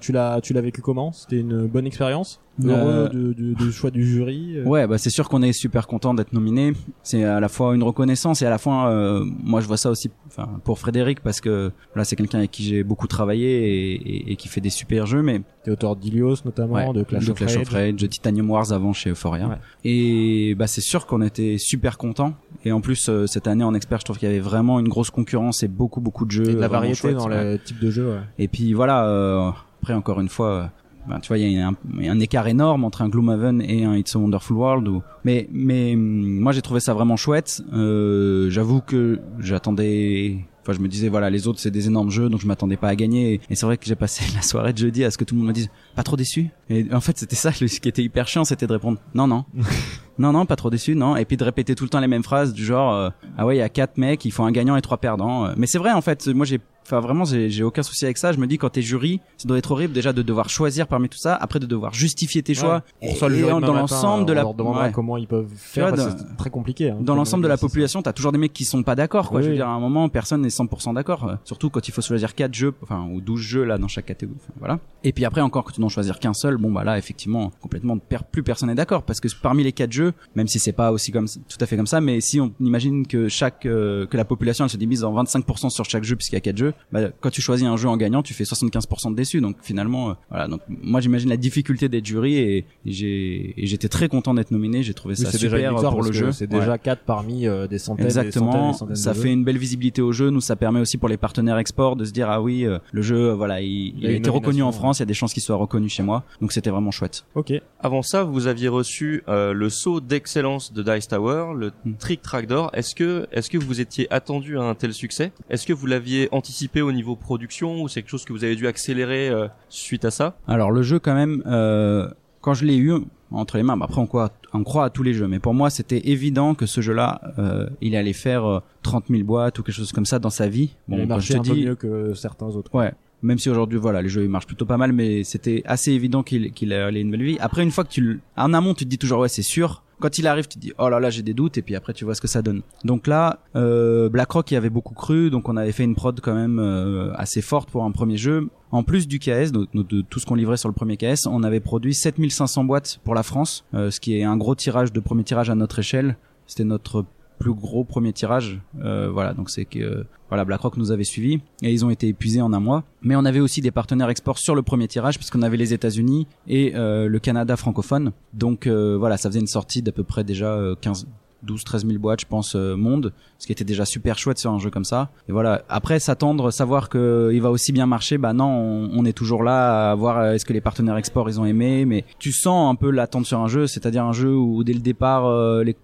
Tu 0.00 0.12
l'as 0.12 0.40
tu 0.40 0.52
l'as 0.52 0.60
vécu 0.60 0.80
comment? 0.80 1.12
C'était 1.12 1.38
une 1.40 1.66
bonne 1.66 1.86
expérience? 1.86 2.40
Euh, 2.64 2.68
Heureux 2.70 3.08
du, 3.10 3.34
du- 3.34 3.54
du 3.54 3.70
choix 3.70 3.90
du 3.90 4.02
jury 4.06 4.54
euh, 4.56 4.64
Ouais, 4.64 4.86
bah 4.86 4.96
c'est 4.96 5.10
sûr 5.10 5.28
qu'on 5.28 5.42
est 5.42 5.52
super 5.52 5.86
content 5.86 6.14
d'être 6.14 6.32
nominé. 6.32 6.72
C'est 7.02 7.22
à 7.22 7.38
la 7.38 7.48
fois 7.50 7.74
une 7.74 7.82
reconnaissance 7.82 8.40
et 8.40 8.46
à 8.46 8.50
la 8.50 8.56
fois, 8.56 8.88
euh, 8.88 9.22
moi 9.44 9.60
je 9.60 9.66
vois 9.66 9.76
ça 9.76 9.90
aussi, 9.90 10.10
enfin 10.28 10.48
pour 10.64 10.78
Frédéric 10.78 11.20
parce 11.20 11.42
que 11.42 11.70
là 11.94 12.04
c'est 12.04 12.16
quelqu'un 12.16 12.38
avec 12.38 12.50
qui 12.52 12.62
j'ai 12.64 12.82
beaucoup 12.82 13.08
travaillé 13.08 13.46
et, 13.46 13.92
et- 13.92 14.32
et 14.32 14.36
qui 14.36 14.48
fait 14.48 14.62
des 14.62 14.70
super 14.70 15.04
jeux, 15.04 15.20
mais 15.20 15.42
T'es 15.64 15.70
auteur 15.70 15.96
d'Ilios 15.96 16.36
notamment, 16.46 16.74
Ouais, 16.76 16.92
de 16.94 17.02
Clash, 17.02 17.26
de 17.26 17.32
of, 17.32 17.36
Clash 17.36 17.56
of 17.58 17.68
Rage, 17.68 17.96
de 17.96 18.06
Titanium 18.06 18.50
Wars 18.50 18.72
avant 18.72 18.94
chez 18.94 19.10
Euphoria. 19.10 19.48
Ouais. 19.48 19.56
Et 19.84 20.54
bah 20.54 20.66
c'est 20.66 20.80
sûr 20.80 21.04
qu'on 21.06 21.20
était 21.20 21.56
super 21.58 21.98
content. 21.98 22.32
Et 22.64 22.72
en 22.72 22.80
plus 22.80 23.10
euh, 23.10 23.26
cette 23.26 23.48
année 23.48 23.64
en 23.64 23.74
expert, 23.74 23.98
je 24.00 24.04
trouve 24.06 24.16
qu'il 24.18 24.28
y 24.28 24.30
avait 24.30 24.40
vraiment 24.40 24.80
une 24.80 24.88
grosse 24.88 25.10
concurrence 25.10 25.62
et 25.62 25.68
beaucoup 25.68 26.00
beaucoup 26.00 26.24
de 26.24 26.30
jeux. 26.30 26.48
Et 26.48 26.54
de 26.54 26.60
la 26.60 26.68
variété 26.68 27.12
dans 27.12 27.28
ouais. 27.28 27.52
le 27.52 27.58
type 27.58 27.80
de 27.80 27.90
jeu. 27.90 28.12
Ouais. 28.12 28.20
Et 28.38 28.48
puis 28.48 28.72
voilà, 28.72 29.06
euh, 29.08 29.50
après 29.86 29.94
encore 29.94 30.20
une 30.20 30.28
fois, 30.28 30.50
euh, 30.50 30.66
ben, 31.08 31.20
tu 31.20 31.28
vois, 31.28 31.38
il 31.38 31.52
y 31.52 31.60
a 31.60 31.70
un, 32.10 32.18
écart 32.18 32.48
énorme 32.48 32.82
entre 32.82 33.02
un 33.02 33.08
Gloomhaven 33.08 33.62
et 33.62 33.84
un 33.84 33.94
It's 33.94 34.16
a 34.16 34.18
Wonderful 34.18 34.56
World. 34.56 34.88
Mais, 35.24 35.48
mais 35.52 35.94
hum, 35.94 36.40
moi 36.40 36.50
j'ai 36.50 36.60
trouvé 36.60 36.80
ça 36.80 36.92
vraiment 36.92 37.16
chouette. 37.16 37.62
Euh, 37.72 38.50
J'avoue 38.50 38.80
que 38.80 39.20
j'attendais. 39.38 40.38
Enfin, 40.62 40.72
je 40.72 40.80
me 40.80 40.88
disais 40.88 41.08
voilà, 41.08 41.30
les 41.30 41.46
autres 41.46 41.60
c'est 41.60 41.70
des 41.70 41.86
énormes 41.86 42.10
jeux, 42.10 42.28
donc 42.28 42.40
je 42.40 42.48
m'attendais 42.48 42.76
pas 42.76 42.88
à 42.88 42.96
gagner. 42.96 43.40
Et 43.48 43.54
c'est 43.54 43.64
vrai 43.64 43.76
que 43.76 43.86
j'ai 43.86 43.94
passé 43.94 44.24
la 44.34 44.42
soirée 44.42 44.72
de 44.72 44.78
jeudi 44.78 45.04
à 45.04 45.12
ce 45.12 45.18
que 45.18 45.22
tout 45.22 45.36
le 45.36 45.38
monde 45.38 45.48
me 45.48 45.52
dise 45.52 45.70
pas 45.94 46.02
trop 46.02 46.16
déçu? 46.16 46.50
Et 46.68 46.92
en 46.92 47.00
fait, 47.00 47.16
c'était 47.16 47.36
ça, 47.36 47.52
ce 47.52 47.64
qui 47.64 47.88
était 47.88 48.02
hyper 48.02 48.26
chiant, 48.26 48.44
c'était 48.44 48.66
de 48.66 48.72
répondre 48.72 48.98
non, 49.14 49.28
non. 49.28 49.44
Non, 50.18 50.32
non, 50.32 50.46
pas 50.46 50.56
trop 50.56 50.70
déçu, 50.70 50.94
non. 50.96 51.16
Et 51.16 51.24
puis 51.24 51.36
de 51.36 51.44
répéter 51.44 51.74
tout 51.74 51.84
le 51.84 51.90
temps 51.90 52.00
les 52.00 52.06
mêmes 52.08 52.22
phrases 52.22 52.52
du 52.52 52.64
genre, 52.64 52.94
euh, 52.94 53.10
ah 53.36 53.46
ouais, 53.46 53.56
il 53.56 53.58
y 53.58 53.62
a 53.62 53.68
quatre 53.68 53.98
mecs, 53.98 54.24
il 54.24 54.30
faut 54.30 54.42
un 54.44 54.52
gagnant 54.52 54.76
et 54.76 54.82
trois 54.82 54.96
perdants. 54.98 55.46
Euh, 55.46 55.54
Mais 55.56 55.66
c'est 55.66 55.78
vrai, 55.78 55.92
en 55.92 56.00
fait, 56.00 56.26
moi 56.28 56.46
j'ai, 56.46 56.60
enfin 56.84 57.00
vraiment, 57.00 57.24
j'ai 57.24 57.62
aucun 57.62 57.82
souci 57.82 58.04
avec 58.04 58.16
ça. 58.16 58.32
Je 58.32 58.38
me 58.38 58.46
dis 58.46 58.56
quand 58.58 58.70
t'es 58.70 58.82
jury, 58.82 59.20
ça 59.36 59.46
doit 59.48 59.58
être 59.58 59.70
horrible 59.72 59.92
déjà 59.92 60.12
de 60.12 60.22
devoir 60.22 60.48
choisir 60.48 60.86
parmi 60.86 61.08
tout 61.08 61.18
ça, 61.18 61.34
après 61.34 61.58
de 61.58 61.66
devoir 61.66 61.92
justifier 61.94 62.42
tes 62.42 62.54
choix. 62.54 62.82
Et, 63.02 63.12
le 63.12 63.60
dans 63.60 63.74
l'ensemble 63.74 64.26
de 64.26 64.32
la, 64.32 64.46
ouais. 64.46 64.92
comment 64.92 65.16
ils 65.16 65.26
peuvent 65.26 65.48
faire. 65.54 65.88
vois, 65.88 65.96
parce 65.96 66.08
que 66.08 66.12
dans- 66.22 66.28
c'est 66.30 66.36
très 66.36 66.50
compliqué. 66.50 66.90
hein, 66.90 66.96
dans 67.00 67.14
l'ensemble 67.14 67.42
de 67.42 67.48
la 67.48 67.56
population, 67.56 68.02
t'as 68.02 68.12
toujours 68.12 68.32
des 68.32 68.38
mecs 68.38 68.52
qui 68.52 68.64
sont 68.64 68.82
pas 68.82 68.94
d'accord, 68.94 69.28
quoi. 69.28 69.38
Oui, 69.40 69.44
Je 69.44 69.50
veux 69.50 69.56
dire, 69.56 69.68
à 69.68 69.72
un 69.72 69.80
moment, 69.80 70.08
personne 70.08 70.40
n'est 70.42 70.48
100% 70.48 70.94
d'accord. 70.94 71.24
Euh, 71.28 71.34
Surtout 71.44 71.70
quand 71.70 71.86
il 71.88 71.92
faut 71.92 72.02
choisir 72.02 72.34
quatre 72.34 72.54
jeux, 72.54 72.72
enfin, 72.82 73.06
ou 73.12 73.20
12 73.20 73.40
jeux, 73.40 73.64
là, 73.64 73.78
dans 73.78 73.88
chaque 73.88 74.06
catégorie. 74.06 74.38
Enfin, 74.42 74.52
voilà. 74.58 74.78
Et 75.04 75.12
puis 75.12 75.24
après, 75.24 75.40
encore, 75.40 75.64
que 75.64 75.72
tu 75.72 75.80
n'en 75.80 75.88
choisir 75.88 76.18
qu'un 76.18 76.34
seul, 76.34 76.56
bon, 76.56 76.70
bah 76.72 76.84
là, 76.84 76.98
effectivement, 76.98 77.50
complètement, 77.60 77.96
plus 78.30 78.42
personne 78.42 78.68
n'est 78.68 78.74
d'accord. 78.74 79.02
Parce 79.02 79.20
que 79.20 79.28
parmi 79.42 79.64
les 79.64 79.72
quatre 79.72 79.92
jeux, 79.92 80.05
même 80.34 80.46
si 80.48 80.58
c'est 80.58 80.72
pas 80.72 80.92
aussi 80.92 81.12
comme, 81.12 81.26
tout 81.26 81.58
à 81.60 81.66
fait 81.66 81.76
comme 81.76 81.86
ça, 81.86 82.00
mais 82.00 82.20
si 82.20 82.40
on 82.40 82.52
imagine 82.60 83.06
que 83.06 83.28
chaque, 83.28 83.66
euh, 83.66 84.06
que 84.06 84.16
la 84.16 84.24
population, 84.24 84.64
elle 84.64 84.70
se 84.70 84.76
divise 84.76 85.04
en 85.04 85.14
25% 85.22 85.70
sur 85.70 85.84
chaque 85.84 86.04
jeu, 86.04 86.16
puisqu'il 86.16 86.34
y 86.36 86.38
a 86.38 86.40
quatre 86.40 86.56
jeux, 86.56 86.74
bah, 86.92 87.10
quand 87.20 87.30
tu 87.30 87.40
choisis 87.40 87.66
un 87.66 87.76
jeu 87.76 87.88
en 87.88 87.96
gagnant, 87.96 88.22
tu 88.22 88.34
fais 88.34 88.44
75% 88.44 89.10
de 89.10 89.16
déçus. 89.16 89.40
Donc, 89.40 89.56
finalement, 89.62 90.10
euh, 90.10 90.14
voilà. 90.30 90.48
Donc, 90.48 90.60
moi, 90.68 91.00
j'imagine 91.00 91.28
la 91.28 91.36
difficulté 91.36 91.88
d'être 91.88 92.06
jury 92.06 92.34
et, 92.36 92.56
et 92.58 92.64
j'ai, 92.92 93.54
et 93.56 93.66
j'étais 93.66 93.88
très 93.88 94.08
content 94.08 94.34
d'être 94.34 94.50
nominé. 94.50 94.82
J'ai 94.82 94.94
trouvé 94.94 95.14
Oui, 95.18 95.24
ça 95.24 95.30
c'est 95.30 95.38
déjà 95.38 95.56
une 95.56 95.62
super 95.62 95.72
victoire 95.72 95.92
pour 95.92 96.02
le 96.02 96.12
jeu. 96.12 96.32
C'est 96.32 96.52
Ouais. 96.52 96.60
déjà 96.60 96.78
4 96.78 97.02
parmi 97.04 97.46
euh, 97.46 97.66
des 97.66 97.78
centaines, 97.78 98.06
des 98.06 98.10
centaines, 98.10 98.26
Exactement, 98.28 98.70
des 98.72 98.78
centaines 98.78 98.96
ça 98.96 99.12
de 99.12 99.16
fait 99.18 99.22
jeux. 99.24 99.28
une 99.34 99.44
belle 99.44 99.58
visibilité 99.58 100.02
au 100.02 100.12
jeu. 100.12 100.30
Nous, 100.30 100.40
ça 100.40 100.56
permet 100.56 100.80
aussi 100.80 100.96
pour 100.98 101.08
les 101.08 101.16
partenaires 101.16 101.58
export 101.58 101.96
de 101.96 102.04
se 102.04 102.12
dire 102.12 102.30
ah 102.30 102.40
oui, 102.40 102.64
euh, 102.64 102.78
le 102.92 103.02
jeu, 103.02 103.30
euh, 103.30 103.34
voilà, 103.34 103.60
il, 103.60 103.94
il 103.98 104.06
a 104.06 104.10
été 104.12 104.30
reconnu 104.30 104.62
en 104.62 104.72
France. 104.72 104.98
Il 104.98 105.02
y 105.02 105.04
a 105.04 105.06
des 105.06 105.14
chances 105.14 105.32
qu'il 105.32 105.42
soit 105.42 105.56
reconnu 105.56 105.88
chez 105.88 106.02
moi. 106.02 106.24
Donc 106.40 106.52
c'était 106.52 106.70
vraiment 106.70 106.90
chouette. 106.90 107.24
Ok. 107.34 107.52
Avant 107.80 108.02
ça, 108.02 108.22
vous 108.24 108.46
aviez 108.46 108.68
reçu 108.68 109.22
euh, 109.28 109.52
le 109.52 109.68
saut 109.70 109.95
d'excellence 110.00 110.72
de 110.72 110.82
Dice 110.82 111.08
Tower, 111.08 111.52
le 111.56 111.72
Hmm. 111.84 111.94
Trick 111.98 112.22
Track 112.22 112.46
d'or. 112.46 112.70
Est-ce 112.72 112.94
que, 112.94 113.26
est-ce 113.32 113.50
que 113.50 113.58
vous 113.58 113.80
étiez 113.80 114.12
attendu 114.12 114.58
à 114.58 114.62
un 114.62 114.74
tel 114.74 114.92
succès? 114.92 115.32
Est-ce 115.50 115.66
que 115.66 115.72
vous 115.72 115.86
l'aviez 115.86 116.28
anticipé 116.32 116.82
au 116.82 116.92
niveau 116.92 117.16
production 117.16 117.82
ou 117.82 117.88
c'est 117.88 118.02
quelque 118.02 118.10
chose 118.10 118.24
que 118.24 118.32
vous 118.32 118.44
avez 118.44 118.56
dû 118.56 118.66
accélérer 118.66 119.28
euh, 119.28 119.48
suite 119.68 120.04
à 120.04 120.10
ça? 120.10 120.36
Alors 120.48 120.70
le 120.70 120.82
jeu 120.82 120.98
quand 120.98 121.14
même, 121.14 121.42
euh, 121.46 122.08
quand 122.40 122.54
je 122.54 122.64
l'ai 122.64 122.76
eu 122.76 122.92
entre 123.32 123.56
les 123.56 123.62
mains, 123.62 123.76
bah, 123.76 123.86
après 123.88 124.00
on 124.00 124.06
croit, 124.06 124.30
on 124.52 124.62
croit 124.62 124.84
à 124.84 124.90
tous 124.90 125.02
les 125.02 125.12
jeux, 125.14 125.26
mais 125.28 125.38
pour 125.40 125.52
moi 125.54 125.68
c'était 125.70 126.08
évident 126.10 126.54
que 126.54 126.66
ce 126.66 126.80
jeu-là, 126.80 127.20
euh, 127.38 127.68
il 127.80 127.96
allait 127.96 128.12
faire 128.12 128.44
euh, 128.44 128.60
30 128.82 129.06
000 129.10 129.24
boîtes 129.24 129.58
ou 129.58 129.62
quelque 129.62 129.74
chose 129.74 129.92
comme 129.92 130.06
ça 130.06 130.18
dans 130.18 130.30
sa 130.30 130.48
vie. 130.48 130.76
Bon, 130.88 130.98
il 130.98 131.06
marchait 131.06 131.34
je 131.34 131.38
un 131.38 131.42
te 131.42 131.48
peu 131.48 131.54
dis, 131.54 131.64
mieux 131.66 131.74
que 131.74 132.14
certains 132.14 132.46
autres. 132.46 132.72
Ouais. 132.74 132.92
Même 133.22 133.38
si 133.38 133.48
aujourd'hui, 133.48 133.78
voilà, 133.78 134.02
les 134.02 134.08
jeux 134.10 134.22
ils 134.24 134.28
marchent 134.28 134.46
plutôt 134.46 134.66
pas 134.66 134.76
mal, 134.76 134.92
mais 134.92 135.24
c'était 135.24 135.62
assez 135.64 135.90
évident 135.90 136.22
qu'il 136.22 136.52
qu'il 136.52 136.72
allait 136.72 137.00
une 137.00 137.10
belle 137.10 137.22
vie. 137.24 137.38
Après, 137.40 137.62
une 137.62 137.70
fois 137.70 137.82
que 137.82 137.88
tu, 137.90 138.00
le- 138.02 138.20
en 138.36 138.52
amont, 138.52 138.74
tu 138.74 138.84
te 138.84 138.90
dis 138.90 138.98
toujours 138.98 139.20
ouais, 139.20 139.28
c'est 139.30 139.42
sûr. 139.42 139.82
Quand 139.98 140.18
il 140.18 140.26
arrive, 140.26 140.46
tu 140.46 140.58
dis 140.58 140.72
oh 140.78 140.88
là 140.90 141.00
là, 141.00 141.08
j'ai 141.10 141.22
des 141.22 141.32
doutes, 141.32 141.56
et 141.56 141.62
puis 141.62 141.74
après 141.74 141.92
tu 141.94 142.04
vois 142.04 142.14
ce 142.14 142.20
que 142.20 142.28
ça 142.28 142.42
donne. 142.42 142.62
Donc 142.84 143.06
là, 143.06 143.38
euh, 143.56 144.08
BlackRock 144.10 144.50
y 144.50 144.56
avait 144.56 144.68
beaucoup 144.70 144.94
cru, 144.94 145.30
donc 145.30 145.48
on 145.48 145.56
avait 145.56 145.72
fait 145.72 145.84
une 145.84 145.94
prod 145.94 146.20
quand 146.20 146.34
même 146.34 146.58
euh, 146.58 147.12
assez 147.14 147.40
forte 147.40 147.70
pour 147.70 147.84
un 147.84 147.90
premier 147.92 148.16
jeu. 148.18 148.48
En 148.72 148.82
plus 148.82 149.08
du 149.08 149.18
KS, 149.18 149.52
de- 149.52 149.66
de 149.72 150.02
tout 150.02 150.18
ce 150.20 150.26
qu'on 150.26 150.34
livrait 150.34 150.58
sur 150.58 150.68
le 150.68 150.74
premier 150.74 150.96
KS, 150.98 151.26
on 151.26 151.42
avait 151.42 151.60
produit 151.60 151.94
7500 151.94 152.64
boîtes 152.64 153.00
pour 153.04 153.14
la 153.14 153.22
France, 153.22 153.64
euh, 153.74 153.90
ce 153.90 154.00
qui 154.00 154.18
est 154.18 154.24
un 154.24 154.36
gros 154.36 154.54
tirage 154.54 154.92
de 154.92 155.00
premier 155.00 155.24
tirage 155.24 155.48
à 155.48 155.54
notre 155.54 155.78
échelle. 155.78 156.16
C'était 156.46 156.64
notre 156.64 157.04
plus 157.38 157.54
gros 157.54 157.84
premier 157.84 158.12
tirage. 158.12 158.60
Euh, 158.80 159.10
voilà, 159.10 159.34
donc 159.34 159.50
c'est 159.50 159.64
que 159.64 160.06
voilà, 160.28 160.44
BlackRock 160.44 160.76
nous 160.76 160.90
avait 160.90 161.04
suivis 161.04 161.40
et 161.62 161.72
ils 161.72 161.84
ont 161.84 161.90
été 161.90 162.08
épuisés 162.08 162.40
en 162.40 162.52
un 162.52 162.60
mois. 162.60 162.84
Mais 163.02 163.14
on 163.16 163.24
avait 163.24 163.40
aussi 163.40 163.60
des 163.60 163.70
partenaires 163.70 164.08
export 164.08 164.38
sur 164.38 164.54
le 164.54 164.62
premier 164.62 164.88
tirage 164.88 165.16
puisqu'on 165.16 165.42
avait 165.42 165.56
les 165.56 165.72
États-Unis 165.72 166.26
et 166.48 166.74
euh, 166.74 167.08
le 167.08 167.18
Canada 167.18 167.56
francophone. 167.56 168.12
Donc 168.34 168.66
euh, 168.66 168.96
voilà, 168.98 169.16
ça 169.16 169.28
faisait 169.28 169.40
une 169.40 169.46
sortie 169.46 169.82
d'à 169.82 169.92
peu 169.92 170.02
près 170.02 170.24
déjà 170.24 170.52
euh, 170.52 170.74
15 170.80 171.06
12 171.46 171.64
13 171.64 171.86
000 171.86 171.98
boîtes 171.98 172.20
je 172.20 172.26
pense 172.26 172.54
euh, 172.56 172.76
monde 172.76 173.12
ce 173.38 173.46
qui 173.46 173.52
était 173.52 173.64
déjà 173.64 173.84
super 173.84 174.18
chouette 174.18 174.38
sur 174.38 174.50
un 174.50 174.58
jeu 174.58 174.70
comme 174.70 174.84
ça. 174.84 175.10
Et 175.28 175.32
voilà. 175.32 175.62
Après 175.68 175.98
s'attendre 176.00 176.50
savoir 176.50 176.88
que 176.88 177.30
il 177.32 177.40
va 177.42 177.50
aussi 177.50 177.72
bien 177.72 177.86
marcher 177.86 178.18
bah 178.18 178.32
non 178.32 178.46
on, 178.46 178.90
on 178.92 179.04
est 179.04 179.12
toujours 179.12 179.42
là 179.42 179.90
à 179.90 179.94
voir 179.94 180.18
euh, 180.18 180.32
est-ce 180.32 180.44
que 180.44 180.52
les 180.52 180.60
partenaires 180.60 180.96
export 180.96 181.28
ils 181.28 181.40
ont 181.40 181.44
aimé 181.46 181.84
mais 181.84 182.04
tu 182.18 182.32
sens 182.32 182.70
un 182.70 182.74
peu 182.74 182.90
l'attente 182.90 183.26
sur 183.26 183.40
un 183.40 183.48
jeu 183.48 183.66
c'est-à-dire 183.66 184.04
un 184.04 184.12
jeu 184.12 184.34
où 184.34 184.64
dès 184.64 184.72
le 184.72 184.80
départ 184.80 185.26
euh, 185.26 185.62
les, 185.64 185.76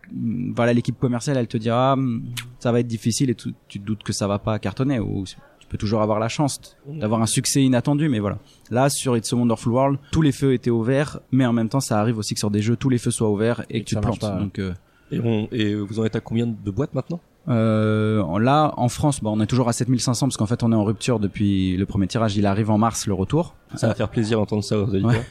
voilà 0.54 0.72
l'équipe 0.72 0.98
commerciale 0.98 1.36
elle 1.36 1.48
te 1.48 1.56
dira 1.56 1.92
Hum, 1.94 2.24
ça 2.58 2.72
va 2.72 2.80
être 2.80 2.86
difficile 2.86 3.30
et 3.30 3.34
tu, 3.34 3.54
tu 3.68 3.78
te 3.80 3.84
doutes 3.84 4.02
que 4.02 4.12
ça 4.12 4.26
va 4.26 4.38
pas 4.38 4.58
cartonner 4.58 4.98
ou 5.00 5.24
tu 5.26 5.66
peux 5.68 5.78
toujours 5.78 6.02
avoir 6.02 6.18
la 6.18 6.28
chance 6.28 6.60
d'avoir 6.86 7.22
un 7.22 7.26
succès 7.26 7.62
inattendu 7.62 8.08
mais 8.08 8.18
voilà. 8.20 8.38
Là 8.70 8.88
sur 8.88 9.16
It's 9.16 9.32
a 9.32 9.36
Wonderful 9.36 9.72
World 9.72 9.98
tous 10.10 10.22
les 10.22 10.32
feux 10.32 10.52
étaient 10.54 10.70
ouverts 10.70 11.20
mais 11.32 11.44
en 11.46 11.52
même 11.52 11.68
temps 11.68 11.80
ça 11.80 12.00
arrive 12.00 12.18
aussi 12.18 12.34
que 12.34 12.40
sur 12.40 12.50
des 12.50 12.62
jeux 12.62 12.76
tous 12.76 12.88
les 12.88 12.98
feux 12.98 13.10
soient 13.10 13.30
ouverts 13.30 13.62
et, 13.68 13.78
Et 13.78 13.80
que 13.80 13.84
que 13.84 13.88
tu 13.90 13.94
te 13.96 14.00
plantes. 14.00 14.20
pas. 14.20 14.30
donc 14.38 14.58
euh, 14.58 14.72
et, 15.12 15.20
on, 15.20 15.48
et 15.52 15.74
vous 15.74 16.00
en 16.00 16.04
êtes 16.04 16.16
à 16.16 16.20
combien 16.20 16.46
de 16.46 16.70
boîtes 16.70 16.94
maintenant? 16.94 17.20
Euh, 17.48 18.38
là, 18.38 18.72
en 18.76 18.88
France, 18.88 19.20
bah, 19.22 19.30
on 19.32 19.40
est 19.40 19.46
toujours 19.46 19.68
à 19.68 19.72
7500 19.72 20.26
parce 20.26 20.36
qu'en 20.36 20.46
fait, 20.46 20.62
on 20.62 20.70
est 20.72 20.76
en 20.76 20.84
rupture 20.84 21.18
depuis 21.18 21.76
le 21.76 21.86
premier 21.86 22.06
tirage. 22.06 22.36
Il 22.36 22.46
arrive 22.46 22.70
en 22.70 22.78
mars, 22.78 23.06
le 23.06 23.14
retour. 23.14 23.54
Ça 23.74 23.88
va 23.88 23.94
faire 23.94 24.08
plaisir 24.08 24.38
d'entendre 24.38 24.62
ça 24.62 24.78
aux 24.78 24.84
auditeurs. 24.84 25.24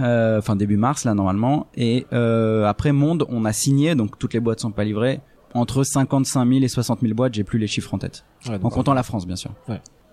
Euh, 0.00 0.38
Enfin, 0.38 0.56
début 0.56 0.76
mars, 0.76 1.04
là, 1.04 1.14
normalement. 1.14 1.66
Et 1.76 2.06
euh, 2.12 2.64
après 2.66 2.92
Monde, 2.92 3.24
on 3.28 3.44
a 3.44 3.52
signé, 3.52 3.94
donc 3.94 4.18
toutes 4.18 4.34
les 4.34 4.40
boîtes 4.40 4.60
sont 4.60 4.72
pas 4.72 4.84
livrées. 4.84 5.20
Entre 5.54 5.82
55 5.82 6.46
000 6.48 6.62
et 6.64 6.68
60 6.68 7.00
000 7.00 7.14
boîtes, 7.14 7.34
j'ai 7.34 7.44
plus 7.44 7.58
les 7.58 7.66
chiffres 7.68 7.94
en 7.94 7.98
tête. 7.98 8.24
Ouais, 8.48 8.58
En 8.62 8.68
comptant 8.68 8.94
la 8.94 9.02
France, 9.02 9.26
bien 9.26 9.36
sûr. 9.36 9.52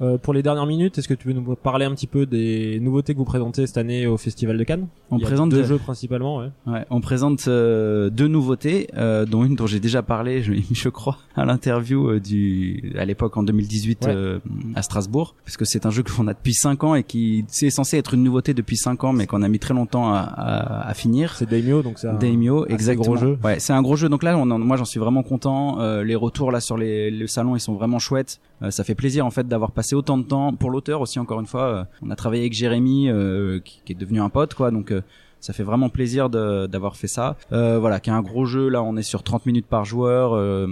Euh, 0.02 0.18
pour 0.18 0.34
les 0.34 0.44
dernières 0.44 0.66
minutes, 0.66 0.98
est-ce 0.98 1.08
que 1.08 1.14
tu 1.14 1.28
veux 1.28 1.34
nous 1.34 1.56
parler 1.56 1.86
un 1.86 1.92
petit 1.96 2.08
peu 2.08 2.26
des 2.26 2.80
nouveautés 2.82 3.14
que 3.14 3.20
vous 3.20 3.26
présentez 3.26 3.66
cette 3.66 3.78
année 3.78 4.08
au 4.08 4.18
Festival 4.18 4.58
de 4.58 4.64
Cannes 4.64 4.88
On 5.12 5.18
Il 5.18 5.22
y 5.22 5.24
a 5.24 5.28
présente 5.28 5.50
deux 5.50 5.60
de- 5.60 5.64
jeux 5.64 5.78
principalement. 5.78 6.38
Ouais. 6.40 6.50
Ouais, 6.68 6.86
on 6.90 7.00
présente 7.02 7.48
euh, 7.48 8.10
deux 8.10 8.28
nouveautés, 8.28 8.88
euh, 8.98 9.26
dont 9.26 9.44
une 9.46 9.56
dont 9.56 9.68
j'ai 9.68 9.80
déjà 9.80 10.02
parlé, 10.04 10.42
je, 10.44 10.54
je 10.72 10.90
crois, 10.90 11.18
à 11.36 11.46
l'interview 11.46 12.10
euh, 12.10 12.20
du 12.20 12.94
à 12.98 13.06
l'époque 13.06 13.38
en 13.38 13.44
2018 13.44 14.06
Ouais. 14.06 14.12
euh, 14.14 14.40
à 14.76 14.82
Strasbourg, 14.82 15.36
parce 15.46 15.56
que 15.58 15.66
c'est 15.66 15.86
un 15.86 15.92
jeu 15.92 16.04
qu'on 16.04 16.28
a 16.28 16.34
depuis 16.34 16.54
cinq 16.54 16.84
ans 16.84 16.96
et 16.96 17.04
qui 17.04 17.46
c'est 17.48 17.70
censé 17.70 17.98
être 17.98 18.14
une 18.14 18.24
nouveauté 18.24 18.54
depuis 18.54 18.78
cinq 18.78 19.04
ans, 19.04 19.14
mais 19.14 19.28
qu'on 19.28 19.42
a 19.44 19.48
mis 19.48 19.60
très 19.60 19.74
longtemps 19.74 20.14
à, 20.14 20.20
à, 20.20 20.90
à 20.90 20.94
finir. 20.94 21.36
C'est 21.38 21.50
Daimyo, 21.50 21.82
donc 21.82 22.00
c'est 22.00 22.08
un 22.08 22.14
Daimyo, 22.16 22.66
exactement. 22.68 23.04
gros 23.06 23.18
jeu. 23.18 23.38
Ouais, 23.44 23.60
c'est 23.60 23.74
un 23.74 23.82
gros 23.82 23.96
jeu. 23.96 24.10
Donc 24.10 24.24
là, 24.24 24.38
on 24.38 24.50
en- 24.52 24.60
moi, 24.60 24.76
j'en 24.78 24.86
suis 24.86 25.00
vraiment 25.00 25.24
content. 25.24 25.80
Euh, 25.80 26.04
les 26.04 26.16
retours 26.16 26.52
là 26.52 26.60
sur 26.60 26.78
les, 26.78 27.10
le 27.12 27.28
salon, 27.28 27.56
ils 27.56 27.60
sont 27.62 27.76
vraiment 27.76 28.00
chouettes. 28.00 28.40
Euh, 28.62 28.72
ça 28.72 28.84
fait 28.84 28.96
plaisir 28.96 29.26
en 29.26 29.32
fait 29.32 29.48
d'avoir 29.48 29.72
passé 29.72 29.96
autant 29.96 30.18
de 30.18 30.24
temps 30.24 30.54
pour 30.54 30.70
l'auteur 30.72 31.02
aussi 31.02 31.20
encore 31.20 31.40
une 31.40 31.46
fois. 31.46 31.64
euh, 31.64 31.84
on 32.02 32.10
a 32.10 32.16
travaillé 32.16 32.44
avec 32.44 32.54
Jérémy 32.54 33.10
euh, 33.10 33.60
qui, 33.60 33.82
qui 33.84 33.92
est 33.94 33.96
devenu 33.96 34.22
un 34.22 34.30
pote 34.30 34.54
quoi, 34.54 34.72
donc 34.72 34.92
euh, 34.92 35.02
ça 35.42 35.54
fait 35.54 35.64
vraiment 35.64 35.90
plaisir 35.90 36.30
d'avoir 36.30 36.96
fait 36.96 37.08
ça. 37.08 37.36
Euh, 37.52 37.78
voilà, 37.80 38.00
qui 38.00 38.10
est 38.10 38.14
un 38.14 38.22
gros 38.22 38.46
jeu 38.46 38.70
là, 38.70 38.82
on 38.82 38.96
est 38.98 39.04
sur 39.04 39.22
30 39.24 39.46
minutes 39.46 39.68
par 39.68 39.86
joueur. 39.86 40.68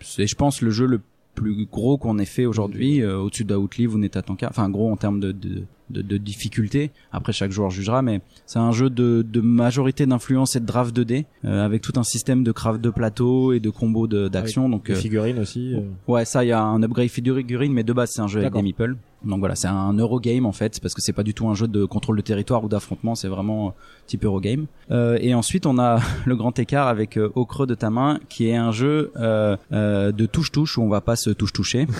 c'est 0.00 0.26
je 0.26 0.34
pense 0.34 0.60
le 0.62 0.70
jeu 0.70 0.86
le 0.86 1.00
plus 1.38 1.66
gros 1.70 1.98
qu'on 1.98 2.18
ait 2.18 2.24
fait 2.24 2.46
aujourd'hui 2.46 3.00
euh, 3.02 3.18
au-dessus 3.18 3.44
d'Outlive 3.44 3.94
ou 3.94 3.98
Netatanka 3.98 4.48
enfin 4.50 4.68
gros 4.68 4.90
en 4.90 4.96
termes 4.96 5.20
de, 5.20 5.32
de, 5.32 5.62
de, 5.90 6.02
de 6.02 6.16
difficulté 6.18 6.90
après 7.12 7.32
chaque 7.32 7.50
joueur 7.52 7.70
jugera 7.70 8.02
mais 8.02 8.20
c'est 8.46 8.58
un 8.58 8.72
jeu 8.72 8.90
de, 8.90 9.24
de 9.28 9.40
majorité 9.40 10.04
d'influence 10.06 10.56
et 10.56 10.60
de 10.60 10.66
draft 10.66 10.96
2D 10.96 11.24
euh, 11.44 11.64
avec 11.64 11.82
tout 11.82 11.92
un 11.96 12.02
système 12.02 12.42
de 12.44 12.52
craft 12.52 12.80
de 12.80 12.90
plateau 12.90 13.52
et 13.52 13.60
de 13.60 13.70
combos 13.70 14.06
d'action 14.08 14.68
donc 14.68 14.90
euh, 14.90 14.94
figurines 14.94 15.38
aussi. 15.38 15.74
euh. 15.74 15.80
Ouais, 16.12 16.24
ça, 16.24 16.44
il 16.44 16.48
y 16.48 16.52
a 16.52 16.62
un 16.62 16.82
upgrade 16.82 17.08
figurine, 17.08 17.72
mais 17.72 17.84
de 17.84 17.92
base, 17.92 18.10
c'est 18.12 18.20
un 18.20 18.26
jeu 18.28 18.40
avec 18.40 18.52
des 18.52 18.62
meeples. 18.62 18.96
Donc 19.24 19.40
voilà, 19.40 19.56
c'est 19.56 19.68
un 19.68 19.92
Eurogame 19.94 20.46
en 20.46 20.52
fait, 20.52 20.80
parce 20.80 20.94
que 20.94 21.02
c'est 21.02 21.12
pas 21.12 21.24
du 21.24 21.34
tout 21.34 21.48
un 21.48 21.54
jeu 21.54 21.66
de 21.66 21.84
contrôle 21.84 22.16
de 22.16 22.22
territoire 22.22 22.62
ou 22.62 22.68
d'affrontement, 22.68 23.14
c'est 23.14 23.28
vraiment 23.28 23.68
euh, 23.68 23.70
type 24.06 24.24
Eurogame. 24.24 24.66
Euh, 24.90 25.18
et 25.20 25.34
ensuite, 25.34 25.66
on 25.66 25.78
a 25.78 26.00
le 26.24 26.36
grand 26.36 26.56
écart 26.58 26.86
avec 26.86 27.16
euh, 27.16 27.30
Au 27.34 27.44
creux 27.44 27.66
de 27.66 27.74
ta 27.74 27.90
main, 27.90 28.20
qui 28.28 28.48
est 28.48 28.56
un 28.56 28.70
jeu 28.70 29.12
euh, 29.16 29.56
euh, 29.72 30.12
de 30.12 30.26
touche-touche 30.26 30.78
où 30.78 30.82
on 30.82 30.88
va 30.88 31.00
pas 31.00 31.16
se 31.16 31.30
touche-toucher. 31.30 31.86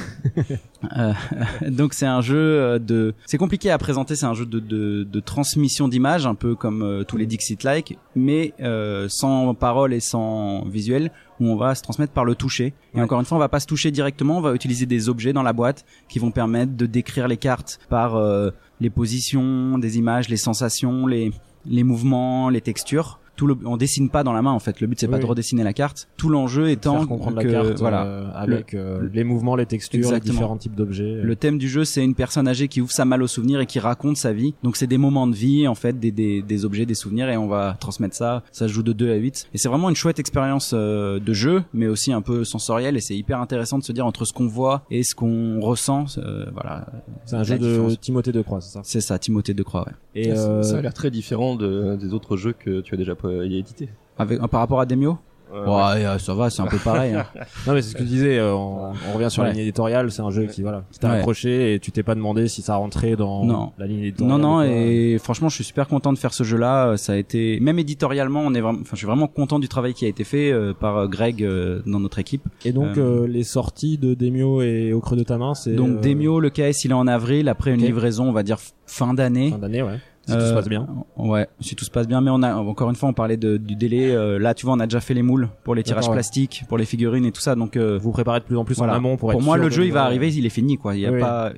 Donc 1.68 1.92
c'est 1.92 2.06
un 2.06 2.20
jeu 2.20 2.78
de, 2.78 3.14
c'est 3.26 3.38
compliqué 3.38 3.70
à 3.70 3.78
présenter, 3.78 4.14
c'est 4.14 4.26
un 4.26 4.34
jeu 4.34 4.46
de, 4.46 4.60
de, 4.60 5.02
de 5.02 5.20
transmission 5.20 5.88
d'images, 5.88 6.24
un 6.24 6.36
peu 6.36 6.54
comme 6.54 7.04
tous 7.08 7.16
les 7.16 7.26
Dixit-like, 7.26 7.98
mais 8.14 8.52
euh, 8.60 9.06
sans 9.08 9.54
parole 9.54 9.92
et 9.92 10.00
sans 10.00 10.64
visuel 10.66 11.10
où 11.40 11.46
on 11.46 11.56
va 11.56 11.74
se 11.74 11.82
transmettre 11.82 12.12
par 12.12 12.24
le 12.24 12.34
toucher. 12.34 12.74
Et 12.94 12.98
Ouais. 12.98 13.02
encore 13.02 13.20
une 13.20 13.26
fois, 13.26 13.36
on 13.36 13.40
va 13.40 13.48
pas 13.48 13.60
se 13.60 13.66
toucher 13.66 13.90
directement, 13.90 14.38
on 14.38 14.40
va 14.40 14.54
utiliser 14.54 14.86
des 14.86 15.08
objets 15.08 15.32
dans 15.32 15.42
la 15.42 15.52
boîte 15.52 15.84
qui 16.08 16.18
vont 16.18 16.30
permettre 16.30 16.76
de 16.76 16.86
décrire 16.86 17.28
les 17.28 17.36
cartes 17.36 17.78
par 17.88 18.16
euh, 18.16 18.50
les 18.80 18.90
positions, 18.90 19.78
des 19.78 19.98
images, 19.98 20.28
les 20.28 20.36
sensations, 20.36 21.06
les 21.06 21.32
les 21.66 21.82
mouvements, 21.82 22.48
les 22.48 22.60
textures. 22.62 23.18
Tout 23.38 23.46
le, 23.46 23.56
on 23.64 23.76
dessine 23.76 24.10
pas 24.10 24.24
dans 24.24 24.32
la 24.34 24.42
main 24.42 24.50
en 24.52 24.58
fait. 24.58 24.80
Le 24.80 24.86
but 24.88 24.98
c'est 25.00 25.08
pas 25.08 25.18
de 25.20 25.24
redessiner 25.24 25.62
la 25.62 25.72
carte. 25.72 26.08
Tout 26.16 26.28
l'enjeu 26.28 26.68
étant 26.68 26.98
faire 26.98 27.08
comprendre 27.08 27.40
que 27.40 27.46
la 27.46 27.52
carte 27.62 27.78
voilà, 27.78 28.04
euh, 28.04 28.30
avec 28.34 28.74
euh, 28.74 29.08
les 29.14 29.22
mouvements, 29.24 29.54
les 29.56 29.64
textures, 29.64 29.98
Exactement. 30.00 30.24
les 30.24 30.30
différents 30.32 30.56
types 30.56 30.74
d'objets. 30.74 31.20
le 31.22 31.36
thème 31.36 31.56
du 31.56 31.68
jeu, 31.68 31.84
c'est 31.84 32.04
une 32.04 32.14
personne 32.16 32.48
âgée 32.48 32.66
qui 32.68 32.80
ouvre 32.80 32.90
sa 32.90 33.04
malle 33.04 33.22
aux 33.22 33.28
souvenirs 33.28 33.60
et 33.60 33.66
qui 33.66 33.78
raconte 33.78 34.16
sa 34.16 34.32
vie. 34.32 34.54
Donc 34.64 34.76
c'est 34.76 34.88
des 34.88 34.98
moments 34.98 35.26
de 35.28 35.36
vie, 35.36 35.68
en 35.68 35.76
fait, 35.76 35.98
des, 36.00 36.10
des, 36.10 36.42
des 36.42 36.64
objets, 36.64 36.84
des 36.84 36.94
souvenirs, 36.94 37.28
et 37.30 37.36
on 37.36 37.46
va 37.46 37.76
transmettre 37.78 38.16
ça. 38.16 38.42
Ça 38.50 38.66
se 38.66 38.72
joue 38.72 38.82
de 38.82 38.92
2 38.92 39.12
à 39.12 39.14
8. 39.14 39.48
Et 39.54 39.58
c'est 39.58 39.68
vraiment 39.68 39.88
une 39.88 39.94
chouette 39.96 40.18
expérience 40.18 40.72
euh, 40.74 41.20
de 41.20 41.32
jeu, 41.32 41.62
mais 41.72 41.86
aussi 41.86 42.12
un 42.12 42.22
peu 42.22 42.42
sensorielle. 42.44 42.96
Et 42.96 43.00
c'est 43.00 43.16
hyper 43.16 43.40
intéressant 43.40 43.78
de 43.78 43.84
se 43.84 43.92
dire 43.92 44.04
entre 44.04 44.24
ce 44.24 44.32
qu'on 44.32 44.48
voit 44.48 44.82
et 44.90 45.04
ce 45.04 45.14
qu'on 45.14 45.60
ressent. 45.60 46.06
euh, 46.18 46.46
voilà, 46.52 46.86
C'est 47.24 47.36
un 47.36 47.38
la 47.38 47.44
jeu 47.44 47.58
de. 47.58 47.94
Timothée 48.00 48.32
de 48.32 48.42
Croix, 48.42 48.60
c'est 48.60 48.72
ça? 48.72 48.80
c'est 48.82 49.00
ça, 49.00 49.18
Timothée 49.20 49.54
de 49.54 49.62
Croix. 49.62 49.84
Ouais. 49.86 49.92
Et 50.16 50.34
ça, 50.34 50.50
euh, 50.50 50.62
ça 50.64 50.78
a 50.78 50.82
l'air 50.82 50.92
très 50.94 51.10
différent 51.12 51.54
de, 51.54 51.94
des 51.96 52.12
autres 52.14 52.36
jeux 52.36 52.52
que 52.52 52.80
tu 52.80 52.94
as 52.94 52.96
déjà 52.96 53.14
euh, 53.28 53.44
édités. 53.44 53.88
Avec, 54.18 54.38
par 54.48 54.60
rapport 54.60 54.80
à 54.80 54.86
Demio 54.86 55.18
Ouais, 55.50 55.60
Ouais, 55.60 56.04
euh, 56.04 56.18
ça 56.18 56.34
va, 56.34 56.50
c'est 56.50 56.60
un 56.60 56.66
peu 56.66 56.76
pareil. 56.76 57.14
hein. 57.14 57.24
non 57.66 57.72
mais 57.72 57.80
c'est 57.80 57.92
ce 57.92 57.94
que 57.96 58.02
je 58.02 58.08
disais. 58.08 58.38
euh, 58.38 58.52
on, 58.54 58.92
on 59.08 59.14
revient 59.14 59.30
sur 59.30 59.42
la 59.42 59.48
Ouais. 59.48 59.54
ligne 59.54 59.62
éditoriale. 59.62 60.10
C'est 60.10 60.20
un 60.20 60.28
jeu 60.30 60.44
qui 60.44 60.60
voilà, 60.60 60.82
qui 60.90 60.98
t'a 60.98 61.08
Ouais. 61.08 61.16
accroché 61.16 61.72
et 61.72 61.78
tu 61.80 61.90
t'es 61.90 62.02
pas 62.02 62.14
demandé 62.14 62.48
si 62.48 62.60
ça 62.60 62.76
rentrait 62.76 63.16
dans 63.16 63.46
Non. 63.46 63.72
la 63.78 63.86
ligne 63.86 64.00
éditoriale. 64.00 64.38
Non, 64.38 64.46
non, 64.46 64.56
ou 64.58 64.66
pas. 64.66 64.66
et 64.66 65.16
franchement, 65.18 65.48
je 65.48 65.54
suis 65.54 65.64
super 65.64 65.88
content 65.88 66.12
de 66.12 66.18
faire 66.18 66.34
ce 66.34 66.44
jeu-là. 66.44 66.98
Ça 66.98 67.14
a 67.14 67.16
été, 67.16 67.60
même 67.60 67.78
éditorialement, 67.78 68.42
on 68.44 68.52
est 68.52 68.60
vraiment, 68.60 68.80
enfin, 68.82 68.90
je 68.92 68.98
suis 68.98 69.06
vraiment 69.06 69.26
content 69.26 69.58
du 69.58 69.68
travail 69.68 69.94
qui 69.94 70.04
a 70.04 70.08
été 70.08 70.22
fait 70.22 70.52
euh, 70.52 70.74
par 70.78 70.98
euh, 70.98 71.06
Greg 71.06 71.42
euh, 71.42 71.80
dans 71.86 72.00
notre 72.00 72.18
équipe. 72.18 72.42
Et 72.66 72.72
donc 72.72 72.98
Euh, 72.98 73.22
euh, 73.22 73.26
les 73.26 73.42
sorties 73.44 73.96
de 73.96 74.12
Demio 74.12 74.60
et 74.60 74.92
au 74.92 75.00
creux 75.00 75.16
de 75.16 75.22
ta 75.22 75.38
main, 75.38 75.54
c'est 75.54 75.72
Donc 75.72 75.96
euh, 75.96 76.00
Demio, 76.02 76.40
le 76.40 76.50
KS, 76.50 76.84
il 76.84 76.90
est 76.90 76.92
en 76.92 77.06
avril, 77.06 77.48
après 77.48 77.70
une 77.72 77.80
Ok. 77.80 77.86
livraison, 77.86 78.28
on 78.28 78.32
va 78.32 78.42
dire 78.42 78.56
f- 78.58 78.72
fin 78.86 79.14
d'année. 79.14 79.50
fin 79.52 79.56
d'année, 79.56 79.80
ouais. 79.82 79.98
Si 80.28 80.34
tout 80.34 80.38
Euh, 80.40 80.48
se 80.50 80.54
passe 80.54 80.68
bien. 80.68 80.86
Ouais, 81.16 81.48
si 81.60 81.74
tout 81.74 81.84
se 81.86 81.90
passe 81.90 82.06
bien, 82.06 82.20
mais 82.20 82.30
on 82.30 82.42
a 82.42 82.54
encore 82.54 82.90
une 82.90 82.96
fois, 82.96 83.08
on 83.08 83.14
parlait 83.14 83.36
de, 83.38 83.56
du 83.56 83.76
délai. 83.76 84.10
euh, 84.14 84.38
là, 84.38 84.52
tu 84.52 84.66
vois, 84.66 84.74
on 84.74 84.80
a 84.80 84.86
déjà 84.86 85.00
fait 85.00 85.14
les 85.14 85.22
moules 85.22 85.48
pour 85.64 85.74
les 85.74 85.82
tirages 85.82 86.10
plastiques, 86.10 86.64
pour 86.68 86.76
les 86.76 86.84
figurines 86.84 87.24
et 87.24 87.32
tout 87.32 87.40
ça. 87.40 87.54
Donc 87.54 87.76
euh, 87.76 87.98
Vous 88.00 88.12
préparez 88.12 88.40
de 88.40 88.44
plus 88.44 88.56
en 88.56 88.64
plus 88.64 88.76
voilà. 88.76 88.92
en 88.92 88.96
amont 88.96 89.16
pour, 89.16 89.30
pour 89.30 89.40
être 89.40 89.44
moi, 89.44 89.56
sûr 89.56 89.64
le 89.64 89.70
jeu, 89.70 89.86
il 89.86 89.92
va 89.92 90.04
arriver, 90.04 90.34
il 90.34 90.44
est 90.44 90.50
fini, 90.50 90.76
quoi. 90.76 90.94
Il 90.94 91.00
y 91.00 91.06
a 91.06 91.12
Oui, 91.12 91.20
pas. 91.20 91.52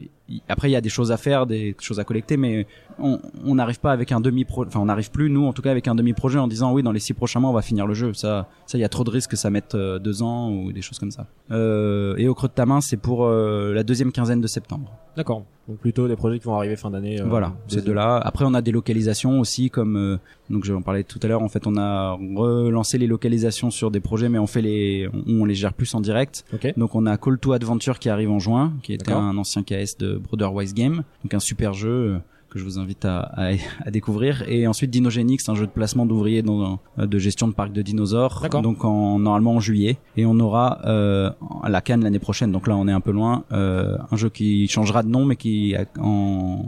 Après, 0.48 0.68
il 0.68 0.72
y 0.72 0.76
a 0.76 0.80
des 0.80 0.88
choses 0.88 1.12
à 1.12 1.16
faire, 1.16 1.46
des 1.46 1.74
choses 1.80 1.98
à 2.00 2.04
collecter, 2.04 2.36
mais 2.36 2.66
on 2.98 3.54
n'arrive 3.54 3.80
pas 3.80 3.92
avec 3.92 4.12
un 4.12 4.20
demi 4.20 4.44
pro. 4.44 4.64
Enfin, 4.66 4.80
on 4.80 4.84
n'arrive 4.86 5.10
plus 5.10 5.30
nous, 5.30 5.46
en 5.46 5.52
tout 5.52 5.62
cas, 5.62 5.70
avec 5.70 5.88
un 5.88 5.94
demi 5.94 6.12
projet 6.12 6.38
en 6.38 6.48
disant 6.48 6.72
oui, 6.72 6.82
dans 6.82 6.92
les 6.92 7.00
six 7.00 7.14
prochains 7.14 7.40
mois, 7.40 7.50
on 7.50 7.54
va 7.54 7.62
finir 7.62 7.86
le 7.86 7.94
jeu. 7.94 8.12
Ça, 8.14 8.48
ça, 8.66 8.78
il 8.78 8.80
y 8.80 8.84
a 8.84 8.88
trop 8.88 9.04
de 9.04 9.10
risques 9.10 9.30
que 9.30 9.36
ça 9.36 9.50
mette 9.50 9.74
euh, 9.74 9.98
deux 9.98 10.22
ans 10.22 10.50
ou 10.50 10.72
des 10.72 10.82
choses 10.82 10.98
comme 10.98 11.10
ça. 11.10 11.26
Euh, 11.50 12.14
et 12.16 12.28
au 12.28 12.34
creux 12.34 12.48
de 12.48 12.52
ta 12.52 12.66
main, 12.66 12.80
c'est 12.80 12.96
pour 12.96 13.24
euh, 13.24 13.72
la 13.74 13.82
deuxième 13.82 14.12
quinzaine 14.12 14.40
de 14.40 14.46
septembre. 14.46 14.92
D'accord. 15.16 15.44
Donc 15.68 15.78
plutôt 15.78 16.08
des 16.08 16.16
projets 16.16 16.38
qui 16.38 16.46
vont 16.46 16.56
arriver 16.56 16.74
fin 16.76 16.90
d'année. 16.90 17.20
euh, 17.20 17.24
voilà, 17.26 17.52
ces 17.68 17.80
deux-là. 17.82 18.16
Après, 18.16 18.44
on 18.44 18.54
a 18.54 18.62
des 18.62 18.72
localisations 18.72 19.38
aussi, 19.38 19.70
comme 19.70 19.96
euh, 19.96 20.16
donc 20.48 20.64
j'en 20.64 20.82
parlais 20.82 21.04
tout 21.04 21.20
à 21.22 21.26
l'heure. 21.28 21.42
En 21.42 21.48
fait, 21.48 21.66
on 21.66 21.76
a 21.76 22.12
relancé 22.12 22.98
les 22.98 23.06
localisations 23.06 23.70
sur 23.70 23.90
des 23.90 24.00
projets, 24.00 24.28
mais 24.28 24.38
on 24.38 24.46
fait 24.48 24.62
les, 24.62 25.08
on, 25.28 25.42
on 25.42 25.44
les 25.44 25.54
gère 25.54 25.72
plus 25.72 25.94
en 25.94 26.00
direct. 26.00 26.44
Donc, 26.76 26.94
on 26.94 27.06
a 27.06 27.16
Call 27.16 27.38
to 27.38 27.52
Adventure 27.52 27.98
qui 27.98 28.08
arrive 28.08 28.30
en 28.30 28.38
juin, 28.38 28.72
qui 28.82 28.92
était 28.94 29.12
un 29.12 29.36
ancien 29.36 29.62
KS 29.62 29.96
de 29.98 30.19
Brotherwise 30.20 30.74
Game, 30.74 31.02
donc 31.24 31.34
un 31.34 31.40
super 31.40 31.72
jeu. 31.74 31.88
euh, 31.90 32.18
que 32.52 32.58
je 32.58 32.64
vous 32.64 32.80
invite 32.80 33.04
à, 33.04 33.20
à, 33.20 33.50
à 33.86 33.90
découvrir. 33.92 34.42
Et 34.48 34.66
ensuite 34.66 34.90
Dinogenics 34.90 35.48
un 35.48 35.54
jeu 35.54 35.66
de 35.66 35.70
placement 35.70 36.04
d'ouvriers 36.04 36.42
dans 36.42 36.80
un- 36.98 37.06
de 37.06 37.16
gestion 37.20 37.46
de 37.46 37.52
parc 37.52 37.72
de 37.72 37.80
dinosaures 37.80 38.40
donc 38.60 38.84
en 38.84 39.20
normalement 39.20 39.54
en 39.54 39.60
juillet. 39.60 39.98
Et 40.16 40.26
on 40.26 40.36
aura 40.40 40.80
euh, 40.84 41.30
à 41.62 41.68
la 41.68 41.80
Cannes 41.80 42.02
l'année 42.02 42.18
prochaine. 42.18 42.50
Donc 42.50 42.66
là 42.66 42.76
on 42.76 42.88
est 42.88 42.92
un 42.92 42.98
peu 43.00 43.12
loin. 43.12 43.44
Euh, 43.52 43.96
un 44.10 44.16
jeu 44.16 44.30
qui 44.30 44.66
changera 44.66 45.04
de 45.04 45.08
nom 45.08 45.24
mais 45.26 45.36
qui 45.36 45.76
en 46.00 46.64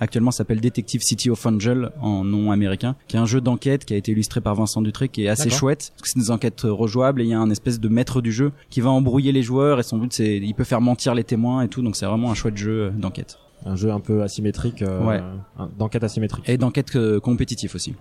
actuellement 0.00 0.30
s'appelle 0.30 0.60
Detective 0.60 1.00
City 1.02 1.30
of 1.30 1.44
Angel 1.46 1.90
en 2.00 2.24
nom 2.24 2.50
américain, 2.52 2.96
qui 3.08 3.16
est 3.16 3.18
un 3.18 3.26
jeu 3.26 3.40
d'enquête 3.40 3.84
qui 3.84 3.94
a 3.94 3.96
été 3.96 4.12
illustré 4.12 4.40
par 4.40 4.54
Vincent 4.54 4.82
Dutré, 4.82 5.08
qui 5.08 5.24
est 5.24 5.28
assez 5.28 5.48
chouette, 5.50 5.92
parce 5.96 6.02
que 6.02 6.08
c'est 6.08 6.18
des 6.18 6.30
enquêtes 6.30 6.62
rejouables 6.64 7.20
et 7.20 7.24
il 7.24 7.30
y 7.30 7.34
a 7.34 7.40
un 7.40 7.50
espèce 7.50 7.80
de 7.80 7.88
maître 7.88 8.20
du 8.20 8.32
jeu 8.32 8.52
qui 8.70 8.80
va 8.80 8.90
embrouiller 8.90 9.32
les 9.32 9.42
joueurs 9.42 9.80
et 9.80 9.82
son 9.82 9.98
but 9.98 10.12
c'est, 10.12 10.36
il 10.36 10.54
peut 10.54 10.64
faire 10.64 10.80
mentir 10.80 11.14
les 11.14 11.24
témoins 11.24 11.62
et 11.62 11.68
tout, 11.68 11.82
donc 11.82 11.96
c'est 11.96 12.06
vraiment 12.06 12.30
un 12.30 12.34
chouette 12.34 12.56
jeu 12.56 12.90
d'enquête. 12.90 13.38
Un 13.64 13.74
jeu 13.74 13.90
un 13.90 14.00
peu 14.00 14.22
asymétrique, 14.22 14.82
euh, 14.82 15.02
Ouais. 15.04 15.20
d'enquête 15.78 16.04
asymétrique. 16.04 16.48
Et 16.48 16.58
d'enquête 16.58 16.94
euh, 16.94 17.18
compétitif 17.20 17.74
aussi. 17.74 17.94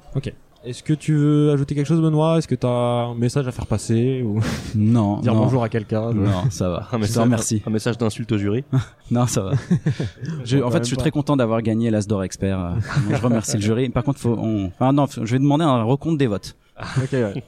Est-ce 0.66 0.82
que 0.82 0.94
tu 0.94 1.14
veux 1.16 1.52
ajouter 1.52 1.76
quelque 1.76 1.86
chose, 1.86 2.02
Benoît? 2.02 2.38
Est-ce 2.40 2.48
que 2.48 2.56
tu 2.56 2.66
as 2.66 2.70
un 2.70 3.14
message 3.16 3.48
à 3.48 3.52
faire 3.52 3.68
passer 3.68 4.24
ou 4.24 4.40
Non, 4.76 5.18
dire 5.22 5.34
non. 5.34 5.44
bonjour 5.44 5.64
à 5.64 5.70
quelqu'un 5.70 6.12
je- 6.12 6.18
Non, 6.18 6.32
ça 6.50 6.70
va. 6.70 6.78
Un 6.78 6.82
Je 6.84 6.90
te 6.92 6.98
message, 6.98 7.24
remercie. 7.24 7.64
un 7.66 7.70
message 7.70 7.98
d'insulte 7.98 8.32
au 8.32 8.38
jury. 8.38 8.64
Non, 9.12 9.28
ça 9.28 9.42
va. 9.44 9.52
Je- 10.44 10.58
en 10.60 10.72
fait, 10.72 10.80
je 10.80 10.86
suis 10.86 10.96
pas. 10.96 11.04
très 11.04 11.12
content 11.12 11.38
d'avoir 11.38 11.62
gagné 11.62 11.92
l'As 11.92 12.08
d'or 12.08 12.24
expert. 12.24 12.60
euh, 12.60 12.72
Je 13.12 13.22
remercie 13.22 13.58
le 13.58 13.62
jury. 13.62 13.90
Par 13.90 14.04
contre, 14.04 14.20
faut, 14.20 14.36
on... 14.40 14.72
ah 14.80 14.92
non, 14.92 15.06
je 15.08 15.22
vais 15.32 15.40
demander 15.40 15.66
un 15.66 15.84
recompte 15.84 16.18
des 16.18 16.28
votes. 16.28 16.56
Ok, 16.98 17.12
ouais. 17.14 17.44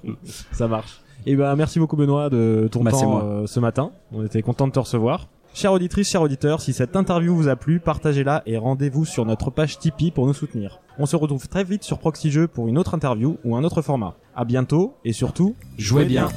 ça 0.51 0.67
marche. 0.67 1.01
Et 1.25 1.35
ben 1.35 1.53
merci 1.57 1.79
beaucoup 1.79 1.97
Benoît 1.97 2.29
de 2.29 2.69
ton 2.71 2.83
Bah, 2.83 2.91
c'est 2.93 3.01
temps 3.01 3.09
moi. 3.11 3.23
euh, 3.25 3.47
ce 3.47 3.59
matin. 3.59 3.91
On 4.13 4.23
était 4.23 4.41
content 4.41 4.67
de 4.67 4.71
te 4.71 4.79
recevoir. 4.79 5.27
Chère 5.57 5.73
auditrice, 5.73 6.11
chers 6.11 6.21
auditeurs, 6.21 6.61
si 6.61 6.71
cette 6.71 6.95
interview 6.95 7.35
vous 7.35 7.47
a 7.47 7.55
plu, 7.55 7.79
partagez-la 7.79 8.43
et 8.45 8.59
rendez-vous 8.59 9.05
sur 9.05 9.25
notre 9.25 9.49
page 9.49 9.79
Tipeee 9.79 10.11
pour 10.11 10.27
nous 10.27 10.35
soutenir. 10.35 10.81
On 10.99 11.07
se 11.07 11.15
retrouve 11.15 11.47
très 11.47 11.63
vite 11.63 11.83
sur 11.83 11.97
Proxy 11.97 12.31
pour 12.53 12.67
une 12.67 12.77
autre 12.77 12.93
interview 12.93 13.39
ou 13.43 13.55
un 13.55 13.63
autre 13.63 13.81
format. 13.81 14.13
À 14.35 14.45
bientôt 14.45 14.93
et 15.03 15.13
surtout, 15.13 15.55
Jouez 15.79 16.05
bien. 16.05 16.29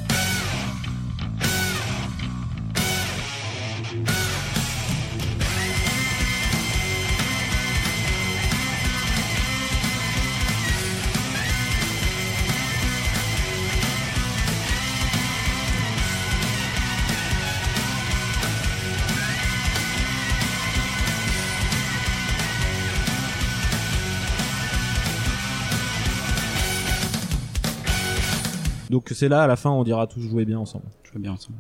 Donc 29.01 29.09
c'est 29.17 29.29
là 29.29 29.43
à 29.43 29.47
la 29.47 29.57
fin 29.57 29.71
on 29.71 29.83
dira 29.83 30.07
tous 30.07 30.21
jouer 30.21 30.45
bien 30.45 30.59
ensemble. 30.59 30.85
Jouez 31.11 31.21
bien 31.23 31.33
ensemble. 31.33 31.59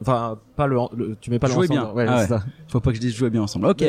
Enfin 0.00 0.38
pas 0.54 0.66
le, 0.66 0.76
le- 0.96 1.16
tu 1.20 1.30
mets 1.30 1.38
pas 1.38 1.48
le 1.48 1.54
Jouer 1.54 1.66
ensemble. 1.70 1.80
bien. 1.80 1.92
Ouais, 1.94 2.06
Ah 2.08 2.16
ouais. 2.18 2.26
ça. 2.26 2.44
Faut 2.68 2.80
pas 2.80 2.90
que 2.90 2.96
je 2.96 3.00
dise 3.00 3.14
jouer 3.14 3.30
bien 3.30 3.42
ensemble. 3.42 3.66
Ok. 3.66 3.82